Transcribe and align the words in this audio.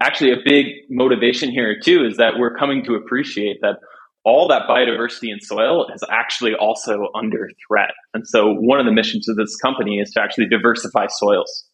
actually, 0.00 0.32
a 0.32 0.36
big 0.44 0.66
motivation 0.88 1.50
here 1.50 1.76
too 1.82 2.04
is 2.04 2.16
that 2.16 2.38
we're 2.38 2.54
coming 2.54 2.84
to 2.84 2.94
appreciate 2.94 3.58
that 3.62 3.76
all 4.24 4.48
that 4.48 4.62
biodiversity 4.68 5.32
in 5.32 5.40
soil 5.40 5.86
is 5.94 6.02
actually 6.10 6.54
also 6.54 7.08
under 7.14 7.48
threat. 7.66 7.92
And 8.14 8.26
so, 8.26 8.52
one 8.52 8.80
of 8.80 8.86
the 8.86 8.92
missions 8.92 9.28
of 9.28 9.36
this 9.36 9.56
company 9.56 9.98
is 9.98 10.10
to 10.12 10.20
actually 10.20 10.46
diversify 10.48 11.06
soils 11.08 11.64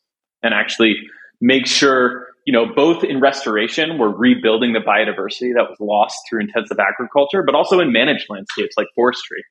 and 0.43 0.55
actually 0.55 0.97
make 1.41 1.67
sure, 1.67 2.27
you 2.47 2.53
know, 2.53 2.67
both 2.75 3.03
in 3.03 3.21
restoration, 3.21 3.99
we're 3.99 4.15
rebuilding 4.15 4.73
the 4.73 4.81
biodiversity 4.81 5.53
that 5.55 5.67
was 5.69 5.77
lost 5.81 6.17
through 6.29 6.41
intensive 6.41 6.79
agriculture, 6.79 7.43
but 7.45 7.55
also 7.55 7.81
in 7.81 7.93
managed 7.93 8.27
landscapes 8.29 8.75
like 8.77 8.87
forestry 8.95 9.43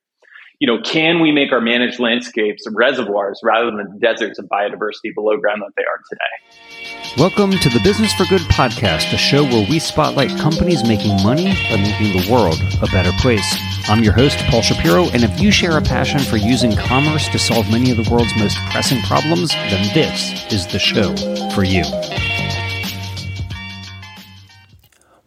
you 0.63 0.67
know, 0.67 0.81
can 0.81 1.19
we 1.19 1.29
make 1.29 1.51
our 1.51 1.59
managed 1.59 1.99
landscapes 1.99 2.63
reservoirs 2.73 3.37
rather 3.43 3.69
than 3.69 3.99
deserts 3.99 4.39
of 4.39 4.45
biodiversity 4.45 5.13
below 5.13 5.35
ground 5.35 5.61
that 5.61 5.73
they 5.75 5.83
are 5.83 5.99
today? 6.09 7.17
Welcome 7.17 7.51
to 7.59 7.67
the 7.67 7.81
Business 7.83 8.13
for 8.13 8.23
Good 8.27 8.43
podcast, 8.43 9.11
a 9.11 9.17
show 9.17 9.43
where 9.43 9.67
we 9.69 9.77
spotlight 9.77 10.29
companies 10.39 10.87
making 10.87 11.21
money 11.21 11.53
by 11.69 11.75
making 11.75 12.17
the 12.17 12.31
world 12.31 12.55
a 12.81 12.85
better 12.93 13.11
place. 13.19 13.57
I'm 13.89 14.05
your 14.05 14.13
host, 14.13 14.37
Paul 14.47 14.61
Shapiro, 14.61 15.09
and 15.09 15.25
if 15.25 15.37
you 15.37 15.51
share 15.51 15.77
a 15.77 15.81
passion 15.81 16.21
for 16.21 16.37
using 16.37 16.73
commerce 16.77 17.27
to 17.27 17.39
solve 17.39 17.69
many 17.69 17.91
of 17.91 17.97
the 17.97 18.09
world's 18.09 18.33
most 18.37 18.57
pressing 18.71 19.01
problems, 19.01 19.49
then 19.49 19.93
this 19.93 20.49
is 20.49 20.65
the 20.67 20.79
show 20.79 21.13
for 21.53 21.65
you. 21.65 21.83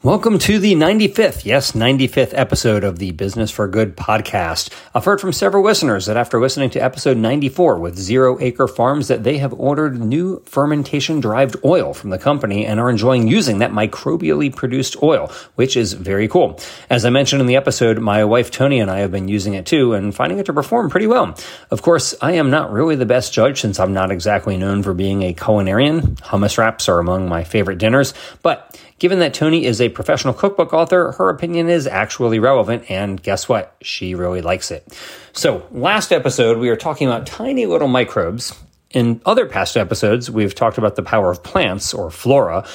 Welcome 0.06 0.38
to 0.38 0.60
the 0.60 0.74
95th, 0.74 1.44
yes, 1.44 1.72
95th 1.72 2.30
episode 2.32 2.84
of 2.84 3.00
the 3.00 3.10
Business 3.10 3.50
for 3.50 3.66
Good 3.66 3.96
podcast. 3.96 4.70
I've 4.94 5.04
heard 5.04 5.20
from 5.20 5.32
several 5.32 5.64
listeners 5.64 6.06
that 6.06 6.16
after 6.16 6.40
listening 6.40 6.70
to 6.70 6.78
episode 6.78 7.16
94 7.16 7.80
with 7.80 7.98
Zero 7.98 8.38
Acre 8.40 8.68
Farms 8.68 9.08
that 9.08 9.24
they 9.24 9.38
have 9.38 9.52
ordered 9.54 9.98
new 9.98 10.38
fermentation 10.44 11.18
derived 11.18 11.56
oil 11.64 11.92
from 11.92 12.10
the 12.10 12.18
company 12.18 12.64
and 12.66 12.78
are 12.78 12.88
enjoying 12.88 13.26
using 13.26 13.58
that 13.58 13.72
microbially 13.72 14.54
produced 14.54 15.02
oil, 15.02 15.28
which 15.56 15.76
is 15.76 15.94
very 15.94 16.28
cool. 16.28 16.60
As 16.88 17.04
I 17.04 17.10
mentioned 17.10 17.40
in 17.40 17.48
the 17.48 17.56
episode, 17.56 17.98
my 17.98 18.24
wife 18.24 18.52
Toni 18.52 18.78
and 18.78 18.92
I 18.92 19.00
have 19.00 19.10
been 19.10 19.26
using 19.26 19.54
it 19.54 19.66
too 19.66 19.92
and 19.92 20.14
finding 20.14 20.38
it 20.38 20.46
to 20.46 20.52
perform 20.52 20.88
pretty 20.88 21.08
well. 21.08 21.36
Of 21.72 21.82
course, 21.82 22.14
I 22.22 22.34
am 22.34 22.48
not 22.48 22.70
really 22.70 22.94
the 22.94 23.06
best 23.06 23.32
judge 23.32 23.60
since 23.60 23.80
I'm 23.80 23.92
not 23.92 24.12
exactly 24.12 24.56
known 24.56 24.84
for 24.84 24.94
being 24.94 25.24
a 25.24 25.34
culinarian. 25.34 26.14
Hummus 26.20 26.58
wraps 26.58 26.88
are 26.88 27.00
among 27.00 27.28
my 27.28 27.42
favorite 27.42 27.78
dinners, 27.78 28.14
but 28.42 28.80
Given 28.98 29.18
that 29.18 29.34
Toni 29.34 29.66
is 29.66 29.80
a 29.80 29.90
professional 29.90 30.32
cookbook 30.32 30.72
author, 30.72 31.12
her 31.12 31.28
opinion 31.28 31.68
is 31.68 31.86
actually 31.86 32.38
relevant, 32.38 32.90
and 32.90 33.22
guess 33.22 33.46
what? 33.46 33.76
She 33.82 34.14
really 34.14 34.40
likes 34.40 34.70
it. 34.70 34.90
So, 35.34 35.66
last 35.70 36.12
episode, 36.12 36.56
we 36.56 36.70
were 36.70 36.76
talking 36.76 37.06
about 37.06 37.26
tiny 37.26 37.66
little 37.66 37.88
microbes. 37.88 38.58
In 38.90 39.20
other 39.26 39.44
past 39.44 39.76
episodes, 39.76 40.30
we've 40.30 40.54
talked 40.54 40.78
about 40.78 40.96
the 40.96 41.02
power 41.02 41.30
of 41.30 41.42
plants, 41.42 41.92
or 41.92 42.10
flora. 42.10 42.66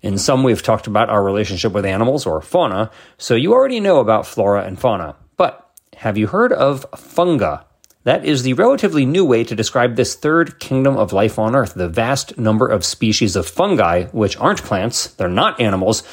In 0.00 0.16
some, 0.16 0.42
we've 0.42 0.62
talked 0.62 0.86
about 0.86 1.10
our 1.10 1.22
relationship 1.22 1.72
with 1.72 1.84
animals, 1.84 2.24
or 2.24 2.40
fauna. 2.40 2.90
So, 3.18 3.34
you 3.34 3.52
already 3.52 3.80
know 3.80 4.00
about 4.00 4.26
flora 4.26 4.64
and 4.64 4.80
fauna. 4.80 5.14
But 5.36 5.70
have 5.96 6.16
you 6.16 6.28
heard 6.28 6.54
of 6.54 6.90
funga? 6.92 7.65
That 8.06 8.24
is 8.24 8.44
the 8.44 8.52
relatively 8.52 9.04
new 9.04 9.24
way 9.24 9.42
to 9.42 9.56
describe 9.56 9.96
this 9.96 10.14
third 10.14 10.60
kingdom 10.60 10.96
of 10.96 11.12
life 11.12 11.40
on 11.40 11.56
Earth, 11.56 11.74
the 11.74 11.88
vast 11.88 12.38
number 12.38 12.68
of 12.68 12.84
species 12.84 13.34
of 13.34 13.48
fungi, 13.48 14.04
which 14.12 14.36
aren't 14.36 14.62
plants, 14.62 15.08
they're 15.08 15.28
not 15.28 15.60
animals, 15.60 16.04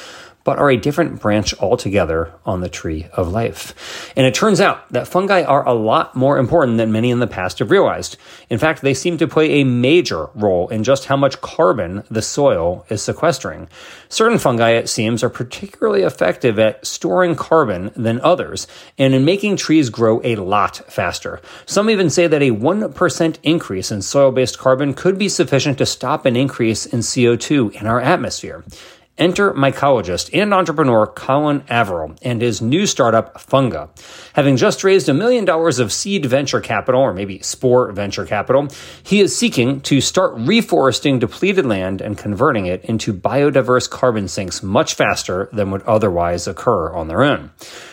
but 0.44 0.58
are 0.58 0.70
a 0.70 0.76
different 0.76 1.20
branch 1.20 1.54
altogether 1.58 2.32
on 2.44 2.60
the 2.60 2.68
tree 2.68 3.06
of 3.14 3.32
life. 3.32 4.12
And 4.14 4.26
it 4.26 4.34
turns 4.34 4.60
out 4.60 4.90
that 4.92 5.08
fungi 5.08 5.42
are 5.42 5.66
a 5.66 5.72
lot 5.72 6.14
more 6.14 6.38
important 6.38 6.76
than 6.76 6.92
many 6.92 7.10
in 7.10 7.18
the 7.18 7.26
past 7.26 7.58
have 7.58 7.70
realized. 7.70 8.16
In 8.50 8.58
fact, 8.58 8.82
they 8.82 8.94
seem 8.94 9.16
to 9.18 9.26
play 9.26 9.52
a 9.52 9.64
major 9.64 10.28
role 10.34 10.68
in 10.68 10.84
just 10.84 11.06
how 11.06 11.16
much 11.16 11.40
carbon 11.40 12.04
the 12.10 12.22
soil 12.22 12.84
is 12.88 13.02
sequestering. 13.02 13.68
Certain 14.08 14.38
fungi, 14.38 14.70
it 14.70 14.88
seems, 14.88 15.24
are 15.24 15.30
particularly 15.30 16.02
effective 16.02 16.58
at 16.58 16.86
storing 16.86 17.34
carbon 17.34 17.90
than 17.96 18.20
others, 18.20 18.66
and 18.98 19.14
in 19.14 19.24
making 19.24 19.56
trees 19.56 19.90
grow 19.90 20.20
a 20.22 20.36
lot 20.36 20.76
faster. 20.92 21.40
Some 21.66 21.88
even 21.88 22.10
say 22.10 22.26
that 22.26 22.42
a 22.42 22.50
1% 22.50 23.38
increase 23.42 23.90
in 23.90 24.02
soil 24.02 24.30
based 24.30 24.58
carbon 24.58 24.94
could 24.94 25.18
be 25.18 25.28
sufficient 25.28 25.78
to 25.78 25.86
stop 25.86 26.26
an 26.26 26.36
increase 26.36 26.86
in 26.86 27.00
CO2 27.00 27.72
in 27.80 27.86
our 27.86 28.00
atmosphere. 28.00 28.62
Enter 29.16 29.52
mycologist 29.52 30.30
and 30.32 30.52
entrepreneur 30.52 31.06
Colin 31.06 31.62
Averill 31.68 32.16
and 32.22 32.42
his 32.42 32.60
new 32.60 32.84
startup, 32.84 33.34
Funga. 33.34 33.88
Having 34.32 34.56
just 34.56 34.82
raised 34.82 35.08
a 35.08 35.14
million 35.14 35.44
dollars 35.44 35.78
of 35.78 35.92
seed 35.92 36.26
venture 36.26 36.60
capital, 36.60 37.00
or 37.00 37.12
maybe 37.12 37.38
spore 37.38 37.92
venture 37.92 38.26
capital, 38.26 38.66
he 39.04 39.20
is 39.20 39.36
seeking 39.36 39.80
to 39.82 40.00
start 40.00 40.34
reforesting 40.34 41.20
depleted 41.20 41.64
land 41.64 42.00
and 42.00 42.18
converting 42.18 42.66
it 42.66 42.84
into 42.86 43.14
biodiverse 43.14 43.88
carbon 43.88 44.26
sinks 44.26 44.64
much 44.64 44.94
faster 44.94 45.48
than 45.52 45.70
would 45.70 45.82
otherwise 45.82 46.48
occur 46.48 46.92
on 46.92 47.06
their 47.06 47.22
own. 47.22 47.50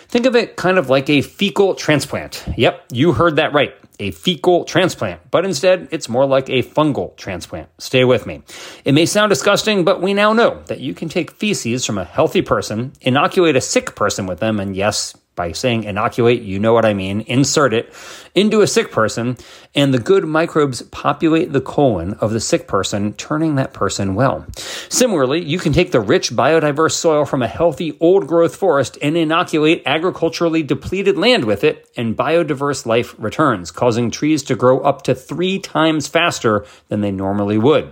Think 0.07 0.25
of 0.25 0.35
it 0.35 0.55
kind 0.55 0.79
of 0.79 0.89
like 0.89 1.07
a 1.07 1.21
fecal 1.21 1.75
transplant. 1.75 2.43
Yep, 2.57 2.85
you 2.91 3.13
heard 3.13 3.35
that 3.35 3.53
right 3.53 3.75
a 4.01 4.11
fecal 4.11 4.65
transplant, 4.65 5.21
but 5.29 5.45
instead 5.45 5.87
it's 5.91 6.09
more 6.09 6.25
like 6.25 6.49
a 6.49 6.63
fungal 6.63 7.15
transplant. 7.15 7.69
Stay 7.77 8.03
with 8.03 8.25
me. 8.25 8.41
It 8.83 8.93
may 8.93 9.05
sound 9.05 9.29
disgusting, 9.29 9.85
but 9.85 10.01
we 10.01 10.13
now 10.13 10.33
know 10.33 10.61
that 10.65 10.79
you 10.79 10.93
can 10.93 11.07
take 11.07 11.31
feces 11.31 11.85
from 11.85 11.99
a 11.99 12.03
healthy 12.03 12.41
person, 12.41 12.93
inoculate 13.01 13.55
a 13.55 13.61
sick 13.61 13.95
person 13.95 14.25
with 14.25 14.39
them, 14.39 14.59
and 14.59 14.75
yes, 14.75 15.15
by 15.41 15.51
saying 15.53 15.85
inoculate, 15.85 16.43
you 16.43 16.59
know 16.59 16.71
what 16.71 16.85
I 16.85 16.93
mean, 16.93 17.21
insert 17.21 17.73
it 17.73 17.91
into 18.35 18.61
a 18.61 18.67
sick 18.67 18.91
person, 18.91 19.37
and 19.73 19.91
the 19.91 19.97
good 19.97 20.23
microbes 20.23 20.83
populate 20.83 21.51
the 21.51 21.59
colon 21.59 22.13
of 22.21 22.29
the 22.29 22.39
sick 22.39 22.67
person, 22.67 23.13
turning 23.13 23.55
that 23.55 23.73
person 23.73 24.13
well. 24.13 24.45
Similarly, 24.89 25.43
you 25.43 25.57
can 25.57 25.73
take 25.73 25.91
the 25.91 25.99
rich 25.99 26.31
biodiverse 26.31 26.91
soil 26.91 27.25
from 27.25 27.41
a 27.41 27.47
healthy 27.47 27.97
old 27.99 28.27
growth 28.27 28.55
forest 28.55 28.99
and 29.01 29.17
inoculate 29.17 29.81
agriculturally 29.87 30.61
depleted 30.61 31.17
land 31.17 31.45
with 31.45 31.63
it, 31.63 31.89
and 31.97 32.15
biodiverse 32.15 32.85
life 32.85 33.15
returns, 33.17 33.71
causing 33.71 34.11
trees 34.11 34.43
to 34.43 34.55
grow 34.55 34.81
up 34.81 35.01
to 35.01 35.15
three 35.15 35.57
times 35.57 36.07
faster 36.07 36.67
than 36.89 37.01
they 37.01 37.11
normally 37.11 37.57
would. 37.57 37.91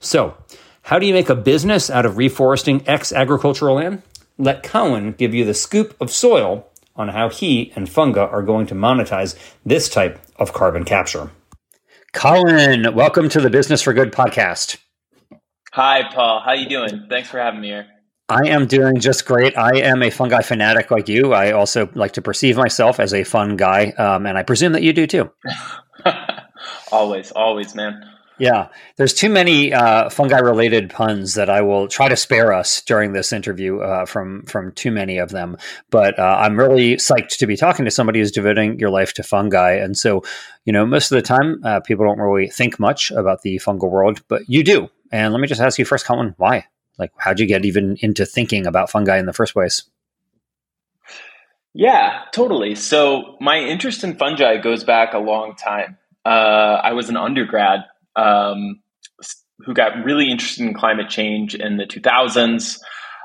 So, 0.00 0.36
how 0.82 0.98
do 0.98 1.06
you 1.06 1.14
make 1.14 1.30
a 1.30 1.34
business 1.34 1.88
out 1.88 2.04
of 2.04 2.16
reforesting 2.16 2.84
ex 2.86 3.10
agricultural 3.10 3.76
land? 3.76 4.02
Let 4.36 4.62
Colin 4.62 5.12
give 5.12 5.34
you 5.34 5.44
the 5.44 5.52
scoop 5.52 5.94
of 6.00 6.10
soil 6.10 6.69
on 7.00 7.08
how 7.08 7.30
he 7.30 7.72
and 7.74 7.88
Funga 7.88 8.30
are 8.30 8.42
going 8.42 8.66
to 8.66 8.74
monetize 8.74 9.34
this 9.64 9.88
type 9.88 10.20
of 10.36 10.52
carbon 10.52 10.84
capture. 10.84 11.30
Colin, 12.12 12.94
welcome 12.94 13.28
to 13.30 13.40
the 13.40 13.48
Business 13.48 13.80
for 13.80 13.94
Good 13.94 14.12
podcast. 14.12 14.76
Hi, 15.72 16.02
Paul. 16.12 16.42
How 16.44 16.52
you 16.52 16.68
doing? 16.68 17.06
Thanks 17.08 17.30
for 17.30 17.38
having 17.38 17.62
me 17.62 17.68
here. 17.68 17.86
I 18.28 18.48
am 18.48 18.66
doing 18.66 19.00
just 19.00 19.24
great. 19.24 19.56
I 19.56 19.78
am 19.78 20.02
a 20.02 20.10
fungi 20.10 20.42
fanatic 20.42 20.90
like 20.90 21.08
you. 21.08 21.32
I 21.32 21.52
also 21.52 21.88
like 21.94 22.12
to 22.12 22.22
perceive 22.22 22.56
myself 22.56 23.00
as 23.00 23.14
a 23.14 23.24
fun 23.24 23.56
guy, 23.56 23.90
um, 23.92 24.26
and 24.26 24.36
I 24.36 24.42
presume 24.42 24.72
that 24.74 24.82
you 24.82 24.92
do 24.92 25.06
too. 25.06 25.30
always, 26.92 27.32
always, 27.32 27.74
man. 27.74 28.09
Yeah, 28.40 28.68
there's 28.96 29.12
too 29.12 29.28
many 29.28 29.74
uh, 29.74 30.08
fungi-related 30.08 30.88
puns 30.88 31.34
that 31.34 31.50
I 31.50 31.60
will 31.60 31.88
try 31.88 32.08
to 32.08 32.16
spare 32.16 32.54
us 32.54 32.80
during 32.80 33.12
this 33.12 33.34
interview 33.34 33.80
uh, 33.80 34.06
from 34.06 34.44
from 34.44 34.72
too 34.72 34.90
many 34.90 35.18
of 35.18 35.28
them. 35.28 35.58
But 35.90 36.18
uh, 36.18 36.38
I'm 36.40 36.58
really 36.58 36.96
psyched 36.96 37.36
to 37.36 37.46
be 37.46 37.58
talking 37.58 37.84
to 37.84 37.90
somebody 37.90 38.18
who's 38.18 38.32
devoting 38.32 38.78
your 38.78 38.88
life 38.88 39.12
to 39.14 39.22
fungi. 39.22 39.72
And 39.72 39.94
so, 39.94 40.24
you 40.64 40.72
know, 40.72 40.86
most 40.86 41.12
of 41.12 41.16
the 41.16 41.22
time, 41.22 41.60
uh, 41.64 41.80
people 41.80 42.06
don't 42.06 42.18
really 42.18 42.48
think 42.48 42.80
much 42.80 43.10
about 43.10 43.42
the 43.42 43.56
fungal 43.56 43.90
world, 43.90 44.22
but 44.26 44.48
you 44.48 44.64
do. 44.64 44.88
And 45.12 45.34
let 45.34 45.40
me 45.40 45.46
just 45.46 45.60
ask 45.60 45.78
you 45.78 45.84
first, 45.84 46.06
Colin, 46.06 46.34
why? 46.38 46.64
Like, 46.98 47.12
how'd 47.18 47.40
you 47.40 47.46
get 47.46 47.66
even 47.66 47.98
into 48.00 48.24
thinking 48.24 48.66
about 48.66 48.88
fungi 48.88 49.18
in 49.18 49.26
the 49.26 49.34
first 49.34 49.52
place? 49.52 49.82
Yeah, 51.74 52.22
totally. 52.32 52.74
So 52.74 53.36
my 53.38 53.58
interest 53.58 54.02
in 54.02 54.16
fungi 54.16 54.56
goes 54.56 54.82
back 54.82 55.12
a 55.12 55.18
long 55.18 55.56
time. 55.56 55.98
Uh, 56.24 56.80
I 56.82 56.92
was 56.92 57.10
an 57.10 57.18
undergrad 57.18 57.80
um, 58.16 58.80
who 59.64 59.74
got 59.74 60.04
really 60.04 60.30
interested 60.30 60.66
in 60.66 60.74
climate 60.74 61.08
change 61.08 61.54
in 61.54 61.76
the 61.76 61.84
2000s. 61.84 62.78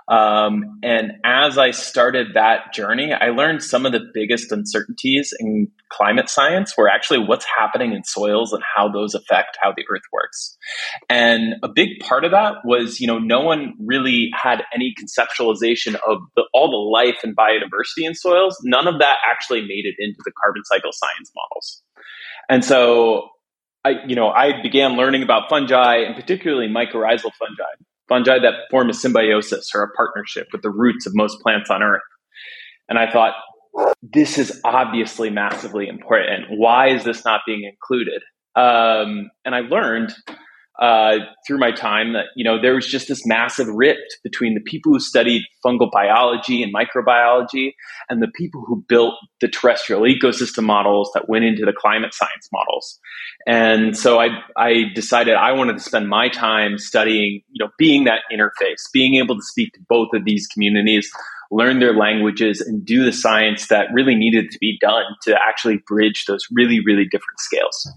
Um, 0.08 0.80
and 0.84 1.14
as 1.24 1.58
I 1.58 1.72
started 1.72 2.36
that 2.36 2.74
journey, 2.74 3.12
I 3.12 3.30
learned 3.30 3.64
some 3.64 3.88
of 3.88 3.92
the 3.92 4.02
biggest 4.14 4.52
uncertainties 4.52 5.34
in 5.40 5.70
climate 5.90 6.30
science 6.30 6.76
were 6.78 6.88
actually 6.88 7.20
what's 7.20 7.46
happening 7.58 7.94
in 7.94 8.04
soils 8.04 8.54
and 8.54 8.62
how 8.76 8.88
those 8.88 9.16
affect 9.16 9.58
how 9.64 9.72
the 9.76 9.84
earth 9.90 10.04
works. 10.14 10.58
And 11.10 11.56
a 11.64 11.70
big 11.74 12.00
part 12.02 12.24
of 12.24 12.32
that 12.32 12.58
was, 12.64 13.00
you 13.00 13.08
know, 13.08 13.18
no 13.18 13.42
one 13.42 13.74
really 13.84 14.30
had 14.40 14.62
any 14.74 14.94
conceptualization 15.00 15.96
of 16.08 16.20
the, 16.36 16.44
all 16.54 16.70
the 16.70 16.78
life 16.78 17.22
and 17.24 17.36
biodiversity 17.36 18.06
in 18.06 18.14
soils. 18.14 18.58
None 18.64 18.88
of 18.88 19.00
that 19.00 19.18
actually 19.32 19.62
made 19.62 19.86
it 19.86 19.96
into 19.98 20.20
the 20.24 20.32
carbon 20.44 20.64
cycle 20.66 20.92
science 20.92 21.32
models. 21.36 21.82
And 22.48 22.64
so 22.64 23.30
I, 23.86 24.04
you 24.08 24.16
know, 24.16 24.30
I 24.30 24.62
began 24.64 24.94
learning 24.94 25.22
about 25.22 25.48
fungi 25.48 25.98
and 25.98 26.16
particularly 26.16 26.68
mycorrhizal 26.68 27.32
fungi, 27.38 27.72
fungi 28.10 28.40
that 28.40 28.54
form 28.72 28.90
a 28.90 28.94
symbiosis 28.94 29.70
or 29.76 29.84
a 29.84 29.92
partnership 29.92 30.48
with 30.52 30.64
the 30.64 30.72
roots 30.72 31.06
of 31.06 31.14
most 31.16 31.40
plants 31.42 31.70
on 31.70 31.84
Earth. 31.84 32.02
And 32.90 32.98
I 32.98 33.12
thought, 33.12 33.36
this 34.02 34.40
is 34.40 34.60
obviously 34.64 35.30
massively 35.30 35.88
important. 35.88 36.46
Why 36.50 36.90
is 36.90 37.04
this 37.04 37.24
not 37.26 37.42
being 37.46 37.64
included? 37.64 38.24
Um, 38.56 39.30
and 39.44 39.54
I 39.54 39.60
learned 39.60 40.16
uh, 40.82 41.20
through 41.48 41.58
my 41.58 41.72
time 41.72 42.14
that 42.14 42.26
you 42.36 42.44
know 42.44 42.62
there 42.62 42.76
was 42.76 42.86
just 42.86 43.08
this 43.08 43.26
massive 43.26 43.68
rift 43.68 44.18
between 44.24 44.56
the 44.56 44.60
people 44.60 44.92
who 44.92 45.00
studied 45.00 45.44
fungal 45.66 45.90
biology 45.90 46.62
and 46.62 46.74
microbiology 46.74 47.72
and 48.10 48.22
the 48.22 48.28
people 48.36 48.64
who 48.68 48.84
built 48.90 49.14
the 49.40 49.48
terrestrial 49.48 50.02
ecosystem 50.02 50.64
models 50.64 51.10
that 51.14 51.30
went 51.30 51.46
into 51.46 51.66
the 51.66 51.72
climate 51.72 52.14
science 52.14 52.50
models. 52.52 53.00
And 53.48 53.98
so 53.98 54.20
I 54.20 54.30
I 54.58 54.84
decided 54.94 55.36
I 55.36 55.54
wanted 55.54 55.78
to 55.78 55.84
spend 55.84 56.10
my 56.10 56.28
time 56.28 56.78
studying, 56.78 57.42
you 57.52 57.64
know, 57.64 57.72
being 57.78 58.04
that 58.04 58.22
interface, 58.32 58.82
being 58.92 59.16
able 59.16 59.36
to 59.36 59.44
speak 59.44 59.74
to 59.74 59.80
both 59.88 60.10
of 60.14 60.26
these 60.26 60.46
communities, 60.48 61.10
learn 61.52 61.80
their 61.80 61.96
languages 61.96 62.60
and 62.60 62.86
do 62.86 63.06
the 63.06 63.14
science 63.14 63.68
that 63.70 63.88
really 63.94 64.16
needed 64.16 64.52
to 64.52 64.58
be 64.60 64.78
done 64.82 65.06
to 65.24 65.38
actually 65.48 65.80
bridge 65.88 66.26
those 66.28 66.46
really 66.52 66.82
really 66.86 67.06
different 67.06 67.40
scales. 67.40 67.88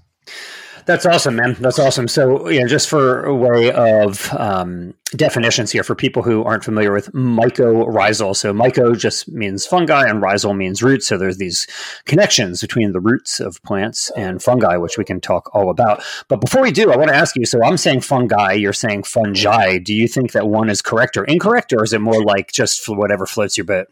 That's 0.88 1.04
awesome, 1.04 1.36
man. 1.36 1.54
That's 1.60 1.78
awesome. 1.78 2.08
So, 2.08 2.48
you 2.48 2.62
know, 2.62 2.66
just 2.66 2.88
for 2.88 3.22
a 3.22 3.34
way 3.34 3.70
of 3.72 4.32
um, 4.32 4.94
definitions 5.10 5.70
here 5.70 5.84
for 5.84 5.94
people 5.94 6.22
who 6.22 6.42
aren't 6.44 6.64
familiar 6.64 6.94
with 6.94 7.12
mycorrhizal. 7.12 8.34
So, 8.34 8.54
myco 8.54 8.98
just 8.98 9.28
means 9.28 9.66
fungi 9.66 10.08
and 10.08 10.22
rhizal 10.22 10.54
means 10.54 10.82
roots. 10.82 11.06
So, 11.06 11.18
there's 11.18 11.36
these 11.36 11.66
connections 12.06 12.62
between 12.62 12.92
the 12.92 13.00
roots 13.00 13.38
of 13.38 13.62
plants 13.64 14.10
and 14.16 14.42
fungi, 14.42 14.78
which 14.78 14.96
we 14.96 15.04
can 15.04 15.20
talk 15.20 15.54
all 15.54 15.68
about. 15.68 16.02
But 16.26 16.40
before 16.40 16.62
we 16.62 16.70
do, 16.70 16.90
I 16.90 16.96
want 16.96 17.10
to 17.10 17.14
ask 17.14 17.36
you 17.36 17.44
so, 17.44 17.62
I'm 17.62 17.76
saying 17.76 18.00
fungi, 18.00 18.52
you're 18.52 18.72
saying 18.72 19.02
fungi. 19.02 19.76
Do 19.76 19.92
you 19.92 20.08
think 20.08 20.32
that 20.32 20.48
one 20.48 20.70
is 20.70 20.80
correct 20.80 21.18
or 21.18 21.24
incorrect, 21.24 21.74
or 21.74 21.84
is 21.84 21.92
it 21.92 22.00
more 22.00 22.24
like 22.24 22.50
just 22.50 22.88
whatever 22.88 23.26
floats 23.26 23.58
your 23.58 23.66
boat? 23.66 23.88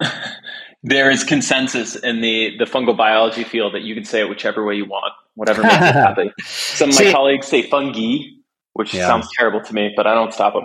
there 0.84 1.10
is 1.10 1.24
consensus 1.24 1.96
in 1.96 2.20
the 2.20 2.56
the 2.58 2.64
fungal 2.64 2.96
biology 2.96 3.42
field 3.42 3.74
that 3.74 3.82
you 3.82 3.96
can 3.96 4.04
say 4.04 4.20
it 4.20 4.28
whichever 4.28 4.64
way 4.64 4.76
you 4.76 4.84
want, 4.84 5.12
whatever 5.38 5.62
makes 5.62 5.74
you 5.74 5.80
happy. 5.80 6.32
Some 6.44 6.90
of 6.90 6.96
my 6.96 7.04
See, 7.04 7.12
colleagues 7.12 7.46
say 7.46 7.62
fungi, 7.62 8.18
which 8.72 8.92
yeah. 8.92 9.06
sounds 9.06 9.28
terrible 9.38 9.60
to 9.62 9.74
me, 9.74 9.92
but 9.96 10.06
I 10.06 10.14
don't 10.14 10.34
stop 10.34 10.54
them. 10.54 10.64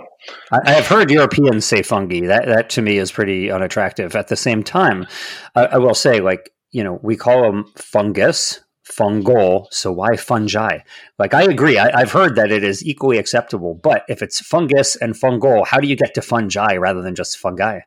I, 0.52 0.60
I, 0.66 0.72
have 0.72 0.88
heard 0.88 1.10
Europeans 1.10 1.64
say 1.64 1.82
fungi. 1.82 2.26
That 2.26 2.46
that 2.46 2.70
to 2.70 2.82
me 2.82 2.98
is 2.98 3.12
pretty 3.12 3.50
unattractive. 3.50 4.16
At 4.16 4.28
the 4.28 4.36
same 4.36 4.62
time, 4.62 5.06
I, 5.54 5.66
I 5.66 5.78
will 5.78 5.94
say, 5.94 6.20
like 6.20 6.50
you 6.72 6.82
know, 6.82 6.98
we 7.02 7.16
call 7.16 7.42
them 7.42 7.66
fungus, 7.76 8.60
fungal. 8.84 9.66
So 9.70 9.92
why 9.92 10.16
fungi? 10.16 10.80
Like 11.18 11.34
I 11.34 11.44
agree. 11.44 11.78
I, 11.78 12.00
have 12.00 12.12
heard 12.12 12.34
that 12.34 12.50
it 12.50 12.64
is 12.64 12.84
equally 12.84 13.18
acceptable. 13.18 13.74
But 13.80 14.04
if 14.08 14.22
it's 14.22 14.40
fungus 14.40 14.96
and 14.96 15.14
fungal, 15.14 15.66
how 15.66 15.78
do 15.78 15.86
you 15.86 15.96
get 15.96 16.14
to 16.14 16.22
fungi 16.22 16.76
rather 16.76 17.00
than 17.00 17.14
just 17.14 17.38
fungi? 17.38 17.80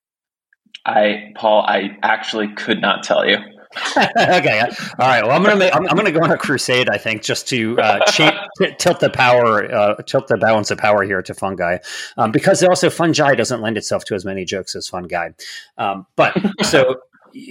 I, 0.86 1.34
Paul, 1.36 1.64
I 1.68 1.98
actually 2.02 2.54
could 2.54 2.80
not 2.80 3.04
tell 3.04 3.28
you. 3.28 3.38
okay. 3.98 4.62
All 4.62 5.08
right. 5.08 5.24
Well, 5.24 5.32
I'm 5.32 5.44
gonna 5.44 5.56
make, 5.56 5.76
I'm, 5.76 5.88
I'm, 5.88 5.96
gonna 5.96 6.12
go 6.12 6.22
on 6.22 6.32
a 6.32 6.38
crusade. 6.38 6.90
I 6.90 6.98
think 6.98 7.22
just 7.22 7.48
to 7.50 7.80
uh, 7.80 8.00
t- 8.58 8.76
tilt 8.78 9.00
the 9.00 9.10
power, 9.10 9.72
uh, 9.74 9.96
tilt 10.04 10.28
the 10.28 10.38
balance 10.38 10.72
of 10.72 10.78
power 10.78 11.04
here 11.04 11.22
to 11.22 11.34
fungi, 11.34 11.78
um, 12.18 12.32
because 12.32 12.64
also 12.64 12.90
fungi 12.90 13.36
doesn't 13.36 13.62
lend 13.62 13.78
itself 13.78 14.06
to 14.06 14.16
as 14.16 14.26
many 14.26 14.46
jokes 14.46 14.76
as 14.76 14.88
fungi. 14.88 15.30
Um, 15.78 16.08
but 16.16 16.38
so 16.64 16.96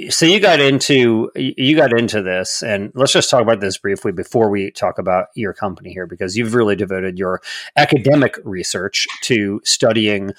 so 0.09 0.27
you 0.27 0.41
got 0.41 0.61
into 0.61 1.31
you 1.37 1.77
got 1.77 1.97
into 1.97 2.23
this 2.23 2.63
and 2.63 2.91
let's 2.95 3.13
just 3.13 3.31
talk 3.31 3.43
about 3.43 3.61
this 3.61 3.79
briefly 3.79 4.11
before 4.11 4.51
we 4.51 4.71
talk 4.71 4.99
about 4.99 5.27
your 5.35 5.53
company 5.53 5.93
here 5.93 6.07
because 6.07 6.37
you've 6.37 6.55
really 6.55 6.75
devoted 6.75 7.19
your 7.19 7.41
academic 7.77 8.39
research 8.45 9.07
to 9.23 9.61
studying 9.65 10.33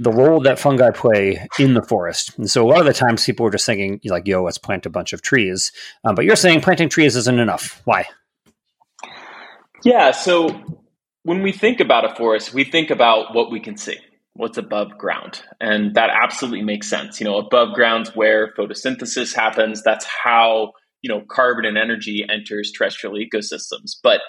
the 0.00 0.10
role 0.10 0.40
that 0.40 0.58
fungi 0.58 0.90
play 0.90 1.46
in 1.58 1.74
the 1.74 1.82
forest. 1.82 2.36
And 2.38 2.50
so 2.50 2.64
a 2.64 2.68
lot 2.68 2.80
of 2.80 2.86
the 2.86 2.92
times 2.92 3.24
people 3.24 3.46
are 3.46 3.50
just 3.50 3.66
thinking 3.66 4.00
like, 4.04 4.26
yo, 4.26 4.42
let's 4.42 4.58
plant 4.58 4.86
a 4.86 4.90
bunch 4.90 5.12
of 5.12 5.22
trees. 5.22 5.72
Um, 6.04 6.14
but 6.14 6.24
you're 6.24 6.36
saying 6.36 6.60
planting 6.60 6.88
trees 6.88 7.16
isn't 7.16 7.38
enough. 7.38 7.80
Why? 7.84 8.06
Yeah. 9.84 10.12
So 10.12 10.48
when 11.22 11.42
we 11.42 11.52
think 11.52 11.80
about 11.80 12.10
a 12.10 12.14
forest, 12.14 12.54
we 12.54 12.64
think 12.64 12.90
about 12.90 13.34
what 13.34 13.50
we 13.50 13.60
can 13.60 13.76
see, 13.76 13.98
what's 14.34 14.58
above 14.58 14.96
ground. 14.98 15.42
And 15.60 15.94
that 15.94 16.10
absolutely 16.10 16.62
makes 16.62 16.88
sense. 16.88 17.20
You 17.20 17.24
know, 17.24 17.36
above 17.36 17.74
ground's 17.74 18.14
where 18.14 18.52
photosynthesis 18.54 19.34
happens. 19.34 19.82
That's 19.82 20.06
how, 20.06 20.72
you 21.02 21.08
know, 21.08 21.22
carbon 21.28 21.66
and 21.66 21.76
energy 21.76 22.24
enters 22.28 22.72
terrestrial 22.72 23.16
ecosystems. 23.16 23.96
But 24.02 24.20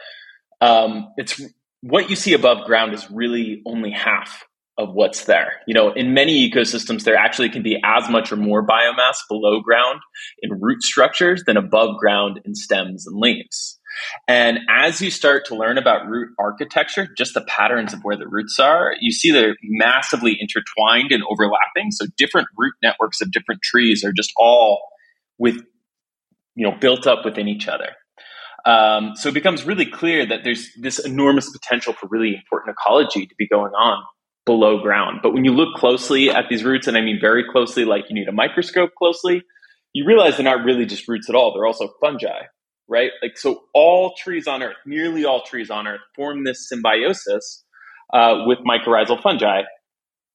um, 0.62 1.14
it's 1.18 1.42
what 1.82 2.10
you 2.10 2.16
see 2.16 2.34
above 2.34 2.66
ground 2.66 2.94
is 2.94 3.10
really 3.12 3.62
only 3.66 3.92
half 3.92 4.46
of 4.78 4.94
what's 4.94 5.26
there. 5.26 5.54
You 5.68 5.74
know, 5.74 5.94
in 5.94 6.14
many 6.14 6.50
ecosystems, 6.50 7.04
there 7.04 7.16
actually 7.16 7.50
can 7.50 7.64
be 7.64 7.82
as 7.84 8.10
much 8.10 8.32
or 8.32 8.36
more 8.36 8.66
biomass 8.66 9.18
below 9.30 9.62
ground 9.62 10.02
in 10.42 10.60
root 10.60 10.84
structures 10.84 11.44
than 11.46 11.58
above 11.58 11.98
ground 11.98 12.42
in 12.44 12.56
stems 12.56 13.08
and 13.08 13.18
leaves. 13.18 13.80
And 14.28 14.60
as 14.70 15.00
you 15.02 15.10
start 15.10 15.46
to 15.46 15.56
learn 15.56 15.78
about 15.78 16.08
root 16.08 16.30
architecture, 16.38 17.08
just 17.18 17.34
the 17.34 17.42
patterns 17.42 17.94
of 17.94 18.02
where 18.02 18.18
the 18.18 18.28
roots 18.28 18.60
are, 18.60 18.94
you 19.00 19.12
see 19.12 19.32
they're 19.32 19.56
massively 19.64 20.38
intertwined 20.38 21.14
and 21.14 21.24
overlapping. 21.30 21.92
So 21.92 22.08
different 22.18 22.50
root 22.58 22.74
networks 22.84 23.22
of 23.22 23.32
different 23.32 23.62
trees 23.62 24.04
are 24.04 24.12
just 24.12 24.34
all 24.38 24.82
with, 25.38 25.56
you 26.56 26.70
know, 26.70 26.76
built 26.78 27.08
up 27.08 27.24
within 27.24 27.48
each 27.48 27.70
other. 27.70 27.92
Um, 28.66 29.16
so 29.16 29.30
it 29.30 29.34
becomes 29.34 29.64
really 29.64 29.86
clear 29.86 30.26
that 30.26 30.44
there's 30.44 30.70
this 30.82 31.00
enormous 31.00 31.50
potential 31.50 31.94
for 31.94 32.08
really 32.10 32.36
important 32.36 32.76
ecology 32.78 33.28
to 33.28 33.36
be 33.38 33.48
going 33.48 33.72
on 33.74 34.04
below 34.46 34.80
ground. 34.82 35.20
But 35.24 35.34
when 35.34 35.44
you 35.44 35.52
look 35.52 35.76
closely 35.76 36.30
at 36.30 36.46
these 36.50 36.64
roots, 36.64 36.88
and 36.88 36.98
I 36.98 37.02
mean 37.02 37.18
very 37.20 37.44
closely, 37.52 37.86
like 37.86 38.06
you 38.10 38.16
need 38.16 38.28
a 38.28 38.32
microscope 38.32 38.92
closely, 38.98 39.42
you 39.94 40.06
realize 40.06 40.38
they're 40.38 40.44
not 40.44 40.66
really 40.66 40.86
just 40.86 41.08
roots 41.08 41.30
at 41.30 41.36
all. 41.36 41.54
They're 41.54 41.66
also 41.66 41.90
fungi, 42.02 42.42
right? 42.88 43.12
Like, 43.22 43.38
so 43.38 43.64
all 43.74 44.14
trees 44.18 44.48
on 44.48 44.62
Earth, 44.62 44.76
nearly 44.86 45.26
all 45.26 45.42
trees 45.44 45.70
on 45.70 45.88
Earth, 45.88 46.02
form 46.16 46.44
this 46.44 46.68
symbiosis 46.68 47.64
uh, 48.14 48.44
with 48.46 48.60
mycorrhizal 48.60 49.22
fungi. 49.22 49.62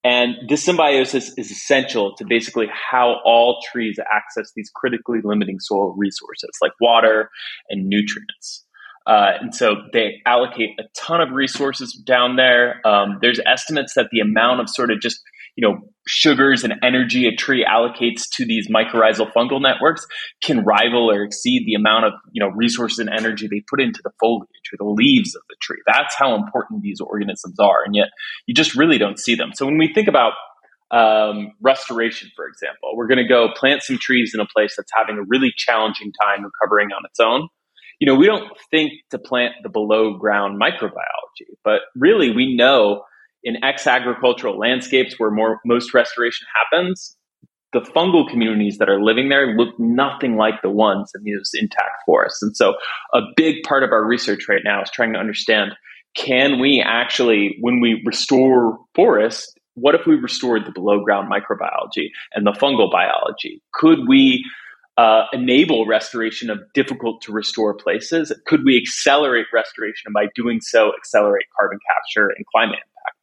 And 0.02 0.36
this 0.48 0.64
symbiosis 0.64 1.32
is 1.36 1.50
essential 1.50 2.14
to 2.16 2.24
basically 2.26 2.68
how 2.72 3.16
all 3.24 3.60
trees 3.70 3.98
access 4.10 4.50
these 4.56 4.70
critically 4.74 5.18
limiting 5.22 5.58
soil 5.60 5.94
resources 5.96 6.50
like 6.62 6.72
water 6.80 7.28
and 7.68 7.86
nutrients. 7.86 8.64
Uh, 9.06 9.32
and 9.41 9.55
so 9.55 9.76
they 9.93 10.20
allocate 10.26 10.79
a 10.79 10.85
ton 10.94 11.20
of 11.20 11.31
resources 11.31 11.94
down 12.06 12.37
there. 12.37 12.87
Um, 12.87 13.19
there's 13.20 13.41
estimates 13.44 13.94
that 13.94 14.08
the 14.12 14.20
amount 14.20 14.61
of 14.61 14.69
sort 14.69 14.91
of 14.91 15.00
just 15.00 15.20
you 15.56 15.67
know 15.67 15.81
sugars 16.06 16.64
and 16.64 16.75
energy 16.82 17.26
a 17.26 17.35
tree 17.35 17.67
allocates 17.69 18.29
to 18.32 18.44
these 18.44 18.69
mycorrhizal 18.69 19.32
fungal 19.32 19.61
networks 19.61 20.06
can 20.43 20.64
rival 20.64 21.11
or 21.11 21.23
exceed 21.23 21.64
the 21.67 21.75
amount 21.75 22.05
of 22.05 22.12
you 22.32 22.41
know 22.41 22.50
resources 22.55 22.99
and 22.99 23.11
energy 23.11 23.49
they 23.49 23.62
put 23.69 23.81
into 23.81 24.00
the 24.05 24.11
foliage 24.20 24.49
or 24.73 24.76
the 24.79 24.91
leaves 24.91 25.35
of 25.35 25.43
the 25.49 25.56
tree. 25.61 25.81
That's 25.87 26.14
how 26.17 26.35
important 26.35 26.82
these 26.82 27.00
organisms 27.00 27.58
are, 27.58 27.82
and 27.85 27.94
yet 27.94 28.08
you 28.47 28.55
just 28.55 28.75
really 28.75 28.99
don't 28.99 29.19
see 29.19 29.35
them. 29.35 29.52
So 29.55 29.64
when 29.64 29.79
we 29.79 29.93
think 29.93 30.08
about 30.08 30.35
um, 30.91 31.52
restoration, 31.61 32.31
for 32.35 32.47
example, 32.47 32.90
we're 32.95 33.07
going 33.07 33.19
to 33.19 33.28
go 33.28 33.49
plant 33.54 33.83
some 33.83 33.97
trees 33.99 34.33
in 34.35 34.40
a 34.40 34.47
place 34.47 34.75
that's 34.76 34.90
having 34.95 35.19
a 35.19 35.23
really 35.23 35.52
challenging 35.57 36.12
time 36.21 36.45
recovering 36.45 36.88
on 36.88 37.02
its 37.07 37.21
own 37.21 37.49
you 38.00 38.07
know, 38.07 38.14
we 38.14 38.26
don't 38.26 38.50
think 38.71 38.92
to 39.11 39.19
plant 39.19 39.54
the 39.62 39.69
below 39.69 40.14
ground 40.14 40.61
microbiology, 40.61 41.47
but 41.62 41.83
really 41.95 42.30
we 42.30 42.54
know 42.57 43.04
in 43.45 43.62
ex 43.62 43.87
agricultural 43.87 44.59
landscapes 44.59 45.14
where 45.19 45.30
more, 45.30 45.61
most 45.64 45.95
restoration 45.95 46.47
happens, 46.57 47.16
the 47.73 47.80
fungal 47.80 48.28
communities 48.28 48.78
that 48.78 48.88
are 48.88 49.02
living 49.02 49.28
there 49.28 49.54
look 49.54 49.78
nothing 49.78 50.37
like 50.37 50.61
the 50.62 50.71
ones 50.71 51.12
in 51.14 51.23
these 51.23 51.50
intact 51.54 52.02
forests. 52.04 52.42
And 52.42 52.57
so 52.57 52.75
a 53.14 53.21
big 53.37 53.62
part 53.62 53.85
of 53.85 53.92
our 53.92 54.04
research 54.04 54.49
right 54.49 54.62
now 54.64 54.83
is 54.83 54.90
trying 54.90 55.12
to 55.12 55.19
understand 55.19 55.73
can 56.16 56.59
we 56.59 56.83
actually, 56.85 57.57
when 57.61 57.80
we 57.80 58.02
restore 58.04 58.76
forests, 58.97 59.54
what 59.75 59.95
if 59.95 60.07
we 60.07 60.16
restored 60.16 60.66
the 60.66 60.73
below 60.73 61.04
ground 61.04 61.30
microbiology 61.30 62.09
and 62.35 62.45
the 62.45 62.50
fungal 62.50 62.90
biology? 62.90 63.62
Could 63.75 64.09
we 64.09 64.45
uh, 64.97 65.25
enable 65.32 65.87
restoration 65.87 66.50
of 66.50 66.59
difficult 66.75 67.23
to 67.23 67.32
restore 67.32 67.75
places? 67.75 68.32
Could 68.47 68.64
we 68.64 68.76
accelerate 68.76 69.47
restoration 69.52 70.02
and 70.06 70.14
by 70.14 70.26
doing 70.35 70.61
so 70.61 70.92
accelerate 70.97 71.47
carbon 71.59 71.78
capture 71.88 72.28
and 72.28 72.44
climate 72.47 72.76
impact? 72.76 73.16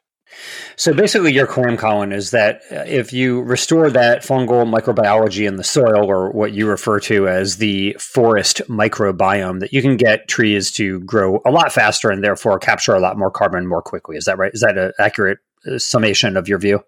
So 0.76 0.92
basically, 0.92 1.32
your 1.32 1.46
claim, 1.46 1.76
Colin, 1.76 2.12
is 2.12 2.32
that 2.32 2.60
uh, 2.70 2.84
if 2.86 3.12
you 3.12 3.40
restore 3.42 3.90
that 3.90 4.22
fungal 4.22 4.68
microbiology 4.68 5.46
in 5.48 5.56
the 5.56 5.64
soil, 5.64 6.10
or 6.10 6.30
what 6.30 6.52
you 6.52 6.68
refer 6.68 7.00
to 7.00 7.28
as 7.28 7.56
the 7.56 7.96
forest 7.98 8.60
microbiome, 8.68 9.60
that 9.60 9.72
you 9.72 9.80
can 9.80 9.96
get 9.96 10.28
trees 10.28 10.70
to 10.72 11.00
grow 11.00 11.40
a 11.46 11.50
lot 11.50 11.72
faster 11.72 12.10
and 12.10 12.22
therefore 12.22 12.58
capture 12.58 12.94
a 12.94 13.00
lot 13.00 13.18
more 13.18 13.30
carbon 13.30 13.66
more 13.66 13.82
quickly. 13.82 14.16
Is 14.16 14.26
that 14.26 14.38
right? 14.38 14.52
Is 14.52 14.60
that 14.60 14.76
an 14.76 14.92
accurate 14.98 15.38
uh, 15.66 15.78
summation 15.78 16.36
of 16.36 16.46
your 16.48 16.58
view? 16.58 16.82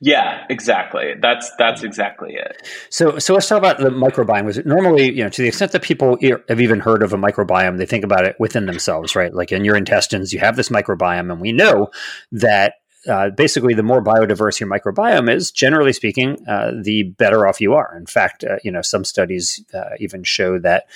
Yeah, 0.00 0.44
exactly. 0.50 1.14
That's 1.20 1.50
that's 1.56 1.82
exactly 1.82 2.34
it. 2.34 2.68
So 2.90 3.18
so 3.18 3.32
let's 3.32 3.48
talk 3.48 3.58
about 3.58 3.78
the 3.78 3.88
microbiome. 3.88 4.44
Was 4.44 4.64
normally, 4.66 5.10
you 5.10 5.22
know, 5.22 5.30
to 5.30 5.42
the 5.42 5.48
extent 5.48 5.72
that 5.72 5.82
people 5.82 6.18
have 6.48 6.60
even 6.60 6.80
heard 6.80 7.02
of 7.02 7.14
a 7.14 7.16
microbiome, 7.16 7.78
they 7.78 7.86
think 7.86 8.04
about 8.04 8.26
it 8.26 8.36
within 8.38 8.66
themselves, 8.66 9.16
right? 9.16 9.32
Like 9.32 9.52
in 9.52 9.64
your 9.64 9.74
intestines, 9.74 10.34
you 10.34 10.38
have 10.40 10.56
this 10.56 10.68
microbiome, 10.68 11.32
and 11.32 11.40
we 11.40 11.52
know 11.52 11.90
that 12.30 12.74
uh, 13.08 13.30
basically, 13.30 13.74
the 13.74 13.82
more 13.82 14.02
biodiverse 14.02 14.58
your 14.60 14.68
microbiome 14.68 15.32
is, 15.32 15.50
generally 15.50 15.92
speaking, 15.92 16.36
uh, 16.48 16.72
the 16.82 17.04
better 17.04 17.46
off 17.46 17.60
you 17.60 17.74
are. 17.74 17.96
In 17.96 18.06
fact, 18.06 18.44
uh, 18.44 18.56
you 18.64 18.70
know, 18.70 18.82
some 18.82 19.04
studies 19.04 19.64
uh, 19.72 19.90
even 19.98 20.24
show 20.24 20.58
that 20.58 20.86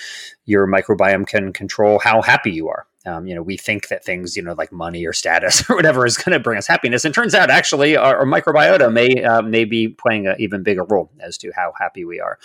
your 0.45 0.67
microbiome 0.67 1.25
can 1.25 1.53
control 1.53 1.99
how 1.99 2.21
happy 2.21 2.51
you 2.51 2.67
are. 2.67 2.85
Um, 3.05 3.25
you 3.25 3.33
know, 3.33 3.41
we 3.41 3.57
think 3.57 3.87
that 3.87 4.05
things, 4.05 4.37
you 4.37 4.43
know, 4.43 4.53
like 4.53 4.71
money 4.71 5.05
or 5.05 5.13
status 5.13 5.63
or 5.69 5.75
whatever 5.75 6.05
is 6.05 6.17
going 6.17 6.33
to 6.33 6.39
bring 6.39 6.57
us 6.57 6.67
happiness. 6.67 7.05
And 7.05 7.13
turns 7.13 7.33
out 7.33 7.49
actually 7.49 7.95
our, 7.95 8.17
our 8.17 8.25
microbiota 8.25 8.91
may, 8.91 9.23
uh, 9.23 9.41
may 9.41 9.65
be 9.65 9.87
playing 9.87 10.27
an 10.27 10.35
even 10.39 10.63
bigger 10.63 10.83
role 10.83 11.11
as 11.19 11.37
to 11.39 11.51
how 11.55 11.73
happy 11.79 12.05
we 12.05 12.19
are. 12.19 12.37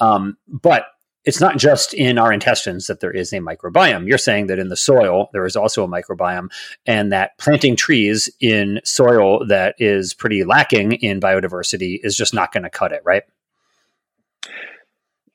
Um, 0.00 0.36
but 0.48 0.86
it's 1.24 1.40
not 1.40 1.58
just 1.58 1.92
in 1.92 2.18
our 2.18 2.32
intestines 2.32 2.86
that 2.86 3.00
there 3.00 3.10
is 3.10 3.32
a 3.32 3.40
microbiome. 3.40 4.08
You're 4.08 4.18
saying 4.18 4.46
that 4.46 4.58
in 4.58 4.68
the 4.68 4.76
soil 4.76 5.28
there 5.32 5.44
is 5.44 5.54
also 5.54 5.84
a 5.84 5.88
microbiome, 5.88 6.48
and 6.86 7.12
that 7.12 7.36
planting 7.38 7.76
trees 7.76 8.30
in 8.40 8.80
soil 8.84 9.46
that 9.46 9.74
is 9.78 10.14
pretty 10.14 10.44
lacking 10.44 10.92
in 10.92 11.20
biodiversity 11.20 12.00
is 12.02 12.16
just 12.16 12.32
not 12.32 12.52
going 12.52 12.62
to 12.62 12.70
cut 12.70 12.92
it, 12.92 13.02
right? 13.04 13.24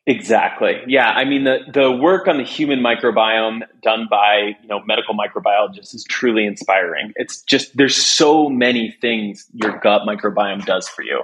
Exactly. 0.08 0.82
Yeah. 0.88 1.10
I 1.10 1.26
mean, 1.26 1.46
the, 1.46 1.60
the 1.74 1.92
work 1.92 2.28
on 2.28 2.38
the 2.38 2.44
human 2.44 2.80
microbiome 2.80 3.62
done 3.82 4.08
by, 4.10 4.52
you 4.62 4.68
know, 4.68 4.80
medical 4.86 5.16
microbiologists 5.16 5.96
is 5.96 6.06
truly 6.08 6.46
inspiring. 6.46 7.12
It's 7.16 7.42
just, 7.42 7.76
there's 7.76 7.96
so 7.96 8.48
many 8.48 8.96
things 9.02 9.48
your 9.54 9.80
gut 9.80 10.04
microbiome 10.08 10.64
does 10.66 10.88
for 10.88 11.02
you. 11.02 11.24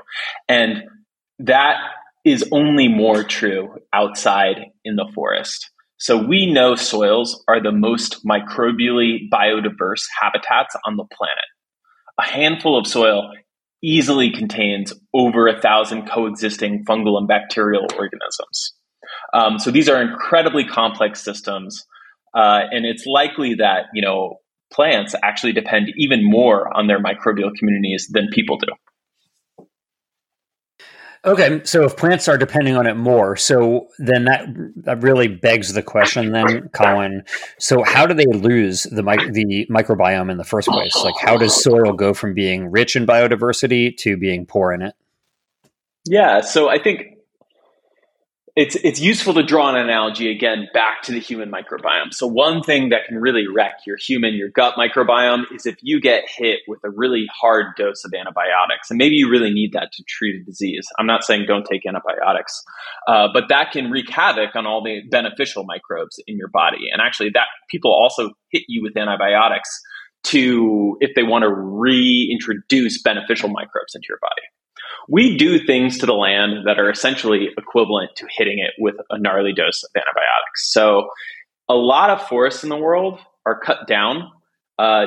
And 0.50 0.84
that 1.38 1.76
is 2.26 2.44
only 2.52 2.88
more 2.88 3.24
true 3.24 3.76
outside 3.94 4.58
in 4.84 4.96
the 4.96 5.10
forest. 5.14 5.70
So 5.98 6.18
we 6.18 6.52
know 6.52 6.74
soils 6.74 7.44
are 7.48 7.62
the 7.62 7.72
most 7.72 8.26
microbially 8.26 9.30
biodiverse 9.32 10.06
habitats 10.20 10.76
on 10.88 10.98
the 10.98 11.06
planet. 11.16 11.46
A 12.20 12.24
handful 12.24 12.80
of 12.80 12.88
soil 12.88 13.32
easily 13.84 14.32
contains 14.32 14.94
over 15.14 15.48
a 15.48 15.60
thousand 15.60 16.08
coexisting 16.08 16.86
fungal 16.86 17.18
and 17.18 17.28
bacterial 17.28 17.88
organisms. 17.98 18.74
Um, 19.34 19.60
so 19.60 19.72
these 19.72 19.90
are 19.90 20.02
incredibly 20.02 20.66
complex 20.66 21.24
systems, 21.24 21.86
uh, 22.36 22.62
and 22.72 22.86
it's 22.86 23.06
likely 23.06 23.56
that 23.56 23.86
you 23.94 24.02
know 24.02 24.38
plants 24.72 25.16
actually 25.24 25.54
depend 25.54 25.88
even 25.98 26.20
more 26.24 26.76
on 26.76 26.88
their 26.88 27.02
microbial 27.02 27.52
communities 27.58 28.10
than 28.12 28.30
people 28.32 28.58
do. 28.58 28.68
Okay, 31.24 31.62
so 31.66 31.84
if 31.84 31.96
plants 31.98 32.28
are 32.28 32.38
depending 32.38 32.76
on 32.76 32.88
it 32.88 32.96
more, 32.96 33.36
so 33.36 33.90
then 34.00 34.26
that 34.26 34.44
that 34.78 35.04
really 35.04 35.28
begs 35.28 35.72
the 35.72 35.84
question, 35.84 36.32
then, 36.32 36.70
Colin. 36.70 37.24
So 37.60 37.84
how 37.84 38.08
do 38.08 38.16
they 38.16 38.26
lose 38.26 38.84
the 38.84 39.04
the 39.04 39.68
microbiome 39.70 40.32
in 40.32 40.38
the 40.38 40.44
first 40.44 40.68
place? 40.68 40.96
Like, 40.96 41.14
how 41.22 41.38
does 41.38 41.62
soil 41.62 41.94
go 41.94 42.16
from 42.16 42.34
being 42.34 42.72
rich 42.72 42.96
in 42.96 43.06
biodiversity 43.06 43.96
to 43.98 44.18
being 44.18 44.48
poor 44.48 44.74
in 44.74 44.82
it? 44.82 44.96
Yeah, 46.06 46.42
so 46.42 46.70
I 46.70 46.82
think 46.82 47.18
it's 48.56 48.76
it's 48.84 49.00
useful 49.00 49.34
to 49.36 49.44
draw 49.44 49.70
an 49.70 49.78
analogy 49.78 50.30
again 50.30 50.68
back 50.74 51.04
to 51.04 51.12
the 51.12 51.20
human 51.20 51.50
microbiome. 51.50 52.12
So 52.12 52.28
one 52.28 52.62
thing 52.62 52.90
that 52.90 53.06
can 53.08 53.18
really 53.18 53.48
wreck 53.48 53.80
your 53.88 53.98
human 53.98 54.34
your 54.34 54.50
gut 54.50 54.76
microbiome 54.76 55.44
is 55.56 55.66
if 55.66 55.78
you 55.82 56.02
get 56.02 56.24
hit 56.28 56.60
with 56.68 56.80
a 56.84 56.90
really 56.90 57.26
hard 57.34 57.68
dose 57.78 58.04
of 58.04 58.14
antibiotics, 58.14 58.90
and 58.90 58.98
maybe 58.98 59.16
you 59.16 59.30
really 59.30 59.52
need 59.52 59.72
that 59.74 59.92
to 59.94 60.04
treat 60.08 60.42
a 60.42 60.44
disease. 60.44 60.86
I'm 61.00 61.08
not 61.08 61.24
saying 61.24 61.46
don't 61.48 61.66
take 61.66 61.86
antibiotics, 61.86 62.62
uh, 63.08 63.30
but 63.34 63.46
that 63.50 63.72
can 63.72 63.90
wreak 63.90 64.10
havoc 64.10 64.56
on 64.56 64.66
all 64.66 64.84
the 64.84 65.02
beneficial 65.10 65.64
microbes 65.64 66.20
in 66.28 66.38
your 66.38 66.50
body. 66.50 66.90
And 66.92 67.02
actually, 67.02 67.30
that 67.34 67.48
people 67.70 67.92
also 67.92 68.32
hit 68.52 68.64
you 68.68 68.84
with 68.84 68.98
antibiotics 68.98 69.70
to 70.24 70.98
if 71.00 71.12
they 71.16 71.24
want 71.24 71.44
to 71.44 71.50
reintroduce 71.50 73.02
beneficial 73.02 73.50
microbes 73.50 73.96
into 73.96 74.06
your 74.10 74.20
body 74.22 74.44
we 75.08 75.38
do 75.38 75.60
things 75.66 75.98
to 76.00 76.06
the 76.06 76.14
land 76.14 76.66
that 76.66 76.80
are 76.80 76.90
essentially 76.90 77.50
equivalent 77.58 78.12
to 78.18 78.26
hitting 78.38 78.60
it 78.60 78.74
with 78.80 78.96
a 79.10 79.20
gnarly 79.20 79.54
dose 79.54 79.84
of 79.84 79.90
antibiotics. 79.96 80.72
So, 80.72 81.10
a 81.70 81.76
lot 81.76 82.10
of 82.10 82.28
forests 82.28 82.64
in 82.64 82.70
the 82.70 82.78
world 82.78 83.20
are 83.46 83.60
cut 83.60 83.88
down 83.88 84.30
uh, 84.78 85.06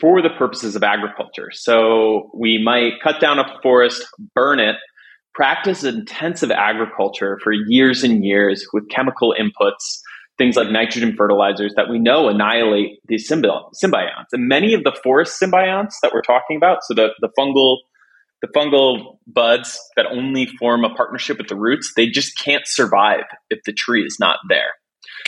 for 0.00 0.22
the 0.22 0.30
purposes 0.30 0.74
of 0.76 0.82
agriculture. 0.82 1.50
So, 1.52 2.30
we 2.34 2.60
might 2.62 3.00
cut 3.02 3.20
down 3.20 3.38
a 3.38 3.44
forest, 3.62 4.06
burn 4.34 4.60
it, 4.60 4.76
practice 5.34 5.84
intensive 5.84 6.50
agriculture 6.50 7.38
for 7.42 7.52
years 7.52 8.02
and 8.02 8.24
years 8.24 8.66
with 8.72 8.88
chemical 8.88 9.34
inputs. 9.38 10.00
Things 10.38 10.56
like 10.56 10.70
nitrogen 10.70 11.14
fertilizers 11.16 11.74
that 11.76 11.90
we 11.90 11.98
know 11.98 12.28
annihilate 12.28 12.98
these 13.08 13.30
symbionts. 13.30 13.82
And 14.32 14.48
many 14.48 14.72
of 14.72 14.84
the 14.84 14.98
forest 15.04 15.38
symbionts 15.40 15.94
that 16.02 16.12
we're 16.14 16.22
talking 16.22 16.56
about, 16.56 16.78
so 16.82 16.94
the, 16.94 17.08
the 17.20 17.28
fungal 17.38 17.76
the 18.42 18.48
fungal 18.48 19.18
buds 19.26 19.78
that 19.96 20.06
only 20.06 20.46
form 20.58 20.84
a 20.84 20.94
partnership 20.94 21.38
with 21.38 21.48
the 21.48 21.56
roots, 21.56 21.92
they 21.96 22.06
just 22.06 22.38
can't 22.38 22.66
survive 22.66 23.24
if 23.50 23.60
the 23.64 23.72
tree 23.72 24.04
is 24.04 24.16
not 24.18 24.38
there. 24.48 24.72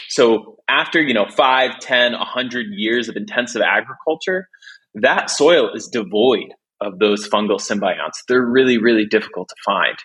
So 0.08 0.56
after, 0.68 1.00
you 1.00 1.14
know, 1.14 1.26
5, 1.26 1.78
10, 1.78 2.12
100 2.12 2.66
years 2.70 3.08
of 3.08 3.16
intensive 3.16 3.62
agriculture, 3.62 4.48
that 4.94 5.30
soil 5.30 5.70
is 5.74 5.88
devoid 5.88 6.52
of 6.80 6.98
those 6.98 7.28
fungal 7.28 7.60
symbionts. 7.60 8.18
They're 8.28 8.44
really, 8.44 8.78
really 8.78 9.06
difficult 9.06 9.48
to 9.48 9.56
find. 9.64 9.96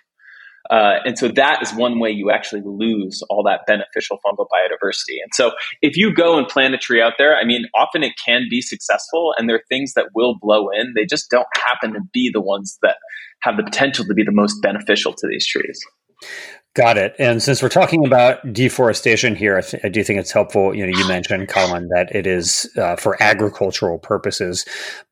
Uh, 0.69 0.99
and 1.05 1.17
so 1.17 1.27
that 1.29 1.61
is 1.61 1.73
one 1.73 1.99
way 1.99 2.09
you 2.09 2.31
actually 2.31 2.61
lose 2.65 3.23
all 3.29 3.43
that 3.43 3.61
beneficial 3.67 4.19
fungal 4.25 4.47
biodiversity. 4.51 5.17
And 5.23 5.31
so 5.33 5.51
if 5.81 5.95
you 5.95 6.13
go 6.13 6.37
and 6.37 6.47
plant 6.47 6.73
a 6.73 6.77
tree 6.77 7.01
out 7.01 7.13
there, 7.17 7.35
I 7.35 7.45
mean, 7.45 7.65
often 7.75 8.03
it 8.03 8.13
can 8.23 8.47
be 8.49 8.61
successful 8.61 9.33
and 9.37 9.47
there 9.49 9.55
are 9.55 9.63
things 9.69 9.93
that 9.93 10.09
will 10.13 10.35
blow 10.39 10.69
in. 10.69 10.93
They 10.95 11.05
just 11.05 11.29
don't 11.29 11.47
happen 11.55 11.93
to 11.93 12.01
be 12.13 12.29
the 12.33 12.41
ones 12.41 12.77
that 12.81 12.97
have 13.41 13.57
the 13.57 13.63
potential 13.63 14.05
to 14.05 14.13
be 14.13 14.23
the 14.23 14.31
most 14.31 14.61
beneficial 14.61 15.13
to 15.13 15.27
these 15.27 15.45
trees. 15.45 15.79
Got 16.77 16.97
it. 16.97 17.15
And 17.17 17.41
since 17.41 17.63
we're 17.63 17.69
talking 17.69 18.05
about 18.05 18.53
deforestation 18.53 19.35
here, 19.35 19.57
I, 19.57 19.61
th- 19.61 19.83
I, 19.83 19.89
do 19.89 20.03
think 20.03 20.19
it's 20.19 20.31
helpful. 20.31 20.75
You 20.75 20.85
know, 20.85 20.95
you 20.95 21.07
mentioned 21.07 21.47
Colin 21.49 21.87
that 21.95 22.15
it 22.15 22.27
is 22.27 22.69
uh, 22.77 22.95
for 22.95 23.21
agricultural 23.21 23.97
purposes, 23.97 24.63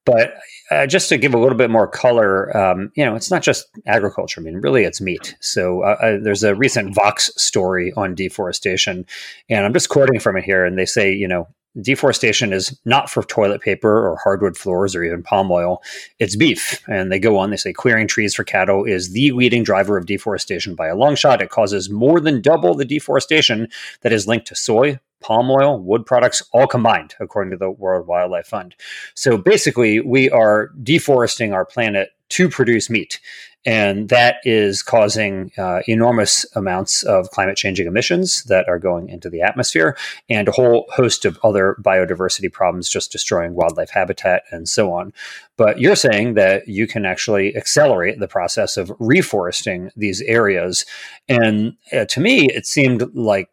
but 0.05 0.35
uh, 0.71 0.87
just 0.87 1.09
to 1.09 1.17
give 1.17 1.33
a 1.33 1.37
little 1.37 1.57
bit 1.57 1.69
more 1.69 1.87
color, 1.87 2.55
um, 2.55 2.91
you 2.95 3.05
know, 3.05 3.15
it's 3.15 3.31
not 3.31 3.43
just 3.43 3.67
agriculture. 3.85 4.41
I 4.41 4.43
mean, 4.43 4.57
really, 4.57 4.83
it's 4.83 5.01
meat. 5.01 5.35
So 5.39 5.83
uh, 5.83 5.97
uh, 6.01 6.17
there's 6.21 6.43
a 6.43 6.55
recent 6.55 6.95
Vox 6.95 7.31
story 7.37 7.93
on 7.95 8.15
deforestation, 8.15 9.05
and 9.49 9.65
I'm 9.65 9.73
just 9.73 9.89
quoting 9.89 10.19
from 10.19 10.37
it 10.37 10.43
here, 10.43 10.65
and 10.65 10.77
they 10.77 10.85
say, 10.85 11.13
you 11.13 11.27
know, 11.27 11.47
deforestation 11.81 12.53
is 12.53 12.77
not 12.85 13.09
for 13.09 13.23
toilet 13.23 13.61
paper 13.61 14.07
or 14.07 14.17
hardwood 14.17 14.57
floors 14.57 14.95
or 14.95 15.03
even 15.03 15.23
palm 15.23 15.51
oil. 15.51 15.81
It's 16.19 16.35
beef. 16.35 16.81
And 16.87 17.11
they 17.11 17.19
go 17.19 17.37
on, 17.37 17.49
they 17.49 17.57
say 17.57 17.73
clearing 17.73 18.07
trees 18.07 18.33
for 18.33 18.43
cattle 18.43 18.85
is 18.85 19.11
the 19.11 19.31
leading 19.31 19.63
driver 19.63 19.97
of 19.97 20.05
deforestation 20.05 20.75
by 20.75 20.87
a 20.87 20.95
long 20.95 21.15
shot. 21.15 21.41
It 21.41 21.49
causes 21.49 21.89
more 21.89 22.19
than 22.19 22.41
double 22.41 22.75
the 22.75 22.85
deforestation 22.85 23.67
that 24.01 24.13
is 24.13 24.27
linked 24.27 24.47
to 24.47 24.55
soy, 24.55 24.99
palm 25.25 25.49
oil, 25.49 25.79
wood 25.79 26.05
products, 26.05 26.43
all 26.53 26.67
combined, 26.67 27.15
according 27.19 27.49
to 27.49 27.57
the 27.57 27.71
World 27.71 28.05
Wildlife 28.05 28.45
Fund. 28.45 28.75
So 29.15 29.37
basically, 29.37 29.99
we 29.99 30.29
are 30.29 30.69
deforesting 30.83 31.51
our 31.51 31.65
planet 31.65 32.09
to 32.29 32.47
produce 32.47 32.91
meat. 32.91 33.19
And 33.65 34.09
that 34.09 34.35
is 34.43 34.83
causing 34.83 35.51
uh, 35.57 35.79
enormous 35.87 36.45
amounts 36.55 37.01
of 37.01 37.31
climate 37.31 37.57
changing 37.57 37.87
emissions 37.87 38.43
that 38.43 38.69
are 38.69 38.77
going 38.77 39.09
into 39.09 39.27
the 39.27 39.41
atmosphere 39.41 39.97
and 40.29 40.47
a 40.47 40.51
whole 40.51 40.85
host 40.89 41.25
of 41.25 41.39
other 41.43 41.75
biodiversity 41.81 42.51
problems, 42.51 42.87
just 42.87 43.11
destroying 43.11 43.55
wildlife 43.55 43.89
habitat 43.89 44.43
and 44.51 44.69
so 44.69 44.93
on. 44.93 45.11
But 45.57 45.79
you're 45.79 45.95
saying 45.95 46.35
that 46.35 46.67
you 46.67 46.85
can 46.85 47.07
actually 47.07 47.55
accelerate 47.55 48.19
the 48.19 48.27
process 48.27 48.77
of 48.77 48.89
reforesting 48.99 49.89
these 49.95 50.21
areas. 50.21 50.85
And 51.27 51.75
uh, 51.91 52.05
to 52.05 52.19
me, 52.19 52.45
it 52.45 52.67
seemed 52.67 53.15
like 53.15 53.49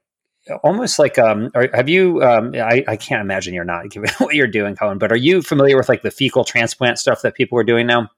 almost 0.65 0.99
like 0.99 1.19
um 1.19 1.51
are, 1.55 1.69
have 1.73 1.89
you 1.89 2.23
um 2.23 2.53
I, 2.55 2.85
I 2.89 2.97
can't 2.97 3.21
imagine 3.21 3.55
you're 3.55 3.65
not 3.65 3.89
given 3.91 4.11
what 4.19 4.35
you're 4.35 4.47
doing 4.47 4.75
Colin 4.77 4.99
but 4.99 5.13
are 5.13 5.17
you 5.17 5.43
familiar 5.43 5.77
with 5.77 5.89
like 5.89 6.03
the 6.03 6.11
fecal 6.11 6.45
transplant 6.45 6.99
stuff 6.99 7.23
that 7.23 7.35
people 7.35 7.59
are 7.59 7.65
doing 7.65 7.87
now 7.87 8.11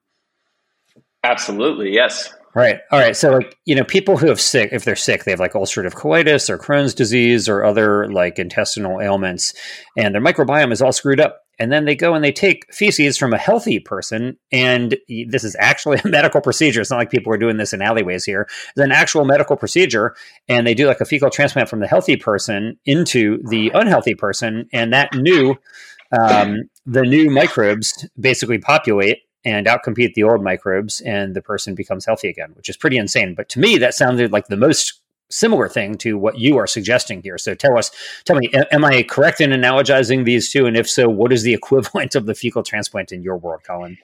Absolutely, 1.25 1.91
yes. 1.91 2.33
Right. 2.53 2.79
All 2.91 2.99
right. 2.99 3.17
So, 3.17 3.31
like, 3.31 3.57
you 3.65 3.75
know, 3.75 3.83
people 3.83 4.15
who 4.15 4.27
have 4.27 4.39
sick, 4.39 4.69
if 4.71 4.85
they're 4.85 4.95
sick, 4.95 5.23
they 5.23 5.31
have 5.31 5.39
like 5.39 5.53
ulcerative 5.53 5.93
colitis 5.93 6.49
or 6.49 6.57
Crohn's 6.57 6.93
disease 6.93 7.49
or 7.49 7.65
other 7.65 8.09
like 8.11 8.39
intestinal 8.39 9.01
ailments, 9.01 9.53
and 9.97 10.13
their 10.13 10.21
microbiome 10.21 10.71
is 10.71 10.81
all 10.81 10.93
screwed 10.93 11.19
up. 11.19 11.41
And 11.59 11.71
then 11.71 11.85
they 11.85 11.95
go 11.95 12.13
and 12.13 12.23
they 12.23 12.31
take 12.31 12.71
feces 12.73 13.17
from 13.17 13.33
a 13.33 13.37
healthy 13.37 13.79
person, 13.79 14.37
and 14.51 14.97
this 15.27 15.43
is 15.43 15.55
actually 15.59 15.99
a 16.03 16.07
medical 16.07 16.41
procedure. 16.41 16.81
It's 16.81 16.91
not 16.91 16.97
like 16.97 17.11
people 17.11 17.33
are 17.33 17.37
doing 17.37 17.57
this 17.57 17.73
in 17.73 17.81
alleyways 17.81 18.25
here. 18.25 18.47
It's 18.49 18.77
an 18.77 18.91
actual 18.91 19.25
medical 19.25 19.55
procedure, 19.55 20.15
and 20.47 20.65
they 20.65 20.73
do 20.73 20.87
like 20.87 21.01
a 21.01 21.05
fecal 21.05 21.29
transplant 21.29 21.69
from 21.69 21.79
the 21.79 21.87
healthy 21.87 22.17
person 22.17 22.77
into 22.85 23.41
the 23.49 23.71
unhealthy 23.73 24.15
person, 24.15 24.67
and 24.73 24.93
that 24.93 25.13
new, 25.15 25.55
um, 26.11 26.69
the 26.85 27.03
new 27.03 27.29
microbes 27.29 28.07
basically 28.19 28.57
populate 28.57 29.19
and 29.45 29.67
outcompete 29.67 30.15
the 30.15 30.23
old 30.23 30.43
microbes, 30.43 31.01
and 31.01 31.35
the 31.35 31.41
person 31.41 31.75
becomes 31.75 32.05
healthy 32.05 32.27
again, 32.27 32.51
which 32.55 32.67
is 32.67 32.75
pretty 32.75 32.97
insane. 32.97 33.35
But 33.35 33.47
to 33.49 33.59
me, 33.59 33.77
that 33.77 33.93
sounded 33.93 34.31
like 34.31 34.47
the 34.47 34.57
most 34.57 35.01
similar 35.29 35.67
thing 35.67 35.97
to 35.99 36.17
what 36.17 36.39
you 36.39 36.57
are 36.57 36.67
suggesting 36.67 37.21
here. 37.21 37.37
So 37.37 37.55
tell 37.55 37.77
us, 37.77 37.91
tell 38.25 38.35
me, 38.35 38.51
am 38.71 38.85
I 38.85 39.03
correct 39.03 39.41
in 39.41 39.51
analogizing 39.51 40.25
these 40.25 40.51
two? 40.51 40.65
And 40.65 40.77
if 40.77 40.89
so, 40.89 41.07
what 41.09 41.33
is 41.33 41.43
the 41.43 41.53
equivalent 41.61 42.15
of 42.15 42.25
the 42.25 42.35
fecal 42.35 42.63
transplant 42.63 43.11
in 43.11 43.21
your 43.21 43.37
world, 43.37 43.61
Colin? 43.65 43.97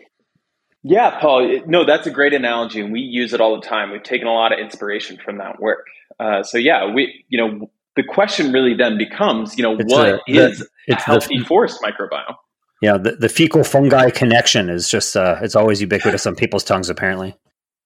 Yeah, 0.84 1.20
Paul. 1.20 1.62
No, 1.68 1.86
that's 1.86 2.08
a 2.08 2.12
great 2.12 2.34
analogy, 2.34 2.82
and 2.82 2.92
we 2.92 3.02
use 3.02 3.34
it 3.34 3.42
all 3.42 3.60
the 3.60 3.66
time. 3.66 3.92
We've 3.92 4.02
taken 4.02 4.28
a 4.28 4.34
lot 4.34 4.52
of 4.52 4.60
inspiration 4.60 5.20
from 5.24 5.38
that 5.38 5.60
work. 5.60 5.86
Uh, 6.20 6.42
so 6.44 6.58
yeah, 6.58 6.92
we, 6.92 7.24
you 7.30 7.38
know, 7.38 7.70
the 7.96 8.04
question 8.04 8.52
really 8.52 8.74
then 8.74 8.98
becomes, 8.98 9.58
you 9.58 9.64
know, 9.64 9.78
it's 9.78 9.92
what 9.92 10.22
the, 10.28 10.50
is 10.50 10.60
the, 10.88 10.96
a 10.96 11.00
healthy 11.00 11.40
the, 11.40 11.46
forest 11.46 11.80
microbiome? 11.84 12.36
Yeah, 12.82 12.98
the, 12.98 13.12
the 13.12 13.30
fecal 13.30 13.64
fungi 13.64 14.10
connection 14.10 14.70
is 14.70 14.90
just 14.90 15.16
uh, 15.16 15.38
it's 15.42 15.56
always 15.56 15.82
ubiquitous 15.82 16.26
on 16.26 16.36
people's 16.36 16.64
tongues, 16.64 16.90
apparently. 16.90 17.36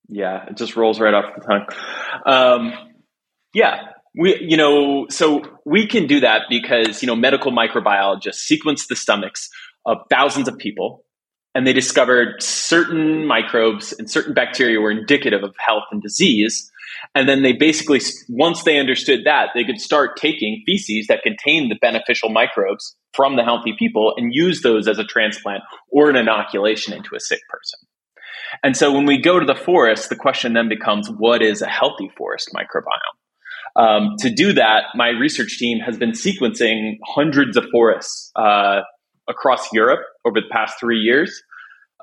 Yeah, 0.08 0.46
it 0.46 0.56
just 0.56 0.76
rolls 0.76 1.00
right 1.00 1.14
off 1.14 1.34
the 1.36 1.42
tongue. 1.42 1.66
Um, 2.26 2.74
yeah, 3.56 3.88
we 4.16 4.38
you 4.40 4.58
know 4.58 5.08
so 5.10 5.42
we 5.66 5.88
can 5.88 6.06
do 6.06 6.20
that 6.20 6.44
because 6.50 7.02
you 7.02 7.08
know 7.08 7.16
medical 7.16 7.52
microbiologists 7.52 8.46
sequenced 8.52 8.88
the 8.88 8.96
stomachs 8.96 9.50
of 9.86 9.98
thousands 10.10 10.48
of 10.48 10.58
people 10.58 11.04
and 11.56 11.66
they 11.66 11.74
discovered 11.74 12.42
certain 12.42 13.26
microbes 13.26 13.94
and 13.94 14.12
certain 14.12 14.34
bacteria 14.34 14.80
were 14.80 14.92
indicative 14.92 15.44
of 15.44 15.56
health 15.66 15.86
and 15.92 16.02
disease 16.02 16.72
and 17.14 17.30
then 17.30 17.44
they 17.44 17.54
basically, 17.54 18.02
once 18.30 18.64
they 18.64 18.78
understood 18.78 19.22
that, 19.26 19.50
they 19.54 19.64
could 19.64 19.80
start 19.80 20.18
taking 20.18 20.64
feces 20.66 21.08
that 21.08 21.24
contain 21.24 21.70
the 21.70 21.78
beneficial 21.82 22.30
microbes 22.30 22.96
from 23.14 23.36
the 23.36 23.44
healthy 23.44 23.74
people 23.78 24.14
and 24.18 24.34
use 24.34 24.62
those 24.62 24.88
as 24.88 25.00
a 25.00 25.04
transplant 25.04 25.64
or 25.92 26.10
an 26.10 26.16
inoculation 26.16 26.94
into 26.94 27.16
a 27.16 27.20
sick 27.20 27.42
person. 27.50 27.80
And 28.64 28.76
so 28.78 28.92
when 28.92 29.06
we 29.06 29.18
go 29.18 29.40
to 29.40 29.46
the 29.46 29.56
forest, 29.56 30.10
the 30.10 30.16
question 30.16 30.54
then 30.54 30.70
becomes 30.70 31.10
what 31.10 31.42
is 31.42 31.62
a 31.62 31.68
healthy 31.68 32.10
forest 32.18 32.52
microbiome? 32.54 33.25
Um, 33.76 34.16
to 34.20 34.30
do 34.30 34.54
that, 34.54 34.86
my 34.96 35.10
research 35.10 35.58
team 35.58 35.80
has 35.80 35.98
been 35.98 36.12
sequencing 36.12 36.98
hundreds 37.06 37.58
of 37.58 37.66
forests 37.72 38.32
uh, 38.36 38.82
across 39.28 39.72
Europe 39.74 40.00
over 40.26 40.40
the 40.40 40.48
past 40.50 40.80
three 40.80 41.00
years 41.00 41.44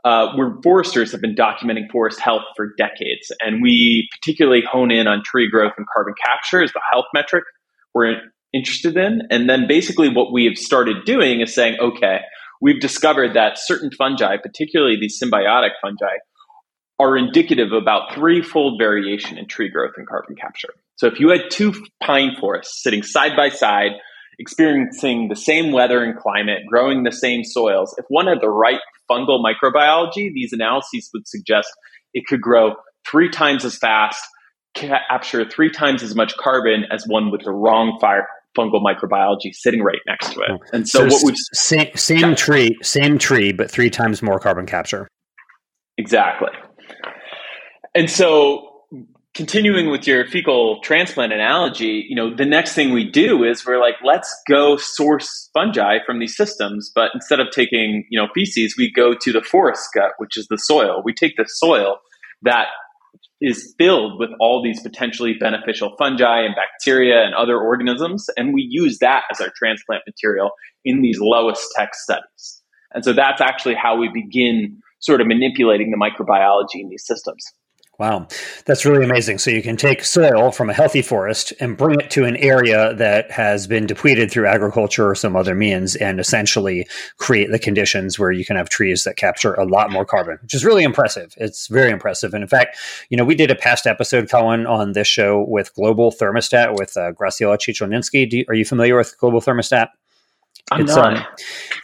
uh, 0.04 0.34
where 0.34 0.54
foresters 0.62 1.12
have 1.12 1.20
been 1.20 1.34
documenting 1.34 1.90
forest 1.90 2.20
health 2.20 2.42
for 2.56 2.74
decades. 2.76 3.30
And 3.40 3.62
we 3.62 4.08
particularly 4.12 4.62
hone 4.70 4.90
in 4.90 5.06
on 5.06 5.22
tree 5.24 5.48
growth 5.48 5.72
and 5.76 5.86
carbon 5.92 6.14
capture 6.24 6.62
as 6.62 6.72
the 6.72 6.80
health 6.92 7.06
metric 7.14 7.44
we're 7.94 8.16
interested 8.52 8.96
in. 8.96 9.22
And 9.30 9.48
then 9.48 9.66
basically 9.68 10.08
what 10.08 10.32
we 10.32 10.44
have 10.46 10.56
started 10.56 11.04
doing 11.04 11.40
is 11.40 11.54
saying, 11.54 11.78
okay, 11.80 12.18
we've 12.60 12.80
discovered 12.80 13.34
that 13.34 13.58
certain 13.58 13.90
fungi, 13.90 14.36
particularly 14.36 14.96
these 15.00 15.20
symbiotic 15.22 15.70
fungi, 15.80 16.16
are 16.98 17.16
indicative 17.16 17.72
of 17.72 17.82
about 17.82 18.12
threefold 18.14 18.78
variation 18.78 19.38
in 19.38 19.46
tree 19.46 19.68
growth 19.68 19.92
and 19.96 20.06
carbon 20.06 20.36
capture. 20.36 20.72
So 20.96 21.06
if 21.06 21.18
you 21.18 21.30
had 21.30 21.50
two 21.50 21.72
pine 22.02 22.36
forests 22.38 22.82
sitting 22.82 23.02
side 23.02 23.32
by 23.36 23.48
side, 23.48 23.92
experiencing 24.38 25.28
the 25.28 25.36
same 25.36 25.72
weather 25.72 26.02
and 26.02 26.18
climate, 26.18 26.60
growing 26.68 27.02
the 27.02 27.12
same 27.12 27.44
soils, 27.44 27.94
if 27.98 28.04
one 28.08 28.26
had 28.26 28.40
the 28.40 28.50
right 28.50 28.80
fungal 29.10 29.42
microbiology, 29.42 30.32
these 30.32 30.52
analyses 30.52 31.10
would 31.12 31.26
suggest 31.26 31.68
it 32.14 32.24
could 32.26 32.40
grow 32.40 32.74
three 33.06 33.28
times 33.30 33.64
as 33.64 33.76
fast, 33.76 34.22
capture 34.74 35.48
three 35.48 35.70
times 35.70 36.02
as 36.02 36.14
much 36.14 36.36
carbon 36.36 36.84
as 36.90 37.04
one 37.06 37.30
with 37.30 37.42
the 37.44 37.52
wrong 37.52 37.98
fire 38.00 38.26
fungal 38.56 38.82
microbiology 38.82 39.52
sitting 39.52 39.82
right 39.82 40.00
next 40.06 40.34
to 40.34 40.40
it. 40.40 40.50
Hmm. 40.50 40.76
And 40.76 40.88
so, 40.88 41.08
so 41.08 41.14
what 41.14 41.24
we 41.24 41.34
same 41.54 41.90
same 41.96 42.34
tree, 42.34 42.76
same 42.82 43.18
tree, 43.18 43.52
but 43.52 43.70
three 43.70 43.90
times 43.90 44.22
more 44.22 44.38
carbon 44.38 44.66
capture. 44.66 45.08
Exactly. 45.98 46.48
And 47.94 48.10
so 48.10 48.71
continuing 49.34 49.90
with 49.90 50.06
your 50.06 50.26
fecal 50.26 50.80
transplant 50.80 51.32
analogy, 51.32 52.04
you 52.08 52.14
know, 52.14 52.34
the 52.34 52.44
next 52.44 52.74
thing 52.74 52.92
we 52.92 53.08
do 53.08 53.44
is 53.44 53.64
we're 53.64 53.80
like, 53.80 53.94
let's 54.04 54.34
go 54.48 54.76
source 54.76 55.48
fungi 55.54 55.98
from 56.04 56.18
these 56.18 56.36
systems. 56.36 56.90
But 56.94 57.10
instead 57.14 57.40
of 57.40 57.48
taking, 57.50 58.04
you 58.10 58.20
know, 58.20 58.28
feces, 58.34 58.74
we 58.76 58.92
go 58.92 59.14
to 59.20 59.32
the 59.32 59.42
forest 59.42 59.88
gut, 59.94 60.12
which 60.18 60.36
is 60.36 60.46
the 60.48 60.58
soil. 60.58 61.02
We 61.04 61.14
take 61.14 61.36
the 61.36 61.46
soil 61.46 61.96
that 62.42 62.66
is 63.40 63.74
filled 63.78 64.20
with 64.20 64.30
all 64.38 64.62
these 64.62 64.80
potentially 64.82 65.34
beneficial 65.38 65.96
fungi 65.98 66.42
and 66.42 66.54
bacteria 66.54 67.24
and 67.24 67.34
other 67.34 67.58
organisms, 67.58 68.26
and 68.36 68.54
we 68.54 68.66
use 68.68 68.98
that 69.00 69.24
as 69.32 69.40
our 69.40 69.50
transplant 69.56 70.02
material 70.06 70.50
in 70.84 71.02
these 71.02 71.18
lowest 71.20 71.66
tech 71.76 71.94
studies. 71.94 72.62
And 72.94 73.04
so 73.04 73.12
that's 73.12 73.40
actually 73.40 73.74
how 73.74 73.96
we 73.96 74.10
begin 74.12 74.78
sort 75.00 75.20
of 75.20 75.26
manipulating 75.26 75.90
the 75.90 75.96
microbiology 75.96 76.80
in 76.80 76.88
these 76.88 77.04
systems. 77.04 77.44
Wow, 78.02 78.26
that's 78.66 78.84
really 78.84 79.04
amazing. 79.04 79.38
So 79.38 79.52
you 79.52 79.62
can 79.62 79.76
take 79.76 80.02
soil 80.02 80.50
from 80.50 80.68
a 80.68 80.72
healthy 80.72 81.02
forest 81.02 81.52
and 81.60 81.76
bring 81.76 82.00
it 82.00 82.10
to 82.10 82.24
an 82.24 82.36
area 82.38 82.92
that 82.94 83.30
has 83.30 83.68
been 83.68 83.86
depleted 83.86 84.28
through 84.28 84.48
agriculture 84.48 85.08
or 85.08 85.14
some 85.14 85.36
other 85.36 85.54
means 85.54 85.94
and 85.94 86.18
essentially 86.18 86.88
create 87.18 87.52
the 87.52 87.60
conditions 87.60 88.18
where 88.18 88.32
you 88.32 88.44
can 88.44 88.56
have 88.56 88.68
trees 88.68 89.04
that 89.04 89.14
capture 89.14 89.54
a 89.54 89.64
lot 89.64 89.92
more 89.92 90.04
carbon, 90.04 90.36
which 90.42 90.52
is 90.52 90.64
really 90.64 90.82
impressive. 90.82 91.32
It's 91.36 91.68
very 91.68 91.92
impressive. 91.92 92.34
And 92.34 92.42
in 92.42 92.48
fact, 92.48 92.76
you 93.08 93.16
know, 93.16 93.24
we 93.24 93.36
did 93.36 93.52
a 93.52 93.54
past 93.54 93.86
episode, 93.86 94.28
Colin, 94.28 94.66
on 94.66 94.94
this 94.94 95.06
show 95.06 95.44
with 95.46 95.72
Global 95.72 96.10
Thermostat 96.10 96.76
with 96.76 96.96
uh, 96.96 97.12
Graciela 97.12 97.56
Chichilnisky. 97.56 98.44
Are 98.48 98.54
you 98.54 98.64
familiar 98.64 98.96
with 98.96 99.16
Global 99.16 99.40
Thermostat? 99.40 99.90
I'm 100.70 100.82
it's, 100.82 100.96
not. 100.96 101.16
Um, 101.16 101.24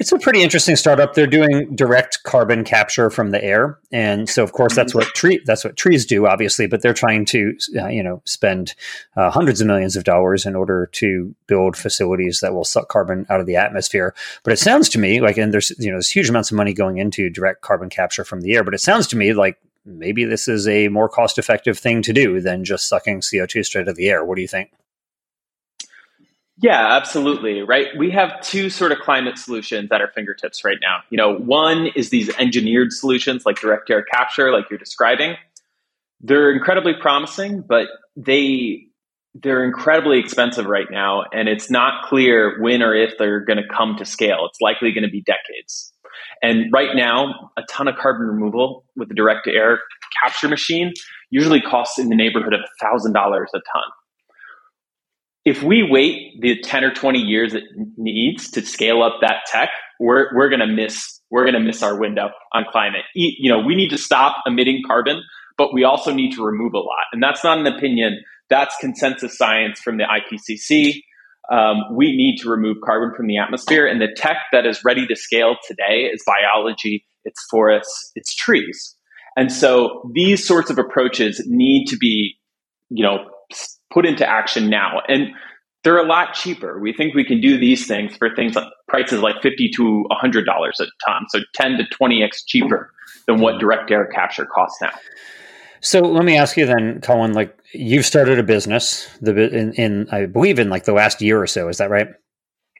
it's 0.00 0.12
a 0.12 0.18
pretty 0.18 0.42
interesting 0.42 0.76
startup. 0.76 1.14
They're 1.14 1.26
doing 1.26 1.74
direct 1.74 2.22
carbon 2.22 2.64
capture 2.64 3.10
from 3.10 3.30
the 3.30 3.42
air, 3.42 3.78
and 3.92 4.28
so 4.28 4.42
of 4.42 4.52
course 4.52 4.74
that's 4.74 4.94
what 4.94 5.06
tree 5.14 5.40
that's 5.44 5.64
what 5.64 5.76
trees 5.76 6.06
do, 6.06 6.26
obviously. 6.26 6.66
But 6.66 6.82
they're 6.82 6.94
trying 6.94 7.24
to 7.26 7.56
uh, 7.76 7.88
you 7.88 8.02
know 8.02 8.22
spend 8.24 8.74
uh, 9.16 9.30
hundreds 9.30 9.60
of 9.60 9.66
millions 9.66 9.96
of 9.96 10.04
dollars 10.04 10.46
in 10.46 10.54
order 10.54 10.88
to 10.92 11.34
build 11.46 11.76
facilities 11.76 12.40
that 12.40 12.54
will 12.54 12.64
suck 12.64 12.88
carbon 12.88 13.26
out 13.28 13.40
of 13.40 13.46
the 13.46 13.56
atmosphere. 13.56 14.14
But 14.42 14.52
it 14.52 14.58
sounds 14.58 14.88
to 14.90 14.98
me 14.98 15.20
like, 15.20 15.36
and 15.36 15.52
there's 15.52 15.70
you 15.78 15.90
know 15.90 15.96
there's 15.96 16.10
huge 16.10 16.30
amounts 16.30 16.50
of 16.50 16.56
money 16.56 16.72
going 16.72 16.98
into 16.98 17.28
direct 17.28 17.62
carbon 17.62 17.90
capture 17.90 18.24
from 18.24 18.40
the 18.40 18.54
air. 18.54 18.64
But 18.64 18.74
it 18.74 18.80
sounds 18.80 19.06
to 19.08 19.16
me 19.16 19.32
like 19.32 19.58
maybe 19.84 20.24
this 20.24 20.48
is 20.48 20.68
a 20.68 20.88
more 20.88 21.08
cost 21.08 21.38
effective 21.38 21.78
thing 21.78 22.00
to 22.02 22.12
do 22.12 22.40
than 22.40 22.64
just 22.64 22.88
sucking 22.88 23.22
CO 23.22 23.44
two 23.46 23.62
straight 23.62 23.82
out 23.82 23.88
of 23.88 23.96
the 23.96 24.08
air. 24.08 24.24
What 24.24 24.36
do 24.36 24.42
you 24.42 24.48
think? 24.48 24.70
Yeah, 26.60 26.96
absolutely. 26.96 27.62
Right. 27.62 27.86
We 27.96 28.10
have 28.10 28.40
two 28.40 28.68
sort 28.68 28.90
of 28.90 28.98
climate 28.98 29.38
solutions 29.38 29.90
at 29.92 30.00
our 30.00 30.10
fingertips 30.12 30.64
right 30.64 30.78
now. 30.82 30.98
You 31.10 31.16
know, 31.16 31.36
one 31.36 31.88
is 31.94 32.10
these 32.10 32.34
engineered 32.36 32.92
solutions 32.92 33.46
like 33.46 33.60
direct 33.60 33.88
air 33.90 34.02
capture, 34.02 34.50
like 34.52 34.64
you're 34.68 34.78
describing. 34.78 35.36
They're 36.20 36.50
incredibly 36.50 36.94
promising, 37.00 37.62
but 37.68 37.86
they 38.16 38.86
they're 39.34 39.64
incredibly 39.64 40.18
expensive 40.18 40.66
right 40.66 40.88
now, 40.90 41.22
and 41.32 41.48
it's 41.48 41.70
not 41.70 42.08
clear 42.08 42.60
when 42.60 42.82
or 42.82 42.92
if 42.92 43.12
they're 43.18 43.44
going 43.44 43.58
to 43.58 43.68
come 43.72 43.94
to 43.96 44.04
scale. 44.04 44.46
It's 44.48 44.60
likely 44.60 44.90
going 44.90 45.04
to 45.04 45.10
be 45.10 45.22
decades. 45.22 45.92
And 46.42 46.72
right 46.72 46.96
now, 46.96 47.50
a 47.56 47.62
ton 47.70 47.86
of 47.86 47.94
carbon 47.96 48.26
removal 48.26 48.84
with 48.96 49.10
a 49.12 49.14
direct 49.14 49.46
air 49.46 49.78
capture 50.22 50.48
machine 50.48 50.92
usually 51.30 51.60
costs 51.60 52.00
in 52.00 52.08
the 52.08 52.16
neighborhood 52.16 52.54
of 52.54 52.60
$1,000 52.82 53.14
a 53.14 53.14
ton 53.14 53.82
if 55.48 55.62
we 55.62 55.82
wait 55.82 56.38
the 56.40 56.60
10 56.60 56.84
or 56.84 56.92
20 56.92 57.20
years 57.20 57.54
it 57.54 57.64
needs 57.96 58.50
to 58.50 58.60
scale 58.60 59.02
up 59.02 59.14
that 59.22 59.46
tech, 59.46 59.70
we're, 59.98 60.26
we're 60.36 60.50
going 60.50 60.60
to 60.60 60.66
miss, 60.66 61.20
we're 61.30 61.44
going 61.44 61.54
to 61.54 61.60
miss 61.60 61.82
our 61.82 61.98
window 61.98 62.28
on 62.52 62.66
climate. 62.70 63.04
You 63.14 63.50
know, 63.50 63.60
we 63.60 63.74
need 63.74 63.88
to 63.90 63.98
stop 63.98 64.42
emitting 64.46 64.82
carbon, 64.86 65.22
but 65.56 65.72
we 65.72 65.84
also 65.84 66.12
need 66.12 66.32
to 66.34 66.44
remove 66.44 66.74
a 66.74 66.78
lot. 66.78 67.06
And 67.12 67.22
that's 67.22 67.42
not 67.42 67.58
an 67.58 67.66
opinion. 67.66 68.22
That's 68.50 68.76
consensus 68.78 69.38
science 69.38 69.80
from 69.80 69.96
the 69.96 70.04
IPCC. 70.04 71.02
Um, 71.50 71.96
we 71.96 72.14
need 72.14 72.36
to 72.42 72.50
remove 72.50 72.76
carbon 72.84 73.14
from 73.16 73.26
the 73.26 73.38
atmosphere. 73.38 73.86
And 73.86 74.02
the 74.02 74.14
tech 74.14 74.36
that 74.52 74.66
is 74.66 74.84
ready 74.84 75.06
to 75.06 75.16
scale 75.16 75.56
today 75.66 76.10
is 76.12 76.22
biology, 76.26 77.06
it's 77.24 77.42
forests, 77.50 78.12
it's 78.14 78.34
trees. 78.34 78.96
And 79.34 79.50
so 79.50 80.10
these 80.14 80.46
sorts 80.46 80.68
of 80.68 80.78
approaches 80.78 81.42
need 81.46 81.86
to 81.86 81.96
be, 81.96 82.34
you 82.90 83.02
know, 83.02 83.24
put 83.92 84.06
into 84.06 84.28
action 84.28 84.68
now. 84.68 85.00
And 85.08 85.28
they're 85.84 85.98
a 85.98 86.06
lot 86.06 86.34
cheaper. 86.34 86.78
We 86.78 86.92
think 86.92 87.14
we 87.14 87.24
can 87.24 87.40
do 87.40 87.58
these 87.58 87.86
things 87.86 88.16
for 88.16 88.34
things 88.34 88.54
like 88.56 88.66
prices 88.88 89.20
like 89.20 89.40
50 89.42 89.70
to 89.76 90.04
$100 90.10 90.42
a 90.44 90.86
ton. 91.06 91.26
So 91.28 91.40
10 91.54 91.78
to 91.78 91.84
20x 91.84 92.42
cheaper 92.46 92.92
than 93.26 93.40
what 93.40 93.58
direct 93.58 93.90
air 93.90 94.06
capture 94.06 94.46
costs 94.46 94.80
now. 94.82 94.90
So 95.80 96.00
let 96.00 96.24
me 96.24 96.36
ask 96.36 96.56
you 96.56 96.66
then, 96.66 97.00
Colin, 97.00 97.34
like 97.34 97.56
you've 97.72 98.04
started 98.04 98.38
a 98.38 98.42
business 98.42 99.08
the 99.20 99.48
in, 99.54 99.72
in 99.74 100.08
I 100.10 100.26
believe 100.26 100.58
in 100.58 100.70
like 100.70 100.84
the 100.84 100.92
last 100.92 101.22
year 101.22 101.40
or 101.40 101.46
so, 101.46 101.68
is 101.68 101.78
that 101.78 101.90
right? 101.90 102.08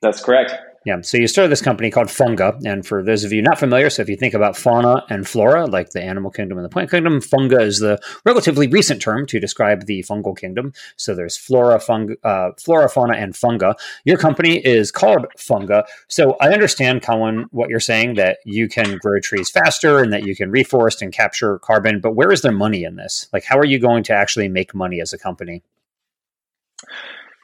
That's 0.03 0.23
correct. 0.23 0.53
Yeah. 0.85 1.01
So 1.03 1.19
you 1.19 1.27
started 1.27 1.51
this 1.51 1.61
company 1.61 1.91
called 1.91 2.07
Funga. 2.07 2.59
And 2.65 2.87
for 2.87 3.03
those 3.03 3.25
of 3.25 3.33
you 3.33 3.43
not 3.43 3.59
familiar, 3.59 3.91
so 3.91 4.01
if 4.03 4.09
you 4.09 4.17
think 4.17 4.33
about 4.33 4.57
fauna 4.57 5.05
and 5.11 5.27
flora, 5.29 5.67
like 5.67 5.91
the 5.91 6.03
animal 6.03 6.31
kingdom 6.31 6.57
and 6.57 6.65
the 6.65 6.69
plant 6.69 6.91
kingdom, 6.91 7.21
funga 7.21 7.61
is 7.61 7.81
the 7.81 7.99
relatively 8.25 8.69
recent 8.69 9.03
term 9.03 9.27
to 9.27 9.41
describe 9.41 9.87
the 9.87 10.05
fungal 10.09 10.39
kingdom. 10.39 10.73
So 10.97 11.15
there's 11.15 11.37
flora, 11.37 11.81
uh, 12.25 12.51
flora, 12.59 12.89
fauna, 12.89 13.17
and 13.17 13.35
funga. 13.35 13.75
Your 14.05 14.19
company 14.19 14.65
is 14.65 14.91
called 14.91 15.27
Funga. 15.37 15.85
So 16.07 16.37
I 16.41 16.51
understand, 16.51 17.03
Colin, 17.03 17.47
what 17.51 17.71
you're 17.71 17.81
saying 17.81 18.15
that 18.15 18.39
you 18.45 18.69
can 18.69 18.99
grow 18.99 19.21
trees 19.21 19.51
faster 19.51 19.99
and 19.99 20.13
that 20.13 20.23
you 20.25 20.37
can 20.37 20.51
reforest 20.51 21.03
and 21.03 21.13
capture 21.13 21.59
carbon. 21.59 22.01
But 22.01 22.13
where 22.13 22.31
is 22.33 22.43
there 22.43 22.53
money 22.53 22.85
in 22.85 22.97
this? 22.97 23.29
Like, 23.33 23.45
how 23.45 23.59
are 23.59 23.67
you 23.67 23.79
going 23.79 24.05
to 24.05 24.15
actually 24.15 24.49
make 24.49 24.75
money 24.75 25.01
as 25.01 25.13
a 25.13 25.19
company? 25.19 25.63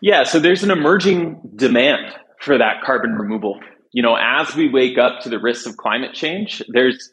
Yeah, 0.01 0.25
so 0.25 0.38
there's 0.38 0.62
an 0.62 0.70
emerging 0.70 1.40
demand 1.57 2.14
for 2.40 2.59
that 2.59 2.83
carbon 2.85 3.12
removal. 3.12 3.59
You 3.92 4.03
know, 4.03 4.16
as 4.20 4.55
we 4.55 4.68
wake 4.68 4.99
up 4.99 5.20
to 5.23 5.29
the 5.29 5.38
risks 5.38 5.66
of 5.66 5.77
climate 5.77 6.14
change, 6.14 6.62
there's 6.68 7.11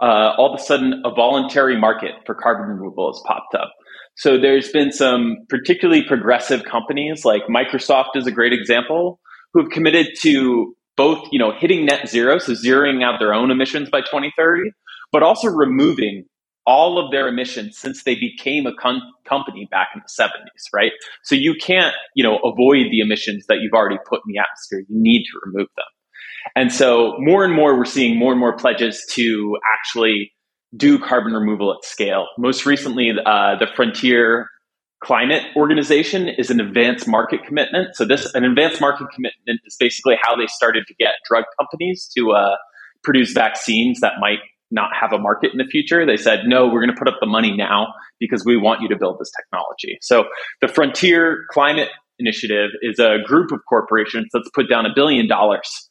uh, 0.00 0.34
all 0.36 0.54
of 0.54 0.60
a 0.60 0.62
sudden 0.62 1.02
a 1.04 1.10
voluntary 1.10 1.78
market 1.78 2.12
for 2.26 2.34
carbon 2.34 2.68
removal 2.68 3.12
has 3.12 3.22
popped 3.26 3.54
up. 3.54 3.72
So 4.16 4.38
there's 4.38 4.70
been 4.70 4.92
some 4.92 5.46
particularly 5.48 6.02
progressive 6.02 6.64
companies 6.64 7.24
like 7.24 7.42
Microsoft 7.48 8.16
is 8.16 8.26
a 8.26 8.32
great 8.32 8.52
example 8.52 9.20
who 9.52 9.62
have 9.62 9.70
committed 9.70 10.08
to 10.20 10.74
both, 10.96 11.28
you 11.30 11.38
know, 11.38 11.52
hitting 11.56 11.86
net 11.86 12.08
zero, 12.08 12.38
so 12.38 12.52
zeroing 12.52 13.02
out 13.04 13.20
their 13.20 13.32
own 13.32 13.50
emissions 13.50 13.88
by 13.88 14.00
2030, 14.00 14.72
but 15.12 15.22
also 15.22 15.48
removing 15.48 16.24
all 16.68 17.02
of 17.02 17.10
their 17.10 17.26
emissions 17.26 17.78
since 17.78 18.02
they 18.02 18.14
became 18.14 18.66
a 18.66 18.74
con- 18.74 19.00
company 19.26 19.66
back 19.70 19.88
in 19.94 20.02
the 20.04 20.22
70s, 20.22 20.64
right? 20.74 20.92
So 21.24 21.34
you 21.34 21.54
can't, 21.54 21.94
you 22.14 22.22
know, 22.22 22.36
avoid 22.44 22.88
the 22.90 23.00
emissions 23.00 23.46
that 23.48 23.60
you've 23.62 23.72
already 23.72 23.96
put 24.06 24.20
in 24.26 24.34
the 24.34 24.38
atmosphere. 24.38 24.80
You 24.80 25.00
need 25.00 25.24
to 25.24 25.40
remove 25.46 25.68
them. 25.76 25.86
And 26.54 26.70
so 26.70 27.14
more 27.18 27.42
and 27.42 27.54
more, 27.54 27.76
we're 27.76 27.86
seeing 27.86 28.18
more 28.18 28.32
and 28.32 28.38
more 28.38 28.54
pledges 28.54 29.02
to 29.12 29.56
actually 29.72 30.30
do 30.76 30.98
carbon 30.98 31.32
removal 31.32 31.72
at 31.72 31.82
scale. 31.88 32.26
Most 32.36 32.66
recently, 32.66 33.12
uh, 33.12 33.56
the 33.58 33.66
Frontier 33.74 34.46
Climate 35.02 35.44
Organization 35.56 36.28
is 36.28 36.50
an 36.50 36.60
advanced 36.60 37.08
market 37.08 37.44
commitment. 37.46 37.96
So 37.96 38.04
this, 38.04 38.34
an 38.34 38.44
advanced 38.44 38.78
market 38.78 39.06
commitment 39.14 39.60
is 39.64 39.74
basically 39.80 40.16
how 40.20 40.36
they 40.36 40.46
started 40.48 40.84
to 40.86 40.94
get 40.98 41.12
drug 41.26 41.44
companies 41.58 42.10
to 42.14 42.32
uh, 42.32 42.56
produce 43.02 43.32
vaccines 43.32 44.00
that 44.00 44.14
might 44.20 44.40
not 44.70 44.90
have 44.98 45.12
a 45.12 45.18
market 45.18 45.50
in 45.52 45.58
the 45.58 45.64
future. 45.64 46.04
They 46.04 46.16
said, 46.16 46.40
no, 46.46 46.66
we're 46.66 46.82
going 46.84 46.94
to 46.94 46.98
put 46.98 47.08
up 47.08 47.18
the 47.20 47.26
money 47.26 47.56
now 47.56 47.94
because 48.20 48.44
we 48.44 48.56
want 48.56 48.82
you 48.82 48.88
to 48.88 48.96
build 48.96 49.18
this 49.18 49.30
technology. 49.40 49.98
So 50.00 50.24
the 50.60 50.68
Frontier 50.68 51.44
Climate 51.50 51.88
Initiative 52.18 52.70
is 52.82 52.98
a 52.98 53.18
group 53.24 53.52
of 53.52 53.60
corporations 53.68 54.26
that's 54.32 54.50
put 54.54 54.68
down 54.68 54.86
a 54.86 54.90
billion 54.94 55.28
dollars 55.28 55.88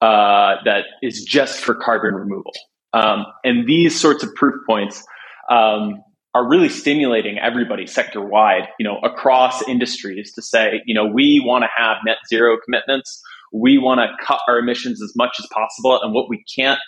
uh, 0.00 0.56
that 0.64 0.84
is 1.02 1.24
just 1.24 1.60
for 1.60 1.74
carbon 1.74 2.14
removal. 2.14 2.52
Um, 2.92 3.26
and 3.44 3.66
these 3.66 3.98
sorts 3.98 4.22
of 4.24 4.34
proof 4.34 4.54
points 4.68 5.04
um, 5.50 6.02
are 6.34 6.48
really 6.48 6.68
stimulating 6.68 7.38
everybody 7.38 7.86
sector 7.86 8.20
wide, 8.20 8.68
you 8.78 8.84
know, 8.84 8.98
across 8.98 9.66
industries 9.68 10.32
to 10.34 10.42
say, 10.42 10.82
you 10.84 10.94
know, 10.94 11.06
we 11.06 11.42
want 11.44 11.62
to 11.62 11.68
have 11.76 11.98
net 12.04 12.18
zero 12.28 12.56
commitments. 12.64 13.20
We 13.52 13.78
want 13.78 14.00
to 14.00 14.24
cut 14.24 14.40
our 14.48 14.58
emissions 14.58 15.02
as 15.02 15.12
much 15.16 15.36
as 15.38 15.46
possible. 15.52 16.00
And 16.02 16.12
what 16.12 16.28
we 16.28 16.44
can't 16.54 16.80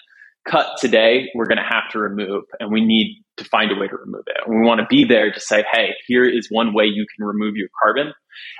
cut 0.48 0.76
today, 0.78 1.28
we're 1.34 1.46
going 1.46 1.58
to 1.58 1.64
have 1.68 1.90
to 1.92 1.98
remove, 1.98 2.44
and 2.58 2.72
we 2.72 2.84
need 2.84 3.22
to 3.36 3.44
find 3.44 3.70
a 3.70 3.74
way 3.74 3.88
to 3.88 3.96
remove 3.96 4.24
it. 4.26 4.36
And 4.46 4.60
we 4.60 4.66
want 4.66 4.80
to 4.80 4.86
be 4.88 5.04
there 5.04 5.32
to 5.32 5.40
say, 5.40 5.64
hey, 5.72 5.90
here 6.06 6.24
is 6.24 6.48
one 6.50 6.74
way 6.74 6.84
you 6.84 7.06
can 7.16 7.26
remove 7.26 7.56
your 7.56 7.68
carbon. 7.82 8.12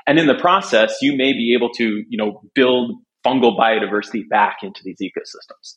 And 0.06 0.18
in 0.18 0.26
the 0.26 0.34
process, 0.34 0.96
you 1.00 1.16
may 1.16 1.32
be 1.32 1.54
able 1.56 1.70
to, 1.74 2.04
you 2.08 2.18
know, 2.18 2.42
build 2.54 2.92
fungal 3.26 3.58
biodiversity 3.58 4.28
back 4.28 4.58
into 4.62 4.80
these 4.84 4.98
ecosystems. 5.02 5.76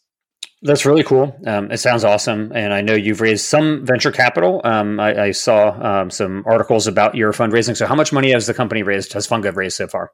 That's 0.62 0.86
really 0.86 1.04
cool. 1.04 1.38
Um, 1.46 1.72
it 1.72 1.80
sounds 1.80 2.06
awesome, 2.06 2.54
and 2.56 2.74
I 2.74 2.80
know 2.80 2.94
you've 2.94 3.20
raised 3.20 3.46
some 3.46 3.86
venture 3.86 4.14
capital. 4.14 4.62
Um, 4.64 4.98
I, 4.98 5.24
I, 5.24 5.32
saw 5.32 6.04
um, 6.04 6.10
some 6.10 6.44
articles 6.46 6.88
about 6.88 7.16
your 7.16 7.34
fundraising. 7.34 7.76
So, 7.76 7.86
how 7.86 7.96
much 7.96 8.14
money 8.14 8.32
has 8.32 8.48
the 8.48 8.54
company 8.54 8.82
raised? 8.82 9.12
Has 9.12 9.28
Funga 9.28 9.54
raised 9.54 9.76
so 9.76 9.88
far? 9.88 10.12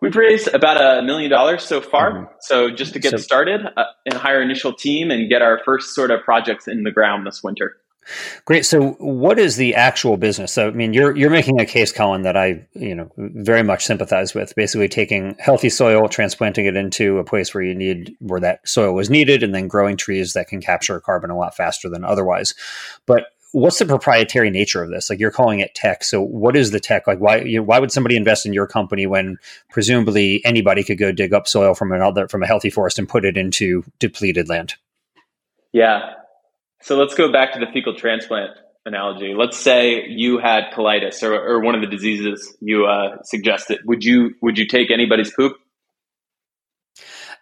We've 0.00 0.16
raised 0.16 0.48
about 0.48 0.80
a 0.80 1.02
million 1.02 1.30
dollars 1.30 1.62
so 1.62 1.80
far. 1.80 2.12
Mm-hmm. 2.12 2.24
So, 2.40 2.70
just 2.70 2.92
to 2.94 2.98
get 2.98 3.12
so, 3.12 3.16
started 3.18 3.66
uh, 3.76 3.84
and 4.04 4.14
hire 4.14 4.42
initial 4.42 4.72
team 4.72 5.10
and 5.10 5.28
get 5.28 5.42
our 5.42 5.60
first 5.64 5.94
sort 5.94 6.10
of 6.10 6.22
projects 6.22 6.68
in 6.68 6.82
the 6.82 6.90
ground 6.90 7.26
this 7.26 7.42
winter. 7.42 7.76
Great. 8.44 8.64
So, 8.64 8.92
what 8.98 9.38
is 9.38 9.56
the 9.56 9.74
actual 9.74 10.16
business? 10.16 10.52
So, 10.52 10.68
I 10.68 10.70
mean, 10.70 10.92
you're 10.94 11.16
you're 11.16 11.30
making 11.30 11.60
a 11.60 11.66
case, 11.66 11.90
Colin, 11.90 12.22
that 12.22 12.36
I 12.36 12.64
you 12.74 12.94
know 12.94 13.10
very 13.16 13.64
much 13.64 13.84
sympathize 13.84 14.32
with. 14.32 14.54
Basically, 14.54 14.88
taking 14.88 15.34
healthy 15.40 15.70
soil, 15.70 16.08
transplanting 16.08 16.66
it 16.66 16.76
into 16.76 17.18
a 17.18 17.24
place 17.24 17.52
where 17.52 17.64
you 17.64 17.74
need 17.74 18.14
where 18.20 18.40
that 18.40 18.66
soil 18.68 18.92
was 18.94 19.10
needed, 19.10 19.42
and 19.42 19.54
then 19.54 19.66
growing 19.66 19.96
trees 19.96 20.34
that 20.34 20.46
can 20.46 20.60
capture 20.60 21.00
carbon 21.00 21.30
a 21.30 21.36
lot 21.36 21.56
faster 21.56 21.88
than 21.88 22.04
otherwise. 22.04 22.54
But 23.06 23.26
what's 23.56 23.78
the 23.78 23.86
proprietary 23.86 24.50
nature 24.50 24.82
of 24.82 24.90
this? 24.90 25.08
Like 25.08 25.18
you're 25.18 25.30
calling 25.30 25.60
it 25.60 25.74
tech. 25.74 26.04
So, 26.04 26.20
what 26.20 26.56
is 26.56 26.72
the 26.72 26.80
tech? 26.80 27.06
Like, 27.06 27.18
why 27.18 27.38
you 27.38 27.58
know, 27.58 27.62
why 27.62 27.78
would 27.78 27.90
somebody 27.90 28.16
invest 28.16 28.44
in 28.44 28.52
your 28.52 28.66
company 28.66 29.06
when 29.06 29.38
presumably 29.70 30.42
anybody 30.44 30.84
could 30.84 30.98
go 30.98 31.10
dig 31.10 31.32
up 31.32 31.48
soil 31.48 31.74
from 31.74 31.90
another 31.92 32.28
from 32.28 32.42
a 32.42 32.46
healthy 32.46 32.68
forest 32.68 32.98
and 32.98 33.08
put 33.08 33.24
it 33.24 33.36
into 33.36 33.82
depleted 33.98 34.48
land? 34.48 34.74
Yeah, 35.72 36.12
so 36.82 36.96
let's 36.96 37.14
go 37.14 37.32
back 37.32 37.54
to 37.54 37.58
the 37.58 37.66
fecal 37.72 37.94
transplant 37.94 38.52
analogy. 38.84 39.34
Let's 39.34 39.58
say 39.58 40.06
you 40.06 40.38
had 40.38 40.70
colitis 40.72 41.22
or, 41.22 41.34
or 41.34 41.60
one 41.60 41.74
of 41.74 41.80
the 41.80 41.86
diseases 41.86 42.54
you 42.60 42.86
uh, 42.86 43.22
suggested. 43.24 43.80
Would 43.86 44.04
you 44.04 44.34
would 44.42 44.58
you 44.58 44.66
take 44.66 44.90
anybody's 44.90 45.32
poop? 45.32 45.56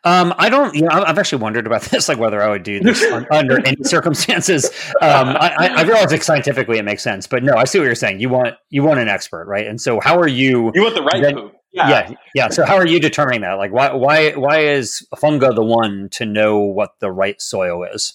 Um, 0.04 0.34
I 0.36 0.48
don't. 0.50 0.74
You 0.74 0.82
know, 0.82 0.90
I've 0.90 1.18
actually 1.18 1.42
wondered 1.42 1.66
about 1.66 1.82
this, 1.90 2.08
like 2.08 2.18
whether 2.18 2.42
I 2.42 2.50
would 2.50 2.62
do 2.62 2.80
this 2.80 3.02
under 3.30 3.58
any 3.66 3.82
circumstances. 3.84 4.66
Um, 5.00 5.28
I, 5.28 5.70
I, 5.76 5.82
realize 5.82 6.12
like 6.12 6.22
scientifically 6.22 6.78
it 6.78 6.84
makes 6.84 7.02
sense, 7.02 7.26
but 7.26 7.42
no, 7.42 7.54
I 7.54 7.64
see 7.64 7.78
what 7.78 7.86
you're 7.86 7.94
saying. 7.94 8.20
You 8.20 8.28
want 8.28 8.54
you 8.70 8.82
want 8.82 9.00
an 9.00 9.08
expert, 9.08 9.46
right? 9.46 9.66
And 9.66 9.80
so, 9.80 10.00
how 10.00 10.18
are 10.18 10.28
you? 10.28 10.70
You 10.74 10.82
want 10.82 10.94
the 10.94 11.02
right 11.02 11.22
then, 11.22 11.34
poop. 11.34 11.56
Yeah. 11.72 11.88
yeah, 11.88 12.10
yeah. 12.34 12.48
So, 12.50 12.64
how 12.64 12.76
are 12.76 12.86
you 12.86 13.00
determining 13.00 13.40
that? 13.40 13.54
Like, 13.54 13.72
why 13.72 13.92
why 13.94 14.32
why 14.32 14.60
is 14.60 15.06
funga 15.16 15.54
the 15.54 15.64
one 15.64 16.08
to 16.12 16.26
know 16.26 16.58
what 16.58 17.00
the 17.00 17.10
right 17.10 17.40
soil 17.40 17.84
is? 17.84 18.14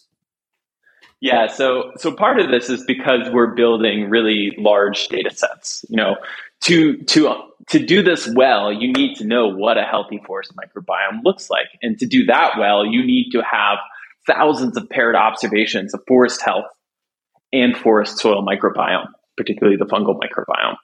Yeah, 1.22 1.48
so 1.48 1.92
so 1.98 2.14
part 2.14 2.40
of 2.40 2.50
this 2.50 2.70
is 2.70 2.86
because 2.86 3.30
we're 3.32 3.54
building 3.54 4.10
really 4.10 4.56
large 4.58 5.10
data 5.10 5.36
sets. 5.36 5.84
You 5.90 5.98
know, 5.98 6.16
to 6.66 6.98
to 7.04 7.36
to 7.70 7.86
do 7.86 8.02
this 8.02 8.28
well, 8.36 8.74
you 8.74 8.92
need 8.92 9.16
to 9.18 9.26
know 9.26 9.50
what 9.50 9.78
a 9.78 9.84
healthy 9.84 10.20
forest 10.26 10.54
microbiome 10.56 11.24
looks 11.24 11.50
like, 11.50 11.68
and 11.82 11.98
to 12.00 12.08
do 12.08 12.26
that 12.26 12.54
well, 12.58 12.86
you 12.86 13.06
need 13.06 13.30
to 13.32 13.42
have 13.42 13.78
thousands 14.28 14.78
of 14.78 14.90
paired 14.90 15.16
observations 15.16 15.94
of 15.94 16.02
forest 16.08 16.42
health 16.42 16.66
and 17.54 17.78
forest 17.78 18.18
soil 18.18 18.46
microbiome, 18.46 19.08
particularly 19.38 19.78
the 19.78 19.86
fungal 19.86 20.16
microbiome. 20.20 20.76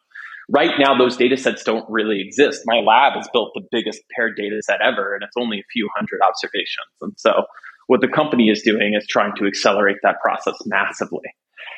Right 0.48 0.72
now, 0.78 0.96
those 0.96 1.18
data 1.18 1.38
sets 1.38 1.64
don't 1.64 1.86
really 1.90 2.22
exist. 2.22 2.62
My 2.66 2.78
lab 2.78 3.14
has 3.14 3.28
built 3.34 3.52
the 3.56 3.64
biggest 3.72 4.02
paired 4.16 4.36
data 4.36 4.62
set 4.64 4.80
ever, 4.82 5.16
and 5.16 5.24
it's 5.24 5.36
only 5.38 5.60
a 5.60 5.64
few 5.74 5.90
hundred 5.96 6.22
observations. 6.22 6.94
And 7.02 7.14
so 7.18 7.46
what 7.88 8.02
the 8.02 8.08
company 8.08 8.50
is 8.50 8.62
doing 8.62 8.94
is 8.96 9.08
trying 9.08 9.34
to 9.38 9.46
accelerate 9.46 9.98
that 10.04 10.18
process 10.24 10.56
massively. 10.66 11.34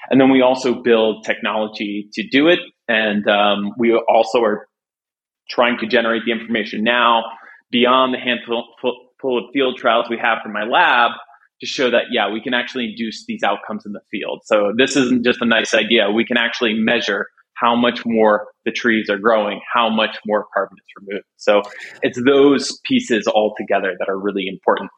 And 0.10 0.20
then 0.20 0.30
we 0.30 0.42
also 0.42 0.82
build 0.82 1.26
technology 1.26 2.10
to 2.14 2.28
do 2.30 2.48
it. 2.48 2.60
And 2.88 3.28
um, 3.28 3.74
we 3.78 3.94
also 3.94 4.42
are 4.42 4.68
trying 5.50 5.78
to 5.80 5.88
generate 5.88 6.24
the 6.26 6.32
information 6.32 6.84
now 6.84 7.24
beyond 7.72 8.14
the 8.14 8.20
handful 8.20 8.66
of 8.84 9.44
field 9.54 9.78
trials 9.78 10.08
we 10.10 10.18
have 10.18 10.40
from 10.44 10.54
my 10.54 10.64
lab 10.64 11.12
to 11.60 11.66
show 11.66 11.90
that, 11.90 12.04
yeah, 12.12 12.32
we 12.32 12.42
can 12.42 12.54
actually 12.54 12.86
induce 12.86 13.26
these 13.26 13.44
outcomes 13.44 13.86
in 13.86 13.92
the 13.92 14.02
field. 14.12 14.42
So 14.46 14.74
this 14.78 14.96
isn't 14.96 15.26
just 15.26 15.42
a 15.42 15.46
nice 15.46 15.74
idea. 15.74 16.12
We 16.12 16.24
can 16.24 16.38
actually 16.38 16.76
measure 16.76 17.28
how 17.56 17.76
much 17.76 18.06
more 18.06 18.48
the 18.66 18.72
trees 18.72 19.10
are 19.10 19.18
growing, 19.18 19.60
how 19.74 19.90
much 19.90 20.18
more 20.26 20.46
carbon 20.54 20.78
is 20.78 21.08
removed. 21.08 21.26
So 21.38 21.64
it's 22.04 22.22
those 22.24 22.80
pieces 22.86 23.26
all 23.26 23.56
together 23.58 23.96
that 23.98 24.08
are 24.08 24.20
really 24.20 24.46
important 24.48 24.92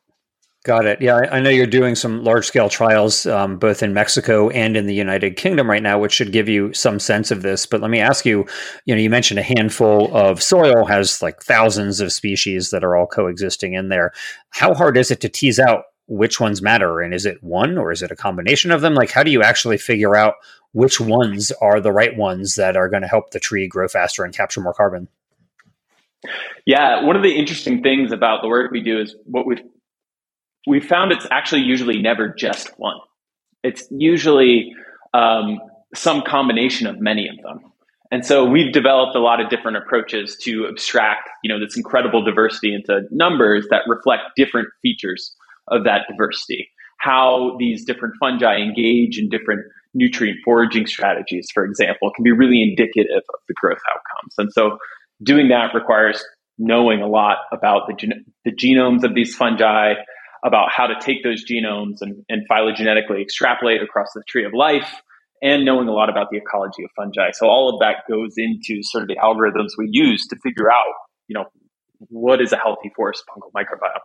Got 0.65 0.85
it. 0.85 1.01
Yeah, 1.01 1.21
I, 1.31 1.39
know 1.39 1.49
you're 1.49 1.65
doing 1.65 1.95
some 1.95 2.21
large 2.21 2.45
scale 2.45 2.67
trials 2.67 3.25
um, 3.25 3.57
both 3.57 3.81
in 3.81 3.93
Mexico 3.93 4.49
and 4.49 4.75
in 4.75 4.87
the 4.87 4.93
United 4.93 5.37
Kingdom 5.37 5.69
right 5.69 5.81
now, 5.81 5.97
which 5.97 6.11
should 6.11 6.33
give 6.33 6.49
you 6.49 6.73
some 6.73 6.99
sense 6.99 7.31
of 7.31 7.43
this. 7.43 7.65
But 7.65 7.79
let 7.79 7.89
me 7.89 8.01
ask 8.01 8.25
you 8.25 8.45
you 8.83 8.93
know, 8.93 8.99
you 8.99 9.09
mentioned 9.09 9.39
a 9.39 9.43
handful 9.43 10.13
of 10.15 10.43
soil 10.43 10.85
has 10.85 11.21
like 11.21 11.41
thousands 11.41 12.01
of 12.01 12.11
species 12.11 12.71
that 12.71 12.83
are 12.83 12.97
all 12.97 13.07
coexisting 13.07 13.73
in 13.73 13.87
there. 13.87 14.11
How 14.49 14.73
hard 14.73 14.97
is 14.97 15.11
it 15.11 15.21
to 15.21 15.29
tease 15.29 15.59
out 15.59 15.85
which 16.07 16.41
ones 16.41 16.61
matter? 16.61 16.99
And 16.99 17.13
is 17.13 17.25
it 17.25 17.41
one 17.41 17.77
or 17.77 17.93
is 17.93 18.01
it 18.01 18.11
a 18.11 18.15
combination 18.15 18.71
of 18.71 18.81
them? 18.81 18.95
Like, 18.95 19.11
how 19.11 19.23
do 19.23 19.31
you 19.31 19.41
actually 19.41 19.77
figure 19.77 20.17
out 20.17 20.33
which 20.73 20.99
ones 20.99 21.53
are 21.61 21.79
the 21.79 21.93
right 21.93 22.17
ones 22.17 22.55
that 22.55 22.75
are 22.75 22.89
going 22.89 23.03
to 23.03 23.07
help 23.07 23.31
the 23.31 23.39
tree 23.39 23.69
grow 23.69 23.87
faster 23.87 24.25
and 24.25 24.35
capture 24.35 24.59
more 24.59 24.73
carbon? 24.73 25.07
Yeah, 26.65 27.05
one 27.05 27.15
of 27.15 27.23
the 27.23 27.37
interesting 27.37 27.81
things 27.81 28.11
about 28.11 28.41
the 28.41 28.49
work 28.49 28.71
we 28.71 28.81
do 28.81 28.99
is 28.99 29.15
what 29.23 29.47
we've 29.47 29.61
we 30.67 30.79
found 30.79 31.11
it's 31.11 31.27
actually 31.31 31.61
usually 31.61 32.01
never 32.01 32.29
just 32.29 32.69
one. 32.77 32.97
It's 33.63 33.85
usually 33.91 34.73
um, 35.13 35.59
some 35.95 36.21
combination 36.21 36.87
of 36.87 36.99
many 36.99 37.27
of 37.27 37.35
them. 37.43 37.71
And 38.11 38.25
so 38.25 38.45
we've 38.45 38.73
developed 38.73 39.15
a 39.15 39.19
lot 39.19 39.39
of 39.39 39.49
different 39.49 39.77
approaches 39.77 40.35
to 40.43 40.67
abstract, 40.67 41.29
you 41.43 41.53
know, 41.53 41.63
this 41.63 41.77
incredible 41.77 42.23
diversity 42.23 42.73
into 42.73 43.01
numbers 43.11 43.67
that 43.69 43.81
reflect 43.87 44.23
different 44.35 44.67
features 44.81 45.35
of 45.67 45.83
that 45.83 46.01
diversity. 46.09 46.69
How 46.99 47.55
these 47.59 47.85
different 47.85 48.15
fungi 48.19 48.57
engage 48.57 49.19
in 49.19 49.29
different 49.29 49.61
nutrient 49.93 50.39
foraging 50.43 50.87
strategies, 50.87 51.49
for 51.53 51.63
example, 51.63 52.11
can 52.15 52.23
be 52.23 52.31
really 52.31 52.61
indicative 52.61 53.23
of 53.33 53.39
the 53.47 53.53
growth 53.59 53.79
outcomes. 53.91 54.33
And 54.37 54.51
so 54.51 54.77
doing 55.21 55.49
that 55.49 55.73
requires 55.75 56.23
knowing 56.57 57.01
a 57.01 57.07
lot 57.07 57.37
about 57.51 57.87
the, 57.87 57.93
gen- 57.93 58.25
the 58.43 58.51
genomes 58.51 59.03
of 59.03 59.13
these 59.13 59.35
fungi, 59.35 59.93
about 60.43 60.69
how 60.71 60.87
to 60.87 60.95
take 60.99 61.23
those 61.23 61.43
genomes 61.43 61.97
and, 62.01 62.23
and 62.29 62.47
phylogenetically 62.49 63.21
extrapolate 63.21 63.81
across 63.81 64.07
the 64.13 64.23
tree 64.27 64.45
of 64.45 64.53
life 64.53 65.01
and 65.41 65.65
knowing 65.65 65.87
a 65.87 65.91
lot 65.91 66.09
about 66.09 66.27
the 66.31 66.37
ecology 66.37 66.83
of 66.83 66.89
fungi. 66.95 67.31
So 67.31 67.47
all 67.47 67.73
of 67.73 67.79
that 67.79 68.03
goes 68.09 68.33
into 68.37 68.81
sort 68.83 69.03
of 69.03 69.07
the 69.07 69.15
algorithms 69.15 69.69
we 69.77 69.87
use 69.91 70.27
to 70.27 70.35
figure 70.43 70.71
out, 70.71 70.93
you 71.27 71.33
know, 71.33 71.45
what 72.09 72.41
is 72.41 72.51
a 72.53 72.57
healthy 72.57 72.91
forest 72.95 73.23
fungal 73.29 73.51
microbiome. 73.53 73.99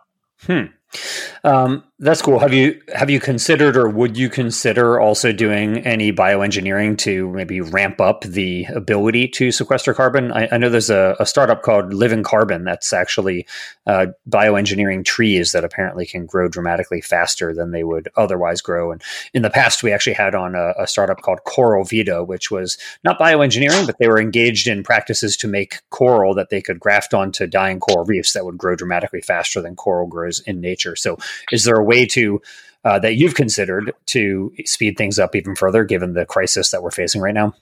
Hmm. 0.45 1.47
Um, 1.47 1.83
That's 1.97 2.21
cool. 2.21 2.39
Have 2.39 2.53
you 2.53 2.81
have 2.93 3.09
you 3.09 3.21
considered 3.21 3.77
or 3.77 3.87
would 3.87 4.17
you 4.17 4.29
consider 4.29 4.99
also 4.99 5.31
doing 5.31 5.77
any 5.85 6.11
bioengineering 6.11 6.97
to 6.99 7.31
maybe 7.31 7.61
ramp 7.61 8.01
up 8.01 8.25
the 8.25 8.65
ability 8.65 9.29
to 9.29 9.49
sequester 9.49 9.93
carbon? 9.93 10.33
I, 10.33 10.49
I 10.51 10.57
know 10.57 10.69
there's 10.69 10.89
a, 10.89 11.15
a, 11.21 11.25
startup 11.25 11.61
called 11.61 11.93
Living 11.93 12.21
Carbon 12.21 12.65
that's 12.65 12.91
actually 12.91 13.47
uh, 13.87 14.07
bioengineering 14.29 15.05
trees 15.05 15.53
that 15.53 15.63
apparently 15.63 16.05
can 16.05 16.25
grow 16.25 16.49
dramatically 16.49 16.99
faster 16.99 17.53
than 17.53 17.71
they 17.71 17.85
would 17.85 18.09
otherwise 18.17 18.61
grow. 18.61 18.91
And 18.91 19.01
in 19.33 19.41
the 19.41 19.49
past, 19.49 19.81
we 19.81 19.93
actually 19.93 20.15
had 20.15 20.35
on 20.35 20.53
a, 20.53 20.73
a 20.77 20.87
startup 20.87 21.21
called 21.21 21.45
Coral 21.45 21.85
Vita, 21.85 22.25
which 22.25 22.51
was 22.51 22.77
not 23.05 23.19
bioengineering, 23.19 23.85
but 23.85 23.99
they 23.99 24.09
were 24.09 24.19
engaged 24.19 24.67
in 24.67 24.83
practices 24.83 25.37
to 25.37 25.47
make 25.47 25.79
coral 25.91 26.33
that 26.33 26.49
they 26.49 26.61
could 26.61 26.77
graft 26.77 27.13
onto 27.13 27.47
dying 27.47 27.79
coral 27.79 28.03
reefs 28.03 28.33
that 28.33 28.43
would 28.43 28.57
grow 28.57 28.75
dramatically 28.75 29.21
faster 29.21 29.61
than 29.61 29.77
coral 29.77 30.07
grows 30.07 30.41
in 30.41 30.59
nature. 30.59 30.97
So, 30.97 31.17
is 31.53 31.63
there 31.63 31.75
a 31.75 31.84
way 31.85 32.05
to 32.07 32.41
uh, 32.83 32.99
that 32.99 33.15
you've 33.15 33.35
considered 33.35 33.93
to 34.07 34.53
speed 34.65 34.97
things 34.97 35.17
up 35.17 35.35
even 35.35 35.55
further, 35.55 35.83
given 35.83 36.13
the 36.13 36.25
crisis 36.25 36.71
that 36.71 36.83
we're 36.83 36.91
facing 36.91 37.21
right 37.21 37.33
now? 37.33 37.53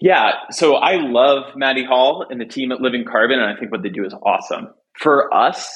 Yeah, 0.00 0.32
so 0.50 0.74
I 0.74 0.96
love 0.96 1.56
Maddie 1.56 1.84
Hall 1.84 2.26
and 2.28 2.40
the 2.40 2.44
team 2.44 2.72
at 2.72 2.80
Living 2.80 3.04
Carbon, 3.04 3.38
and 3.38 3.50
I 3.50 3.58
think 3.58 3.72
what 3.72 3.82
they 3.82 3.88
do 3.88 4.04
is 4.04 4.14
awesome. 4.22 4.68
For 4.98 5.32
us, 5.32 5.68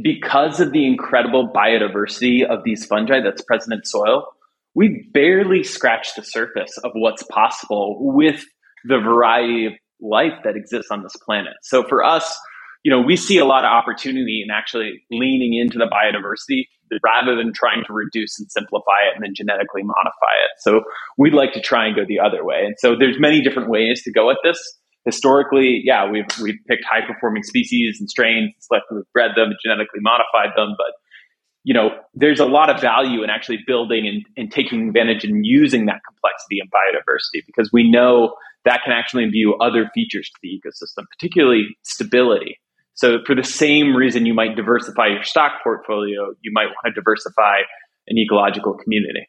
because 0.00 0.60
of 0.60 0.72
the 0.72 0.86
incredible 0.86 1.50
biodiversity 1.52 2.48
of 2.48 2.62
these 2.64 2.86
fungi 2.86 3.20
that's 3.20 3.42
present 3.42 3.74
in 3.74 3.84
soil, 3.84 4.26
we 4.74 5.08
barely 5.12 5.64
scratch 5.64 6.14
the 6.14 6.22
surface 6.22 6.78
of 6.84 6.92
what's 6.94 7.24
possible 7.24 7.96
with 8.00 8.44
the 8.84 8.98
variety 8.98 9.66
of 9.66 9.72
life 10.00 10.34
that 10.44 10.56
exists 10.56 10.90
on 10.90 11.02
this 11.02 11.16
planet. 11.24 11.54
So 11.62 11.82
for 11.82 12.04
us, 12.04 12.38
you 12.88 12.94
know, 12.94 13.02
we 13.02 13.16
see 13.16 13.36
a 13.36 13.44
lot 13.44 13.66
of 13.66 13.68
opportunity 13.68 14.40
in 14.42 14.50
actually 14.50 15.04
leaning 15.10 15.52
into 15.52 15.76
the 15.76 15.84
biodiversity 15.84 16.64
rather 17.04 17.36
than 17.36 17.52
trying 17.52 17.84
to 17.86 17.92
reduce 17.92 18.40
and 18.40 18.50
simplify 18.50 19.04
it 19.04 19.14
and 19.14 19.22
then 19.22 19.34
genetically 19.36 19.82
modify 19.82 20.32
it. 20.40 20.56
So 20.60 20.80
we'd 21.18 21.34
like 21.34 21.52
to 21.52 21.60
try 21.60 21.86
and 21.86 21.94
go 21.94 22.06
the 22.08 22.18
other 22.18 22.42
way. 22.46 22.64
And 22.64 22.76
so 22.78 22.96
there's 22.98 23.20
many 23.20 23.42
different 23.42 23.68
ways 23.68 24.02
to 24.04 24.10
go 24.10 24.30
at 24.30 24.38
this. 24.42 24.58
Historically, 25.04 25.82
yeah, 25.84 26.10
we've 26.10 26.24
we've 26.42 26.56
picked 26.66 26.84
high 26.88 27.06
performing 27.06 27.42
species 27.42 28.00
and 28.00 28.08
strains, 28.08 28.54
selectively 28.72 29.02
bred 29.12 29.32
them, 29.36 29.52
genetically 29.62 30.00
modified 30.00 30.56
them, 30.56 30.72
but 30.78 30.94
you 31.64 31.74
know, 31.74 31.90
there's 32.14 32.40
a 32.40 32.46
lot 32.46 32.70
of 32.70 32.80
value 32.80 33.22
in 33.22 33.28
actually 33.28 33.58
building 33.66 34.08
and, 34.08 34.24
and 34.38 34.50
taking 34.50 34.88
advantage 34.88 35.24
and 35.24 35.44
using 35.44 35.84
that 35.84 36.00
complexity 36.08 36.60
and 36.60 36.70
biodiversity 36.70 37.44
because 37.44 37.68
we 37.70 37.90
know 37.90 38.34
that 38.64 38.80
can 38.82 38.94
actually 38.94 39.24
imbue 39.24 39.54
other 39.60 39.90
features 39.92 40.30
to 40.30 40.38
the 40.42 40.48
ecosystem, 40.48 41.04
particularly 41.18 41.76
stability. 41.82 42.58
So 42.98 43.18
for 43.24 43.36
the 43.36 43.44
same 43.44 43.94
reason 43.94 44.26
you 44.26 44.34
might 44.34 44.56
diversify 44.56 45.06
your 45.06 45.22
stock 45.22 45.62
portfolio, 45.62 46.34
you 46.42 46.50
might 46.52 46.66
want 46.66 46.86
to 46.86 47.00
diversify 47.00 47.58
an 48.08 48.18
ecological 48.18 48.76
community. 48.76 49.28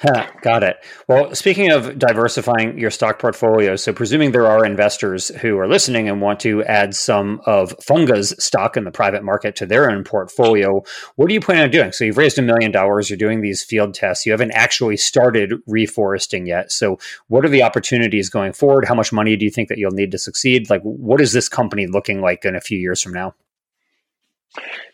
Got 0.00 0.62
it. 0.62 0.76
Well, 1.08 1.34
speaking 1.34 1.72
of 1.72 1.98
diversifying 1.98 2.78
your 2.78 2.90
stock 2.90 3.18
portfolio, 3.18 3.74
so 3.74 3.92
presuming 3.92 4.30
there 4.30 4.46
are 4.46 4.64
investors 4.64 5.28
who 5.40 5.58
are 5.58 5.66
listening 5.66 6.08
and 6.08 6.20
want 6.20 6.38
to 6.40 6.62
add 6.64 6.94
some 6.94 7.40
of 7.46 7.76
Funga's 7.78 8.32
stock 8.38 8.76
in 8.76 8.84
the 8.84 8.92
private 8.92 9.24
market 9.24 9.56
to 9.56 9.66
their 9.66 9.90
own 9.90 10.04
portfolio, 10.04 10.84
what 11.16 11.26
do 11.26 11.34
you 11.34 11.40
plan 11.40 11.64
on 11.64 11.70
doing? 11.70 11.90
So 11.90 12.04
you've 12.04 12.16
raised 12.16 12.38
a 12.38 12.42
million 12.42 12.70
dollars, 12.70 13.10
you're 13.10 13.16
doing 13.16 13.40
these 13.40 13.64
field 13.64 13.92
tests, 13.92 14.24
you 14.24 14.30
haven't 14.30 14.52
actually 14.52 14.96
started 14.96 15.54
reforesting 15.68 16.46
yet. 16.46 16.70
So 16.70 17.00
what 17.26 17.44
are 17.44 17.48
the 17.50 17.64
opportunities 17.64 18.30
going 18.30 18.52
forward? 18.52 18.84
How 18.84 18.94
much 18.94 19.12
money 19.12 19.34
do 19.34 19.44
you 19.44 19.50
think 19.50 19.68
that 19.68 19.78
you'll 19.78 19.90
need 19.90 20.12
to 20.12 20.18
succeed? 20.18 20.70
Like, 20.70 20.82
what 20.82 21.20
is 21.20 21.32
this 21.32 21.48
company 21.48 21.88
looking 21.88 22.20
like 22.20 22.44
in 22.44 22.54
a 22.54 22.60
few 22.60 22.78
years 22.78 23.02
from 23.02 23.14
now? 23.14 23.34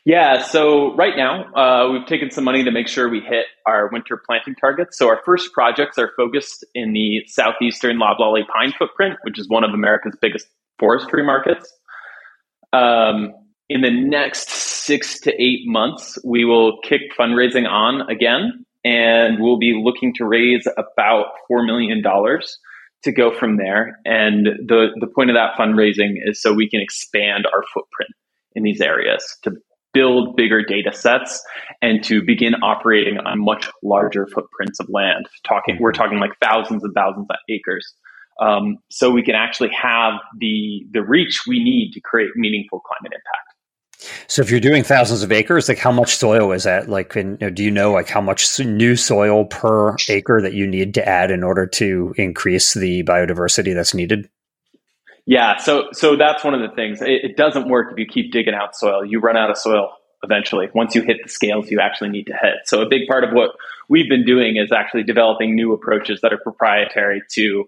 Yeah, 0.05 0.43
so 0.43 0.95
right 0.97 1.17
now 1.17 1.45
uh, 1.55 1.91
we've 1.91 2.07
taken 2.07 2.31
some 2.31 2.45
money 2.45 2.65
to 2.65 2.71
make 2.71 2.89
sure 2.89 3.09
we 3.09 3.21
hit 3.21 3.47
our 3.67 3.89
winter 3.91 4.21
planting 4.27 4.55
targets. 4.55 4.99
So 4.99 5.09
our 5.09 5.21
first 5.25 5.53
projects 5.53 5.97
are 5.99 6.13
focused 6.17 6.65
in 6.75 6.93
the 6.93 7.23
southeastern 7.27 7.99
loblolly 7.99 8.43
pine 8.53 8.73
footprint, 8.79 9.15
which 9.23 9.39
is 9.39 9.49
one 9.49 9.65
of 9.65 9.71
America's 9.71 10.15
biggest 10.21 10.47
forestry 10.79 11.25
markets. 11.25 11.73
Um, 12.73 13.33
in 13.71 13.81
the 13.81 13.91
next 13.91 14.51
six 14.51 15.21
to 15.21 15.33
eight 15.43 15.61
months, 15.65 16.19
we 16.23 16.45
will 16.45 16.81
kick 16.83 17.01
fundraising 17.19 17.67
on 17.67 18.03
again, 18.11 18.67
and 18.85 19.41
we'll 19.41 19.59
be 19.59 19.81
looking 19.83 20.13
to 20.17 20.27
raise 20.27 20.69
about 20.77 21.27
four 21.49 21.65
million 21.65 22.03
dollars 22.03 22.59
to 23.05 23.13
go 23.13 23.31
from 23.31 23.57
there. 23.57 23.99
And 24.05 24.47
the 24.67 24.89
the 25.01 25.07
point 25.07 25.31
of 25.31 25.37
that 25.37 25.55
fundraising 25.59 26.17
is 26.27 26.43
so 26.43 26.53
we 26.53 26.69
can 26.69 26.83
expand 26.83 27.47
our 27.47 27.63
footprint 27.73 28.11
in 28.55 28.63
these 28.63 28.81
areas 28.81 29.25
to 29.43 29.53
build 29.93 30.37
bigger 30.37 30.63
data 30.63 30.93
sets 30.93 31.43
and 31.81 32.03
to 32.05 32.21
begin 32.23 32.55
operating 32.63 33.19
on 33.19 33.43
much 33.43 33.71
larger 33.83 34.27
footprints 34.27 34.81
of 34.81 34.89
land. 34.91 35.27
Talking, 35.47 35.79
we're 35.81 35.93
talking 35.93 36.19
like 36.19 36.33
thousands 36.43 36.83
and 36.85 36.93
thousands 36.95 37.27
of 37.31 37.37
acres. 37.49 37.95
Um, 38.41 38.79
so 38.91 39.11
we 39.11 39.23
can 39.23 39.37
actually 39.37 39.71
have 39.71 40.15
the 40.41 40.85
the 40.91 41.03
reach 41.03 41.43
we 41.47 41.63
need 41.63 41.93
to 41.93 42.01
create 42.01 42.31
meaningful 42.35 42.81
climate 42.81 43.13
impact. 43.13 43.55
So 44.27 44.43
if 44.43 44.51
you're 44.51 44.61
doing 44.61 44.83
thousands 44.83 45.23
of 45.23 45.31
acres, 45.33 45.69
like 45.69 45.79
how 45.79 45.93
much 45.93 46.17
soil 46.17 46.53
is 46.53 46.65
that? 46.65 46.89
Like, 46.89 47.15
in, 47.17 47.37
do 47.55 47.63
you 47.63 47.71
know 47.71 47.93
like 47.93 48.09
how 48.09 48.21
much 48.21 48.59
new 48.61 48.97
soil 48.97 49.45
per 49.47 49.95
acre 50.09 50.41
that 50.43 50.53
you 50.53 50.67
need 50.67 50.95
to 50.95 51.09
add 51.09 51.31
in 51.31 51.43
order 51.43 51.67
to 51.67 52.13
increase 52.19 52.75
the 52.75 53.05
biodiversity 53.05 53.73
that's 53.73 53.95
needed? 53.95 54.29
Yeah, 55.27 55.57
so 55.57 55.89
so 55.93 56.17
that's 56.17 56.45
one 56.45 56.55
of 56.55 56.61
the 56.61 56.75
things. 56.75 57.01
It, 57.01 57.25
it, 57.25 57.37
doesn't 57.37 57.69
work 57.69 57.93
if 57.93 57.99
you 57.99 58.07
keep 58.07 58.31
digging 58.31 58.55
out 58.55 58.77
soil. 58.77 59.05
You 59.05 59.21
run 59.21 59.37
out 59.37 59.51
of 59.51 59.57
soil 59.57 59.91
eventually. 60.23 60.69
Once 60.75 60.95
you 60.95 61.03
hit 61.03 61.19
the 61.23 61.29
scales 61.29 61.71
you 61.71 61.81
actually 61.81 62.11
need 62.11 62.25
to 62.25 62.33
hit. 62.33 62.67
So 62.67 62.83
a 62.83 62.89
big 62.89 63.09
part 63.09 63.25
of 63.25 63.31
what 63.33 63.53
we've 63.89 64.09
been 64.09 64.25
doing 64.25 64.57
is 64.57 64.73
actually 64.73 65.05
developing 65.05 65.55
new 65.55 65.73
approaches 65.73 66.21
that 66.23 66.33
are 66.33 66.39
proprietary 66.39 67.23
to 67.33 67.65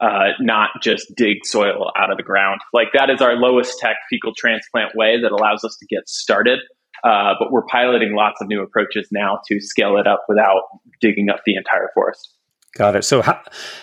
uh, 0.00 0.30
not 0.40 0.70
just 0.82 1.14
dig 1.16 1.44
soil 1.44 1.92
out 1.96 2.10
of 2.10 2.16
the 2.16 2.22
ground. 2.24 2.60
Like 2.72 2.88
that 2.94 3.10
is 3.10 3.20
our 3.20 3.34
lowest 3.34 3.78
tech 3.78 3.96
fecal 4.10 4.32
transplant 4.36 4.94
way 4.96 5.20
that 5.22 5.30
allows 5.30 5.64
us 5.64 5.76
to 5.78 5.86
get 5.86 6.08
started. 6.08 6.58
Uh, 7.04 7.34
but 7.38 7.50
we're 7.50 7.64
piloting 7.66 8.14
lots 8.14 8.40
of 8.40 8.48
new 8.48 8.62
approaches 8.62 9.08
now 9.10 9.40
to 9.48 9.60
scale 9.60 9.96
it 9.98 10.06
up 10.06 10.24
without 10.28 10.62
digging 11.00 11.30
up 11.30 11.40
the 11.44 11.54
entire 11.54 11.90
forest. 11.94 12.36
Got 12.74 12.96
it. 12.96 13.04
So 13.04 13.20
how 13.20 13.38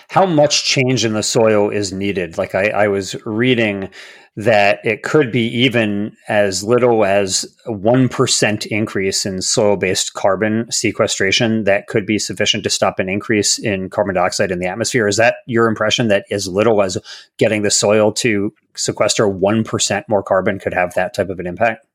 how 0.09 0.25
much 0.25 0.63
change 0.63 1.05
in 1.05 1.13
the 1.13 1.21
soil 1.21 1.69
is 1.69 1.93
needed? 1.93 2.39
Like 2.39 2.55
I, 2.55 2.69
I 2.69 2.87
was 2.87 3.15
reading 3.23 3.89
that 4.35 4.79
it 4.83 5.03
could 5.03 5.31
be 5.31 5.45
even 5.47 6.15
as 6.27 6.63
little 6.63 7.05
as 7.05 7.45
one 7.67 8.09
percent 8.09 8.65
increase 8.65 9.27
in 9.27 9.43
soil 9.43 9.77
based 9.77 10.15
carbon 10.15 10.71
sequestration 10.71 11.65
that 11.65 11.85
could 11.85 12.07
be 12.07 12.17
sufficient 12.17 12.63
to 12.63 12.69
stop 12.71 12.97
an 12.97 13.09
increase 13.09 13.59
in 13.59 13.91
carbon 13.91 14.15
dioxide 14.15 14.49
in 14.49 14.57
the 14.57 14.67
atmosphere. 14.67 15.07
Is 15.07 15.17
that 15.17 15.35
your 15.45 15.67
impression 15.67 16.07
that 16.07 16.25
as 16.31 16.47
little 16.47 16.81
as 16.81 16.97
getting 17.37 17.61
the 17.61 17.69
soil 17.69 18.11
to 18.13 18.51
sequester 18.75 19.27
one 19.27 19.63
percent 19.63 20.09
more 20.09 20.23
carbon 20.23 20.57
could 20.57 20.73
have 20.73 20.95
that 20.95 21.13
type 21.13 21.29
of 21.29 21.39
an 21.39 21.45
impact? 21.45 21.85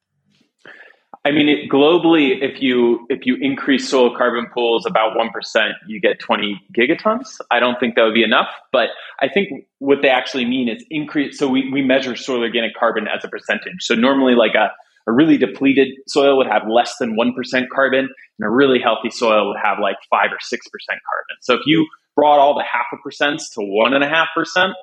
I 1.26 1.30
mean, 1.30 1.48
it, 1.48 1.70
globally, 1.70 2.42
if 2.42 2.60
you 2.60 3.06
if 3.08 3.24
you 3.24 3.36
increase 3.40 3.88
soil 3.88 4.14
carbon 4.14 4.46
pools 4.52 4.84
about 4.84 5.16
one 5.16 5.30
percent, 5.30 5.72
you 5.86 5.98
get 5.98 6.18
twenty 6.18 6.60
gigatons. 6.76 7.40
I 7.50 7.60
don't 7.60 7.80
think 7.80 7.94
that 7.94 8.02
would 8.02 8.12
be 8.12 8.22
enough, 8.22 8.48
but 8.72 8.90
I 9.20 9.28
think 9.28 9.66
what 9.78 10.02
they 10.02 10.10
actually 10.10 10.44
mean 10.44 10.68
is 10.68 10.84
increase. 10.90 11.38
So 11.38 11.48
we, 11.48 11.70
we 11.72 11.80
measure 11.80 12.14
soil 12.14 12.40
organic 12.40 12.74
carbon 12.74 13.06
as 13.08 13.24
a 13.24 13.28
percentage. 13.28 13.80
So 13.80 13.94
normally, 13.94 14.34
like 14.34 14.54
a 14.54 14.70
a 15.06 15.12
really 15.12 15.38
depleted 15.38 15.88
soil 16.08 16.36
would 16.36 16.46
have 16.46 16.62
less 16.68 16.94
than 17.00 17.16
one 17.16 17.32
percent 17.32 17.70
carbon, 17.70 18.00
and 18.38 18.46
a 18.46 18.50
really 18.50 18.78
healthy 18.78 19.10
soil 19.10 19.48
would 19.48 19.58
have 19.62 19.78
like 19.80 19.96
five 20.10 20.30
or 20.30 20.38
six 20.40 20.68
percent 20.68 21.00
carbon. 21.08 21.36
So 21.40 21.54
if 21.54 21.60
you 21.64 21.86
brought 22.14 22.38
all 22.38 22.54
the 22.54 22.64
half 22.70 22.86
a 22.92 22.96
percents 22.96 23.50
to 23.54 23.62
one 23.62 23.94
and 23.94 24.04
a 24.04 24.08
half 24.08 24.28
percent, 24.34 24.74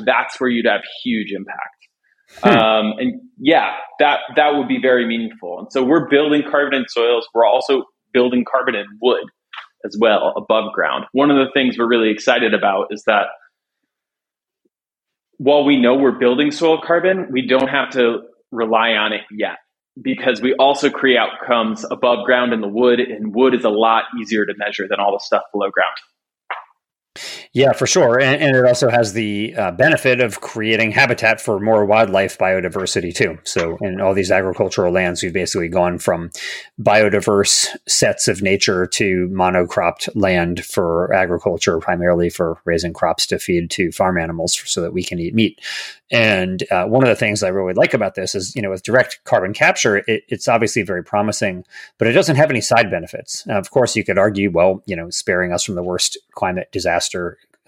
that's 0.00 0.40
where 0.40 0.50
you'd 0.50 0.66
have 0.66 0.82
huge 1.04 1.30
impact. 1.30 1.83
Hmm. 2.42 2.48
Um, 2.48 2.92
and 2.98 3.20
yeah, 3.38 3.72
that 3.98 4.20
that 4.36 4.54
would 4.54 4.68
be 4.68 4.78
very 4.80 5.06
meaningful. 5.06 5.58
And 5.60 5.68
so 5.72 5.84
we're 5.84 6.08
building 6.08 6.42
carbon 6.48 6.74
in 6.74 6.84
soils. 6.88 7.26
We're 7.34 7.46
also 7.46 7.84
building 8.12 8.44
carbon 8.50 8.74
in 8.74 8.86
wood 9.00 9.24
as 9.84 9.96
well 10.00 10.32
above 10.36 10.72
ground. 10.72 11.04
One 11.12 11.30
of 11.30 11.36
the 11.36 11.50
things 11.52 11.76
we're 11.78 11.88
really 11.88 12.10
excited 12.10 12.54
about 12.54 12.88
is 12.90 13.04
that 13.06 13.26
while 15.38 15.64
we 15.64 15.80
know 15.80 15.96
we're 15.96 16.18
building 16.18 16.50
soil 16.50 16.80
carbon, 16.84 17.28
we 17.30 17.46
don't 17.46 17.68
have 17.68 17.90
to 17.90 18.20
rely 18.50 18.90
on 18.90 19.12
it 19.12 19.22
yet 19.30 19.56
because 20.00 20.40
we 20.40 20.54
also 20.54 20.90
create 20.90 21.18
outcomes 21.18 21.84
above 21.90 22.24
ground 22.24 22.52
in 22.52 22.60
the 22.60 22.68
wood, 22.68 22.98
and 23.00 23.34
wood 23.34 23.54
is 23.54 23.64
a 23.64 23.70
lot 23.70 24.04
easier 24.20 24.44
to 24.44 24.54
measure 24.56 24.86
than 24.88 24.98
all 24.98 25.12
the 25.12 25.20
stuff 25.20 25.42
below 25.52 25.70
ground. 25.70 25.94
Yeah, 27.52 27.72
for 27.72 27.86
sure. 27.86 28.20
And, 28.20 28.42
and 28.42 28.56
it 28.56 28.64
also 28.64 28.90
has 28.90 29.12
the 29.12 29.54
uh, 29.54 29.70
benefit 29.70 30.20
of 30.20 30.40
creating 30.40 30.90
habitat 30.90 31.40
for 31.40 31.60
more 31.60 31.84
wildlife 31.84 32.36
biodiversity, 32.38 33.14
too. 33.14 33.38
So, 33.44 33.76
in 33.80 34.00
all 34.00 34.14
these 34.14 34.32
agricultural 34.32 34.92
lands, 34.92 35.22
we've 35.22 35.32
basically 35.32 35.68
gone 35.68 35.98
from 35.98 36.30
biodiverse 36.80 37.68
sets 37.86 38.26
of 38.26 38.42
nature 38.42 38.86
to 38.86 39.28
monocropped 39.32 40.08
land 40.16 40.64
for 40.64 41.12
agriculture, 41.14 41.78
primarily 41.78 42.30
for 42.30 42.58
raising 42.64 42.92
crops 42.92 43.26
to 43.26 43.38
feed 43.38 43.70
to 43.72 43.92
farm 43.92 44.18
animals 44.18 44.60
so 44.66 44.80
that 44.80 44.92
we 44.92 45.04
can 45.04 45.20
eat 45.20 45.34
meat. 45.34 45.60
And 46.10 46.64
uh, 46.70 46.86
one 46.86 47.02
of 47.02 47.08
the 47.08 47.16
things 47.16 47.42
I 47.42 47.48
really 47.48 47.74
like 47.74 47.94
about 47.94 48.14
this 48.14 48.34
is, 48.34 48.54
you 48.54 48.62
know, 48.62 48.70
with 48.70 48.82
direct 48.82 49.20
carbon 49.24 49.54
capture, 49.54 49.98
it, 49.98 50.24
it's 50.28 50.48
obviously 50.48 50.82
very 50.82 51.02
promising, 51.02 51.64
but 51.98 52.08
it 52.08 52.12
doesn't 52.12 52.36
have 52.36 52.50
any 52.50 52.60
side 52.60 52.90
benefits. 52.90 53.46
Now, 53.46 53.58
of 53.58 53.70
course, 53.70 53.96
you 53.96 54.04
could 54.04 54.18
argue, 54.18 54.50
well, 54.50 54.82
you 54.86 54.96
know, 54.96 55.10
sparing 55.10 55.52
us 55.52 55.64
from 55.64 55.76
the 55.76 55.82
worst 55.82 56.18
climate 56.32 56.70
disaster 56.72 57.03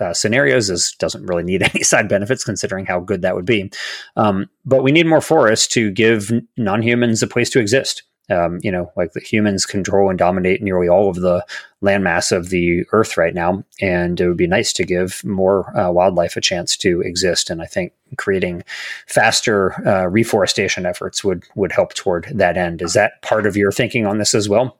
uh, 0.01 0.13
scenarios 0.13 0.71
is 0.71 0.95
doesn't 0.99 1.27
really 1.27 1.43
need 1.43 1.63
any 1.75 1.83
side 1.83 2.09
benefits 2.09 2.45
considering 2.45 2.87
how 2.87 3.01
good 3.01 3.23
that 3.23 3.35
would 3.35 3.47
be. 3.47 3.71
Um, 4.17 4.49
but 4.65 4.83
we 4.83 4.93
need 4.93 5.07
more 5.07 5.21
forests 5.21 5.67
to 5.69 5.91
give 5.91 6.33
non-humans 6.57 7.23
a 7.23 7.27
place 7.27 7.51
to 7.51 7.61
exist. 7.61 8.03
Um, 8.29 8.59
you 8.61 8.73
know, 8.73 8.91
like 8.97 9.13
the 9.13 9.21
humans 9.21 9.65
control 9.65 10.11
and 10.11 10.19
dominate 10.19 10.61
nearly 10.61 10.89
all 10.89 11.09
of 11.09 11.15
the 11.15 11.47
landmass 11.81 12.37
of 12.37 12.49
the 12.49 12.85
earth 12.91 13.17
right 13.17 13.33
now, 13.33 13.63
and 13.81 14.21
it 14.21 14.27
would 14.27 14.37
be 14.37 14.49
nice 14.49 14.73
to 14.73 14.85
give 14.85 15.25
more 15.25 15.73
uh, 15.79 15.93
wildlife 15.93 16.37
a 16.37 16.41
chance 16.41 16.77
to 16.79 17.03
exist. 17.03 17.51
And 17.51 17.63
I 17.63 17.67
think 17.67 17.93
creating 18.17 18.65
faster 19.07 19.75
uh, 19.87 20.07
reforestation 20.07 20.87
efforts 20.87 21.23
would 21.23 21.45
would 21.55 21.71
help 21.71 21.95
toward 21.95 22.27
that 22.35 22.57
end. 22.57 22.83
Is 22.83 22.95
that 22.95 23.23
part 23.23 23.47
of 23.47 23.57
your 23.57 23.71
thinking 23.71 24.07
on 24.07 24.19
this 24.19 24.35
as 24.35 24.49
well? 24.49 24.77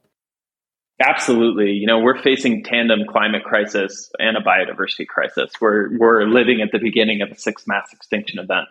Absolutely. 1.01 1.73
You 1.73 1.87
know, 1.87 1.99
we're 1.99 2.21
facing 2.23 2.65
tandem 2.65 3.01
climate 3.11 3.45
crisis 3.45 4.11
and 4.19 4.37
a 4.37 4.41
biodiversity 4.41 5.07
crisis. 5.07 5.51
We're 5.61 5.97
we're 5.99 6.25
living 6.25 6.63
at 6.63 6.71
the 6.73 6.79
beginning 6.79 7.21
of 7.21 7.31
a 7.31 7.39
sixth 7.39 7.67
mass 7.69 7.93
extinction 7.93 8.39
event. 8.39 8.67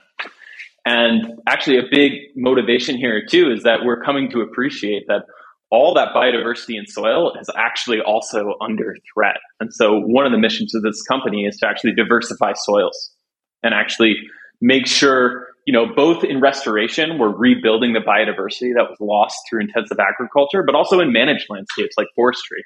And 0.86 1.40
actually 1.48 1.78
a 1.78 1.84
big 1.90 2.14
motivation 2.36 2.98
here 2.98 3.24
too 3.28 3.52
is 3.52 3.64
that 3.64 3.80
we're 3.84 4.02
coming 4.02 4.30
to 4.32 4.42
appreciate 4.42 5.04
that 5.08 5.26
all 5.72 5.94
that 5.96 6.10
biodiversity 6.16 6.78
in 6.78 6.88
soil 6.88 7.34
is 7.40 7.50
actually 7.56 8.00
also 8.00 8.54
under 8.62 8.96
threat. 9.14 9.38
And 9.60 9.74
so 9.74 10.00
one 10.00 10.26
of 10.26 10.32
the 10.32 10.38
missions 10.38 10.74
of 10.74 10.84
this 10.84 11.02
company 11.04 11.46
is 11.46 11.58
to 11.58 11.68
actually 11.68 11.94
diversify 11.94 12.54
soils 12.56 13.12
and 13.62 13.74
actually 13.74 14.16
make 14.62 14.88
sure 14.88 15.48
you 15.65 15.73
know, 15.73 15.86
both 15.95 16.23
in 16.23 16.39
restoration, 16.39 17.17
we're 17.17 17.36
rebuilding 17.36 17.93
the 17.93 17.99
biodiversity 17.99 18.73
that 18.75 18.86
was 18.88 18.97
lost 18.99 19.36
through 19.49 19.62
intensive 19.62 19.97
agriculture, 19.99 20.63
but 20.63 20.75
also 20.75 20.99
in 20.99 21.12
managed 21.12 21.47
landscapes 21.49 21.95
like 21.97 22.08
forestry. 22.15 22.63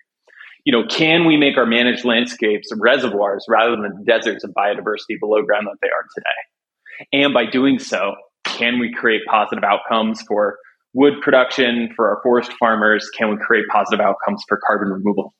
You 0.66 0.74
know, 0.74 0.86
can 0.88 1.26
we 1.26 1.38
make 1.38 1.58
our 1.58 1.66
managed 1.66 2.04
landscapes 2.04 2.70
reservoirs 2.78 3.46
rather 3.48 3.78
than 3.78 4.04
deserts 4.06 4.44
of 4.44 4.52
biodiversity 4.52 5.18
below 5.20 5.42
ground 5.42 5.68
that 5.68 5.78
they 5.82 5.88
are 5.88 6.06
today? 6.14 7.24
And 7.24 7.34
by 7.34 7.46
doing 7.46 7.80
so, 7.80 8.16
can 8.44 8.80
we 8.80 8.94
create 8.94 9.22
positive 9.26 9.64
outcomes 9.64 10.22
for 10.28 10.58
wood 10.94 11.14
production, 11.22 11.90
for 11.96 12.10
our 12.10 12.20
forest 12.22 12.52
farmers? 12.60 13.10
Can 13.18 13.30
we 13.30 13.38
create 13.38 13.66
positive 13.72 14.06
outcomes 14.06 14.44
for 14.50 14.60
carbon 14.68 14.90
removal? 14.90 15.34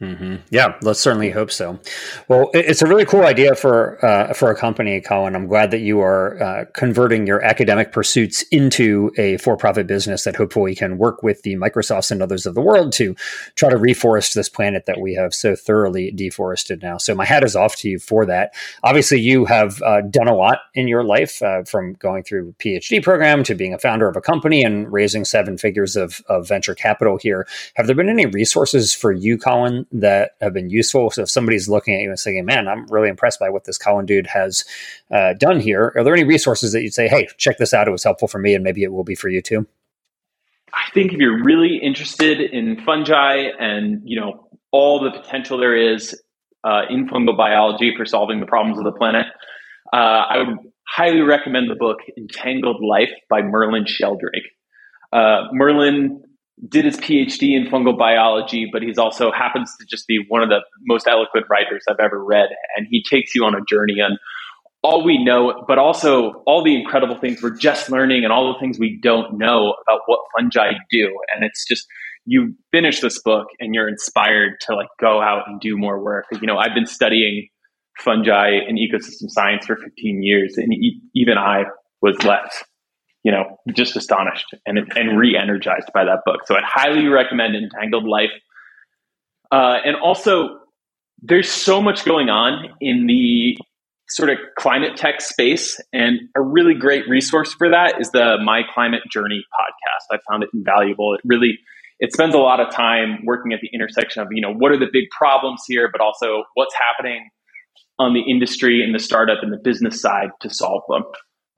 Mm-hmm. 0.00 0.36
Yeah, 0.50 0.76
let's 0.80 1.00
certainly 1.00 1.30
hope 1.30 1.50
so. 1.50 1.80
Well, 2.28 2.50
it's 2.54 2.82
a 2.82 2.86
really 2.86 3.04
cool 3.04 3.24
idea 3.24 3.56
for 3.56 4.04
uh, 4.04 4.32
for 4.32 4.48
a 4.48 4.54
company, 4.54 5.00
Colin. 5.00 5.34
I'm 5.34 5.48
glad 5.48 5.72
that 5.72 5.80
you 5.80 5.98
are 6.00 6.40
uh, 6.40 6.64
converting 6.72 7.26
your 7.26 7.42
academic 7.42 7.90
pursuits 7.90 8.42
into 8.52 9.10
a 9.18 9.38
for-profit 9.38 9.88
business 9.88 10.22
that 10.22 10.36
hopefully 10.36 10.76
can 10.76 10.98
work 10.98 11.24
with 11.24 11.42
the 11.42 11.56
Microsofts 11.56 12.12
and 12.12 12.22
others 12.22 12.46
of 12.46 12.54
the 12.54 12.60
world 12.60 12.92
to 12.92 13.16
try 13.56 13.70
to 13.70 13.76
reforest 13.76 14.34
this 14.34 14.48
planet 14.48 14.86
that 14.86 15.00
we 15.00 15.14
have 15.14 15.34
so 15.34 15.56
thoroughly 15.56 16.12
deforested 16.12 16.80
now. 16.80 16.96
So 16.96 17.16
my 17.16 17.24
hat 17.24 17.42
is 17.42 17.56
off 17.56 17.74
to 17.78 17.88
you 17.88 17.98
for 17.98 18.24
that. 18.26 18.54
Obviously, 18.84 19.18
you 19.18 19.46
have 19.46 19.82
uh, 19.82 20.02
done 20.02 20.28
a 20.28 20.34
lot 20.36 20.60
in 20.74 20.86
your 20.86 21.02
life, 21.02 21.42
uh, 21.42 21.64
from 21.64 21.94
going 21.94 22.22
through 22.22 22.50
a 22.50 22.62
PhD 22.62 23.02
program 23.02 23.42
to 23.42 23.56
being 23.56 23.74
a 23.74 23.78
founder 23.80 24.06
of 24.06 24.14
a 24.14 24.20
company 24.20 24.62
and 24.62 24.92
raising 24.92 25.24
seven 25.24 25.58
figures 25.58 25.96
of, 25.96 26.22
of 26.28 26.46
venture 26.46 26.76
capital 26.76 27.18
here. 27.20 27.48
Have 27.74 27.88
there 27.88 27.96
been 27.96 28.08
any 28.08 28.26
resources 28.26 28.94
for 28.94 29.10
you, 29.10 29.36
Colin? 29.36 29.86
That 29.92 30.32
have 30.40 30.52
been 30.52 30.70
useful. 30.70 31.10
So 31.10 31.22
if 31.22 31.30
somebody's 31.30 31.68
looking 31.68 31.94
at 31.94 32.02
you 32.02 32.08
and 32.08 32.18
saying, 32.18 32.44
"Man, 32.44 32.68
I'm 32.68 32.86
really 32.86 33.08
impressed 33.08 33.40
by 33.40 33.50
what 33.50 33.64
this 33.64 33.78
Colin 33.78 34.06
dude 34.06 34.26
has 34.26 34.64
uh, 35.10 35.34
done 35.34 35.60
here," 35.60 35.92
are 35.96 36.04
there 36.04 36.14
any 36.14 36.24
resources 36.24 36.72
that 36.72 36.82
you'd 36.82 36.94
say, 36.94 37.08
"Hey, 37.08 37.28
check 37.36 37.58
this 37.58 37.74
out. 37.74 37.88
It 37.88 37.92
was 37.92 38.04
helpful 38.04 38.28
for 38.28 38.38
me, 38.38 38.54
and 38.54 38.64
maybe 38.64 38.82
it 38.82 38.92
will 38.92 39.04
be 39.04 39.14
for 39.14 39.28
you 39.28 39.40
too"? 39.42 39.66
I 40.72 40.90
think 40.92 41.12
if 41.12 41.18
you're 41.18 41.42
really 41.42 41.76
interested 41.76 42.40
in 42.40 42.82
fungi 42.84 43.48
and 43.58 44.02
you 44.04 44.20
know 44.20 44.48
all 44.70 45.00
the 45.00 45.10
potential 45.10 45.58
there 45.58 45.76
is 45.76 46.20
uh, 46.64 46.82
in 46.90 47.08
fungal 47.08 47.36
biology 47.36 47.94
for 47.96 48.04
solving 48.04 48.40
the 48.40 48.46
problems 48.46 48.78
of 48.78 48.84
the 48.84 48.92
planet, 48.92 49.26
uh, 49.92 49.96
I 49.96 50.38
would 50.38 50.58
highly 50.86 51.20
recommend 51.20 51.70
the 51.70 51.76
book 51.76 51.98
Entangled 52.16 52.82
Life 52.82 53.12
by 53.28 53.42
Merlin 53.42 53.84
Sheldrake. 53.86 54.44
Uh, 55.12 55.44
Merlin 55.52 56.22
did 56.66 56.84
his 56.84 56.96
PhD 56.96 57.56
in 57.56 57.66
fungal 57.70 57.96
biology, 57.96 58.68
but 58.72 58.82
he's 58.82 58.98
also 58.98 59.30
happens 59.30 59.72
to 59.78 59.86
just 59.86 60.06
be 60.06 60.24
one 60.28 60.42
of 60.42 60.48
the 60.48 60.60
most 60.86 61.06
eloquent 61.06 61.46
writers 61.48 61.84
I've 61.88 62.00
ever 62.00 62.22
read. 62.22 62.48
And 62.76 62.86
he 62.90 63.02
takes 63.08 63.34
you 63.34 63.44
on 63.44 63.54
a 63.54 63.60
journey 63.68 64.00
on 64.00 64.18
all 64.82 65.04
we 65.04 65.22
know, 65.22 65.64
but 65.66 65.78
also 65.78 66.42
all 66.46 66.62
the 66.64 66.74
incredible 66.74 67.16
things 67.16 67.42
we're 67.42 67.56
just 67.56 67.90
learning 67.90 68.24
and 68.24 68.32
all 68.32 68.52
the 68.52 68.58
things 68.58 68.78
we 68.78 68.98
don't 69.02 69.38
know 69.38 69.74
about 69.86 70.00
what 70.06 70.20
fungi 70.36 70.72
do. 70.90 71.16
And 71.34 71.44
it's 71.44 71.64
just, 71.66 71.86
you 72.24 72.54
finish 72.72 73.00
this 73.00 73.20
book 73.22 73.46
and 73.58 73.74
you're 73.74 73.88
inspired 73.88 74.52
to 74.62 74.74
like 74.74 74.88
go 75.00 75.20
out 75.20 75.48
and 75.48 75.60
do 75.60 75.76
more 75.76 76.02
work. 76.02 76.26
You 76.32 76.46
know, 76.46 76.58
I've 76.58 76.74
been 76.74 76.86
studying 76.86 77.48
fungi 77.98 78.50
and 78.50 78.78
ecosystem 78.78 79.28
science 79.28 79.66
for 79.66 79.76
15 79.76 80.22
years 80.22 80.54
and 80.56 80.72
even 81.14 81.36
I 81.36 81.64
was 82.00 82.22
left 82.22 82.64
you 83.24 83.32
know, 83.32 83.58
just 83.74 83.96
astonished 83.96 84.46
and, 84.66 84.78
and 84.78 85.18
re-energized 85.18 85.90
by 85.92 86.04
that 86.04 86.20
book. 86.24 86.46
So 86.46 86.54
I'd 86.54 86.64
highly 86.64 87.06
recommend 87.08 87.56
Entangled 87.56 88.04
Life. 88.04 88.30
Uh, 89.50 89.78
and 89.84 89.96
also, 89.96 90.58
there's 91.20 91.50
so 91.50 91.82
much 91.82 92.04
going 92.04 92.28
on 92.28 92.68
in 92.80 93.06
the 93.06 93.58
sort 94.10 94.30
of 94.30 94.38
climate 94.58 94.96
tech 94.96 95.20
space, 95.20 95.80
and 95.92 96.20
a 96.36 96.40
really 96.40 96.74
great 96.74 97.08
resource 97.08 97.52
for 97.52 97.68
that 97.70 98.00
is 98.00 98.10
the 98.10 98.38
My 98.42 98.62
Climate 98.74 99.02
Journey 99.12 99.44
podcast. 99.52 100.16
I 100.16 100.18
found 100.30 100.42
it 100.44 100.50
invaluable. 100.54 101.14
It 101.14 101.20
really 101.24 101.58
it 102.00 102.12
spends 102.12 102.34
a 102.34 102.38
lot 102.38 102.60
of 102.60 102.72
time 102.72 103.20
working 103.24 103.52
at 103.52 103.60
the 103.60 103.68
intersection 103.74 104.22
of 104.22 104.28
you 104.30 104.40
know 104.40 104.54
what 104.54 104.72
are 104.72 104.78
the 104.78 104.88
big 104.92 105.04
problems 105.16 105.62
here, 105.66 105.88
but 105.90 106.00
also 106.00 106.44
what's 106.54 106.74
happening 106.74 107.28
on 107.98 108.14
the 108.14 108.20
industry 108.20 108.82
and 108.82 108.94
the 108.94 108.98
startup 108.98 109.38
and 109.42 109.52
the 109.52 109.58
business 109.62 110.00
side 110.00 110.30
to 110.40 110.48
solve 110.48 110.82
them. 110.88 111.02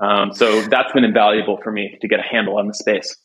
Um, 0.01 0.33
so 0.33 0.63
that's 0.63 0.93
been 0.93 1.05
invaluable 1.05 1.59
for 1.63 1.71
me 1.71 1.97
to 2.01 2.09
get 2.09 2.21
a 2.21 2.23
handle 2.23 2.59
on 2.59 2.67
the 2.67 2.75
space. 2.75 3.17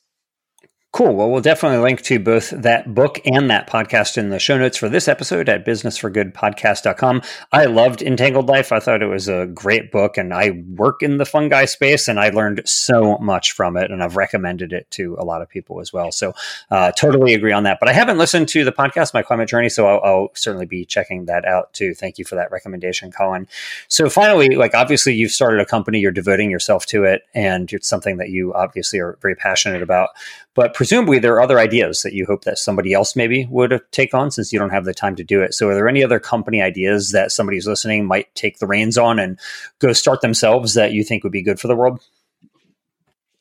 Cool. 0.96 1.14
Well, 1.14 1.30
we'll 1.30 1.42
definitely 1.42 1.80
link 1.80 2.04
to 2.04 2.20
both 2.20 2.52
that 2.52 2.94
book 2.94 3.20
and 3.26 3.50
that 3.50 3.70
podcast 3.70 4.18
in 4.18 4.30
the 4.30 4.40
show 4.40 4.58
notes 4.58 4.78
for 4.78 4.88
this 4.88 5.10
episode 5.10 5.50
at 5.50 5.66
businessforgoodpodcast.com. 5.66 7.22
I 7.52 7.66
loved 7.66 8.02
Entangled 8.02 8.48
Life. 8.48 8.72
I 8.72 8.80
thought 8.80 9.02
it 9.02 9.08
was 9.08 9.28
a 9.28 9.46
great 9.48 9.92
book, 9.92 10.18
and 10.18 10.34
I 10.34 10.64
work 10.70 11.04
in 11.04 11.18
the 11.18 11.26
fungi 11.26 11.66
space, 11.66 12.08
and 12.08 12.18
I 12.18 12.30
learned 12.30 12.62
so 12.64 13.18
much 13.18 13.52
from 13.52 13.76
it, 13.76 13.92
and 13.92 14.02
I've 14.02 14.16
recommended 14.16 14.72
it 14.72 14.90
to 14.92 15.18
a 15.20 15.26
lot 15.26 15.42
of 15.42 15.50
people 15.50 15.82
as 15.82 15.92
well. 15.92 16.14
So, 16.14 16.32
uh, 16.72 16.94
totally 16.94 17.34
agree 17.34 17.52
on 17.52 17.64
that. 17.64 17.80
But 17.82 17.90
I 17.90 17.92
haven't 17.92 18.18
listened 18.18 18.48
to 18.50 18.64
the 18.64 18.72
podcast, 18.72 19.14
My 19.14 19.22
Climate 19.22 19.50
Journey, 19.50 19.68
so 19.68 19.88
I'll, 19.88 20.00
I'll 20.02 20.30
certainly 20.34 20.66
be 20.66 20.86
checking 20.86 21.26
that 21.26 21.44
out 21.44 21.74
too. 21.74 21.94
Thank 21.94 22.20
you 22.20 22.24
for 22.24 22.36
that 22.36 22.52
recommendation, 22.52 23.12
Colin. 23.12 23.50
So, 23.90 24.10
finally, 24.10 24.56
like 24.56 24.74
obviously, 24.74 25.14
you've 25.14 25.32
started 25.32 25.60
a 25.60 25.66
company, 25.66 26.00
you're 26.00 26.14
devoting 26.14 26.50
yourself 26.50 26.86
to 26.86 27.04
it, 27.04 27.24
and 27.34 27.74
it's 27.74 27.90
something 27.90 28.16
that 28.16 28.30
you 28.30 28.54
obviously 28.54 29.00
are 29.00 29.18
very 29.22 29.36
passionate 29.36 29.82
about. 29.82 30.12
But 30.56 30.74
presumably 30.74 31.20
there 31.20 31.34
are 31.34 31.42
other 31.42 31.60
ideas 31.60 32.02
that 32.02 32.14
you 32.14 32.26
hope 32.26 32.46
that 32.46 32.58
somebody 32.58 32.94
else 32.94 33.16
maybe 33.16 33.46
would 33.52 33.82
take 33.92 34.14
on 34.14 34.32
since 34.32 34.54
you 34.54 34.58
don't 34.58 34.70
have 34.70 34.86
the 34.86 34.94
time 34.94 35.16
to 35.18 35.24
do 35.24 35.42
it. 35.42 35.54
So 35.54 35.70
are 35.70 35.76
there 35.76 35.90
any 35.90 36.04
other 36.04 36.20
company 36.20 36.62
ideas 36.62 37.12
that 37.12 37.32
somebody 37.32 37.58
who's 37.58 37.68
listening 37.68 38.06
might 38.06 38.34
take 38.36 38.60
the 38.60 38.66
reins 38.66 38.98
on 38.98 39.20
and 39.20 39.38
go 39.80 39.92
start 39.92 40.22
themselves 40.22 40.74
that 40.74 40.94
you 40.94 41.04
think 41.04 41.24
would 41.24 41.34
be 41.34 41.44
good 41.44 41.60
for 41.60 41.68
the 41.68 41.76
world? 41.76 42.00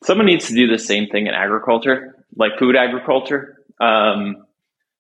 Someone 0.03 0.27
needs 0.27 0.49
to 0.49 0.55
do 0.55 0.67
the 0.67 0.79
same 0.79 1.07
thing 1.07 1.29
in 1.29 1.35
agriculture, 1.35 2.25
like 2.37 2.59
food 2.59 2.77
agriculture. 2.77 3.59
Um, 3.81 4.45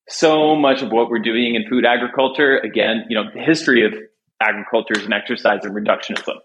so 0.08 0.54
much 0.54 0.82
of 0.82 0.92
what 0.92 1.10
we're 1.10 1.18
doing 1.18 1.56
in 1.56 1.68
food 1.68 1.84
agriculture, 1.84 2.58
again, 2.58 3.04
you 3.08 3.16
know, 3.16 3.28
the 3.34 3.40
history 3.40 3.84
of 3.84 3.92
agriculture 4.40 4.94
is 4.96 5.04
an 5.04 5.12
exercise 5.12 5.64
in 5.64 5.72
reductionism. 5.72 6.36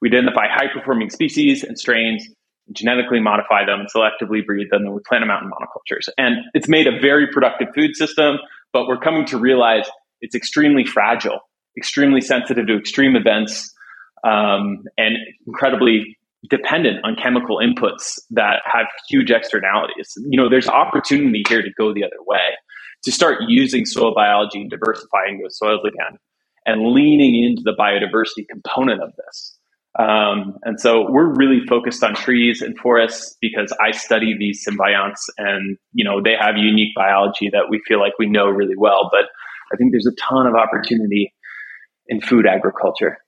We 0.00 0.08
identify 0.08 0.48
high 0.48 0.66
performing 0.72 1.10
species 1.10 1.62
and 1.62 1.78
strains 1.78 2.26
genetically 2.74 3.20
modify 3.20 3.64
them 3.64 3.80
and 3.80 3.88
selectively 3.94 4.44
breed 4.44 4.68
them, 4.70 4.82
and 4.82 4.94
we 4.94 5.00
plant 5.06 5.22
them 5.22 5.30
out 5.30 5.42
in 5.42 5.50
monocultures. 5.50 6.08
And 6.18 6.36
it's 6.54 6.68
made 6.68 6.86
a 6.86 6.98
very 7.00 7.26
productive 7.26 7.68
food 7.74 7.96
system, 7.96 8.38
but 8.72 8.86
we're 8.86 8.98
coming 8.98 9.24
to 9.26 9.38
realize 9.38 9.88
it's 10.20 10.34
extremely 10.34 10.84
fragile, 10.84 11.40
extremely 11.76 12.20
sensitive 12.20 12.66
to 12.66 12.76
extreme 12.76 13.16
events, 13.16 13.72
um, 14.24 14.84
and 14.96 15.16
incredibly 15.46 16.16
dependent 16.50 17.04
on 17.04 17.16
chemical 17.16 17.58
inputs 17.58 18.18
that 18.30 18.62
have 18.64 18.86
huge 19.08 19.30
externalities. 19.30 20.12
You 20.28 20.36
know, 20.36 20.48
there's 20.48 20.68
opportunity 20.68 21.42
here 21.48 21.62
to 21.62 21.70
go 21.78 21.94
the 21.94 22.04
other 22.04 22.22
way, 22.26 22.56
to 23.04 23.12
start 23.12 23.38
using 23.46 23.84
soil 23.84 24.12
biology 24.14 24.60
and 24.60 24.70
diversifying 24.70 25.40
those 25.40 25.56
soils 25.58 25.82
again. 25.84 26.18
and 26.66 26.92
leaning 26.92 27.42
into 27.42 27.62
the 27.64 27.74
biodiversity 27.78 28.46
component 28.48 29.02
of 29.02 29.12
this. 29.16 29.58
Um, 29.98 30.56
and 30.62 30.80
so 30.80 31.06
we're 31.10 31.34
really 31.34 31.60
focused 31.68 32.02
on 32.02 32.14
trees 32.14 32.62
and 32.62 32.78
forests 32.78 33.36
because 33.40 33.74
I 33.84 33.90
study 33.90 34.34
these 34.38 34.64
symbionts 34.66 35.20
and, 35.36 35.76
you 35.92 36.04
know, 36.04 36.22
they 36.22 36.34
have 36.38 36.56
unique 36.56 36.94
biology 36.96 37.50
that 37.52 37.66
we 37.68 37.80
feel 37.86 38.00
like 38.00 38.12
we 38.18 38.26
know 38.26 38.46
really 38.46 38.76
well. 38.76 39.10
But 39.12 39.26
I 39.72 39.76
think 39.76 39.92
there's 39.92 40.06
a 40.06 40.14
ton 40.18 40.46
of 40.46 40.54
opportunity 40.54 41.34
in 42.08 42.20
food 42.20 42.46
agriculture. 42.46 43.18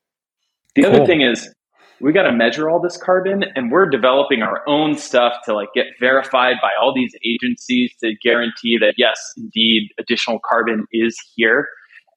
The 0.75 0.83
cool. 0.83 0.93
other 0.93 1.07
thing 1.07 1.21
is 1.21 1.53
we 2.01 2.13
got 2.13 2.25
to 2.25 2.33
measure 2.33 2.69
all 2.69 2.81
this 2.81 2.97
carbon 2.97 3.45
and 3.55 3.71
we're 3.71 3.89
developing 3.89 4.43
our 4.43 4.63
own 4.67 4.97
stuff 4.97 5.35
to 5.45 5.55
like 5.55 5.69
get 5.75 5.87
verified 6.01 6.57
by 6.61 6.71
all 6.81 6.95
these 6.95 7.15
agencies 7.25 7.93
to 8.03 8.13
guarantee 8.23 8.79
that 8.79 8.95
yes, 8.97 9.19
indeed 9.37 9.91
additional 9.99 10.41
carbon 10.45 10.87
is 10.93 11.17
here. 11.35 11.69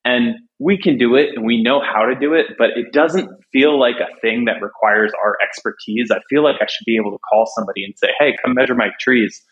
And 0.06 0.36
we 0.60 0.78
can 0.78 0.98
do 0.98 1.16
it 1.16 1.30
and 1.36 1.46
we 1.46 1.62
know 1.62 1.82
how 1.82 2.06
to 2.06 2.16
do 2.20 2.34
it, 2.34 2.48
but 2.58 2.70
it 2.76 2.92
doesn't 2.92 3.30
feel 3.52 3.80
like 3.80 3.96
a 3.98 4.20
thing 4.22 4.46
that 4.46 4.62
requires 4.62 5.12
our 5.24 5.38
expertise. 5.44 6.10
I 6.12 6.20
feel 6.30 6.44
like 6.44 6.56
I 6.62 6.66
should 6.66 6.86
be 6.86 6.96
able 6.96 7.12
to 7.12 7.20
call 7.30 7.46
somebody 7.56 7.84
and 7.84 7.94
say, 7.98 8.10
hey, 8.20 8.36
come 8.44 8.54
measure 8.56 8.74
my 8.74 8.90
trees 9.00 9.44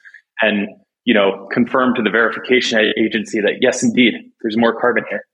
and, 0.42 0.68
you 1.04 1.14
know, 1.14 1.48
confirm 1.52 1.94
to 1.96 2.02
the 2.02 2.10
verification 2.10 2.80
agency 2.98 3.40
that 3.42 3.58
yes, 3.62 3.84
indeed, 3.84 4.14
there's 4.42 4.58
more 4.58 4.80
carbon 4.80 5.04
here. 5.10 5.26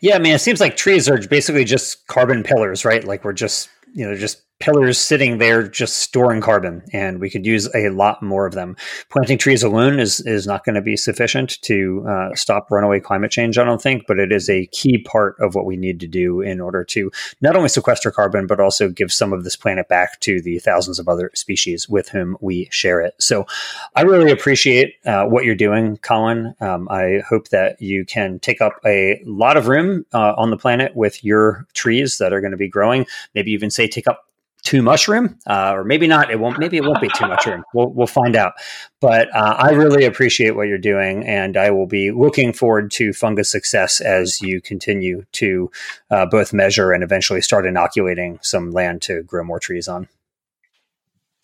Yeah, 0.00 0.16
I 0.16 0.18
mean, 0.18 0.34
it 0.34 0.40
seems 0.40 0.60
like 0.60 0.76
trees 0.76 1.08
are 1.08 1.18
basically 1.18 1.64
just 1.64 2.06
carbon 2.06 2.42
pillars, 2.42 2.84
right? 2.84 3.04
Like 3.04 3.24
we're 3.24 3.32
just, 3.32 3.68
you 3.94 4.08
know, 4.08 4.14
just 4.14 4.42
pillars 4.58 4.98
sitting 4.98 5.38
there 5.38 5.62
just 5.66 5.98
storing 5.98 6.40
carbon 6.40 6.82
and 6.92 7.20
we 7.20 7.30
could 7.30 7.44
use 7.44 7.68
a 7.74 7.90
lot 7.90 8.22
more 8.22 8.46
of 8.46 8.54
them. 8.54 8.76
Planting 9.10 9.38
trees 9.38 9.62
alone 9.62 9.98
is 9.98 10.20
is 10.20 10.46
not 10.46 10.64
going 10.64 10.74
to 10.74 10.82
be 10.82 10.96
sufficient 10.96 11.60
to 11.62 12.04
uh, 12.08 12.34
stop 12.34 12.70
runaway 12.70 13.00
climate 13.00 13.30
change 13.30 13.58
i 13.58 13.64
don't 13.64 13.82
think 13.82 14.04
but 14.06 14.18
it 14.18 14.32
is 14.32 14.48
a 14.48 14.66
key 14.66 14.98
part 14.98 15.36
of 15.40 15.54
what 15.54 15.66
we 15.66 15.76
need 15.76 16.00
to 16.00 16.06
do 16.06 16.40
in 16.40 16.60
order 16.60 16.84
to 16.84 17.10
not 17.40 17.56
only 17.56 17.68
sequester 17.68 18.10
carbon 18.10 18.46
but 18.46 18.60
also 18.60 18.88
give 18.88 19.12
some 19.12 19.32
of 19.32 19.44
this 19.44 19.56
planet 19.56 19.88
back 19.88 20.18
to 20.20 20.40
the 20.40 20.58
thousands 20.58 20.98
of 20.98 21.08
other 21.08 21.30
species 21.34 21.88
with 21.88 22.08
whom 22.08 22.36
we 22.40 22.68
share 22.70 23.00
it. 23.00 23.14
So 23.18 23.46
i 23.94 24.02
really 24.02 24.30
appreciate 24.30 24.94
uh, 25.04 25.26
what 25.26 25.44
you're 25.44 25.54
doing 25.54 25.96
colin. 25.98 26.54
Um, 26.60 26.88
i 26.90 27.22
hope 27.28 27.48
that 27.48 27.80
you 27.80 28.04
can 28.04 28.38
take 28.38 28.60
up 28.60 28.80
a 28.84 29.20
lot 29.24 29.56
of 29.56 29.68
room 29.68 30.04
uh, 30.12 30.34
on 30.36 30.50
the 30.50 30.56
planet 30.56 30.94
with 30.96 31.24
your 31.24 31.66
trees 31.74 32.18
that 32.18 32.32
are 32.32 32.40
going 32.40 32.50
to 32.52 32.56
be 32.56 32.68
growing. 32.68 33.06
Maybe 33.34 33.52
even 33.52 33.70
say 33.70 33.88
take 33.88 34.06
up 34.06 34.25
too 34.66 34.82
mushroom, 34.82 35.38
uh, 35.46 35.72
or 35.74 35.84
maybe 35.84 36.08
not. 36.08 36.30
It 36.30 36.40
won't. 36.40 36.58
Maybe 36.58 36.76
it 36.76 36.82
won't 36.82 37.00
be 37.00 37.08
too 37.14 37.28
mushroom. 37.28 37.62
We'll 37.72 37.88
we'll 37.88 38.08
find 38.08 38.34
out. 38.34 38.54
But 39.00 39.34
uh, 39.34 39.54
I 39.58 39.70
really 39.70 40.04
appreciate 40.04 40.56
what 40.56 40.66
you're 40.66 40.76
doing, 40.76 41.24
and 41.24 41.56
I 41.56 41.70
will 41.70 41.86
be 41.86 42.10
looking 42.10 42.52
forward 42.52 42.90
to 42.92 43.10
Funga's 43.10 43.48
success 43.48 44.00
as 44.00 44.42
you 44.42 44.60
continue 44.60 45.24
to 45.32 45.70
uh, 46.10 46.26
both 46.26 46.52
measure 46.52 46.90
and 46.90 47.04
eventually 47.04 47.40
start 47.40 47.64
inoculating 47.64 48.40
some 48.42 48.72
land 48.72 49.02
to 49.02 49.22
grow 49.22 49.44
more 49.44 49.60
trees 49.60 49.86
on. 49.86 50.08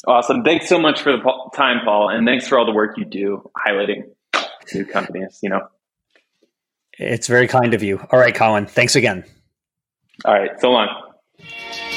Awesome. 0.07 0.43
Thanks 0.43 0.68
so 0.68 0.81
much 0.81 1.01
for 1.01 1.12
the 1.12 1.51
time, 1.55 1.85
Paul, 1.85 2.09
and 2.09 2.27
thanks 2.27 2.49
for 2.49 2.59
all 2.59 2.66
the 2.66 2.73
work 2.73 2.99
you 2.99 3.05
do 3.05 3.49
highlighting 3.64 4.11
new 4.75 4.85
companies. 4.85 5.39
You 5.45 5.51
know, 5.51 5.68
it's 6.99 7.29
very 7.29 7.47
kind 7.47 7.73
of 7.73 7.85
you. 7.85 8.05
All 8.11 8.18
right, 8.18 8.35
Colin. 8.35 8.66
Thanks 8.66 8.97
again. 8.97 9.25
All 10.25 10.35
right. 10.35 10.61
So 10.61 10.70
long. 10.70 11.12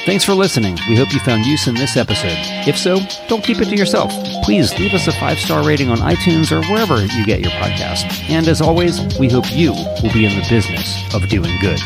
Thanks 0.06 0.22
for 0.22 0.34
listening. 0.34 0.78
We 0.88 0.94
hope 0.94 1.12
you 1.12 1.18
found 1.18 1.44
use 1.44 1.66
in 1.66 1.74
this 1.74 1.96
episode. 1.96 2.38
If 2.68 2.78
so, 2.78 3.00
don't 3.26 3.42
keep 3.42 3.58
it 3.58 3.64
to 3.64 3.76
yourself. 3.76 4.12
Please 4.44 4.72
leave 4.78 4.94
us 4.94 5.08
a 5.08 5.12
five 5.18 5.36
star 5.36 5.66
rating 5.66 5.90
on 5.90 5.98
iTunes 5.98 6.52
or 6.52 6.64
wherever 6.72 7.04
you 7.04 7.26
get 7.26 7.40
your 7.40 7.50
podcast. 7.50 8.30
And 8.30 8.46
as 8.46 8.60
always, 8.60 9.00
we 9.18 9.28
hope 9.28 9.50
you 9.50 9.72
will 9.72 10.12
be 10.12 10.24
in 10.24 10.38
the 10.40 10.46
business 10.48 11.12
of 11.12 11.28
doing 11.28 11.50
good. 11.60 11.80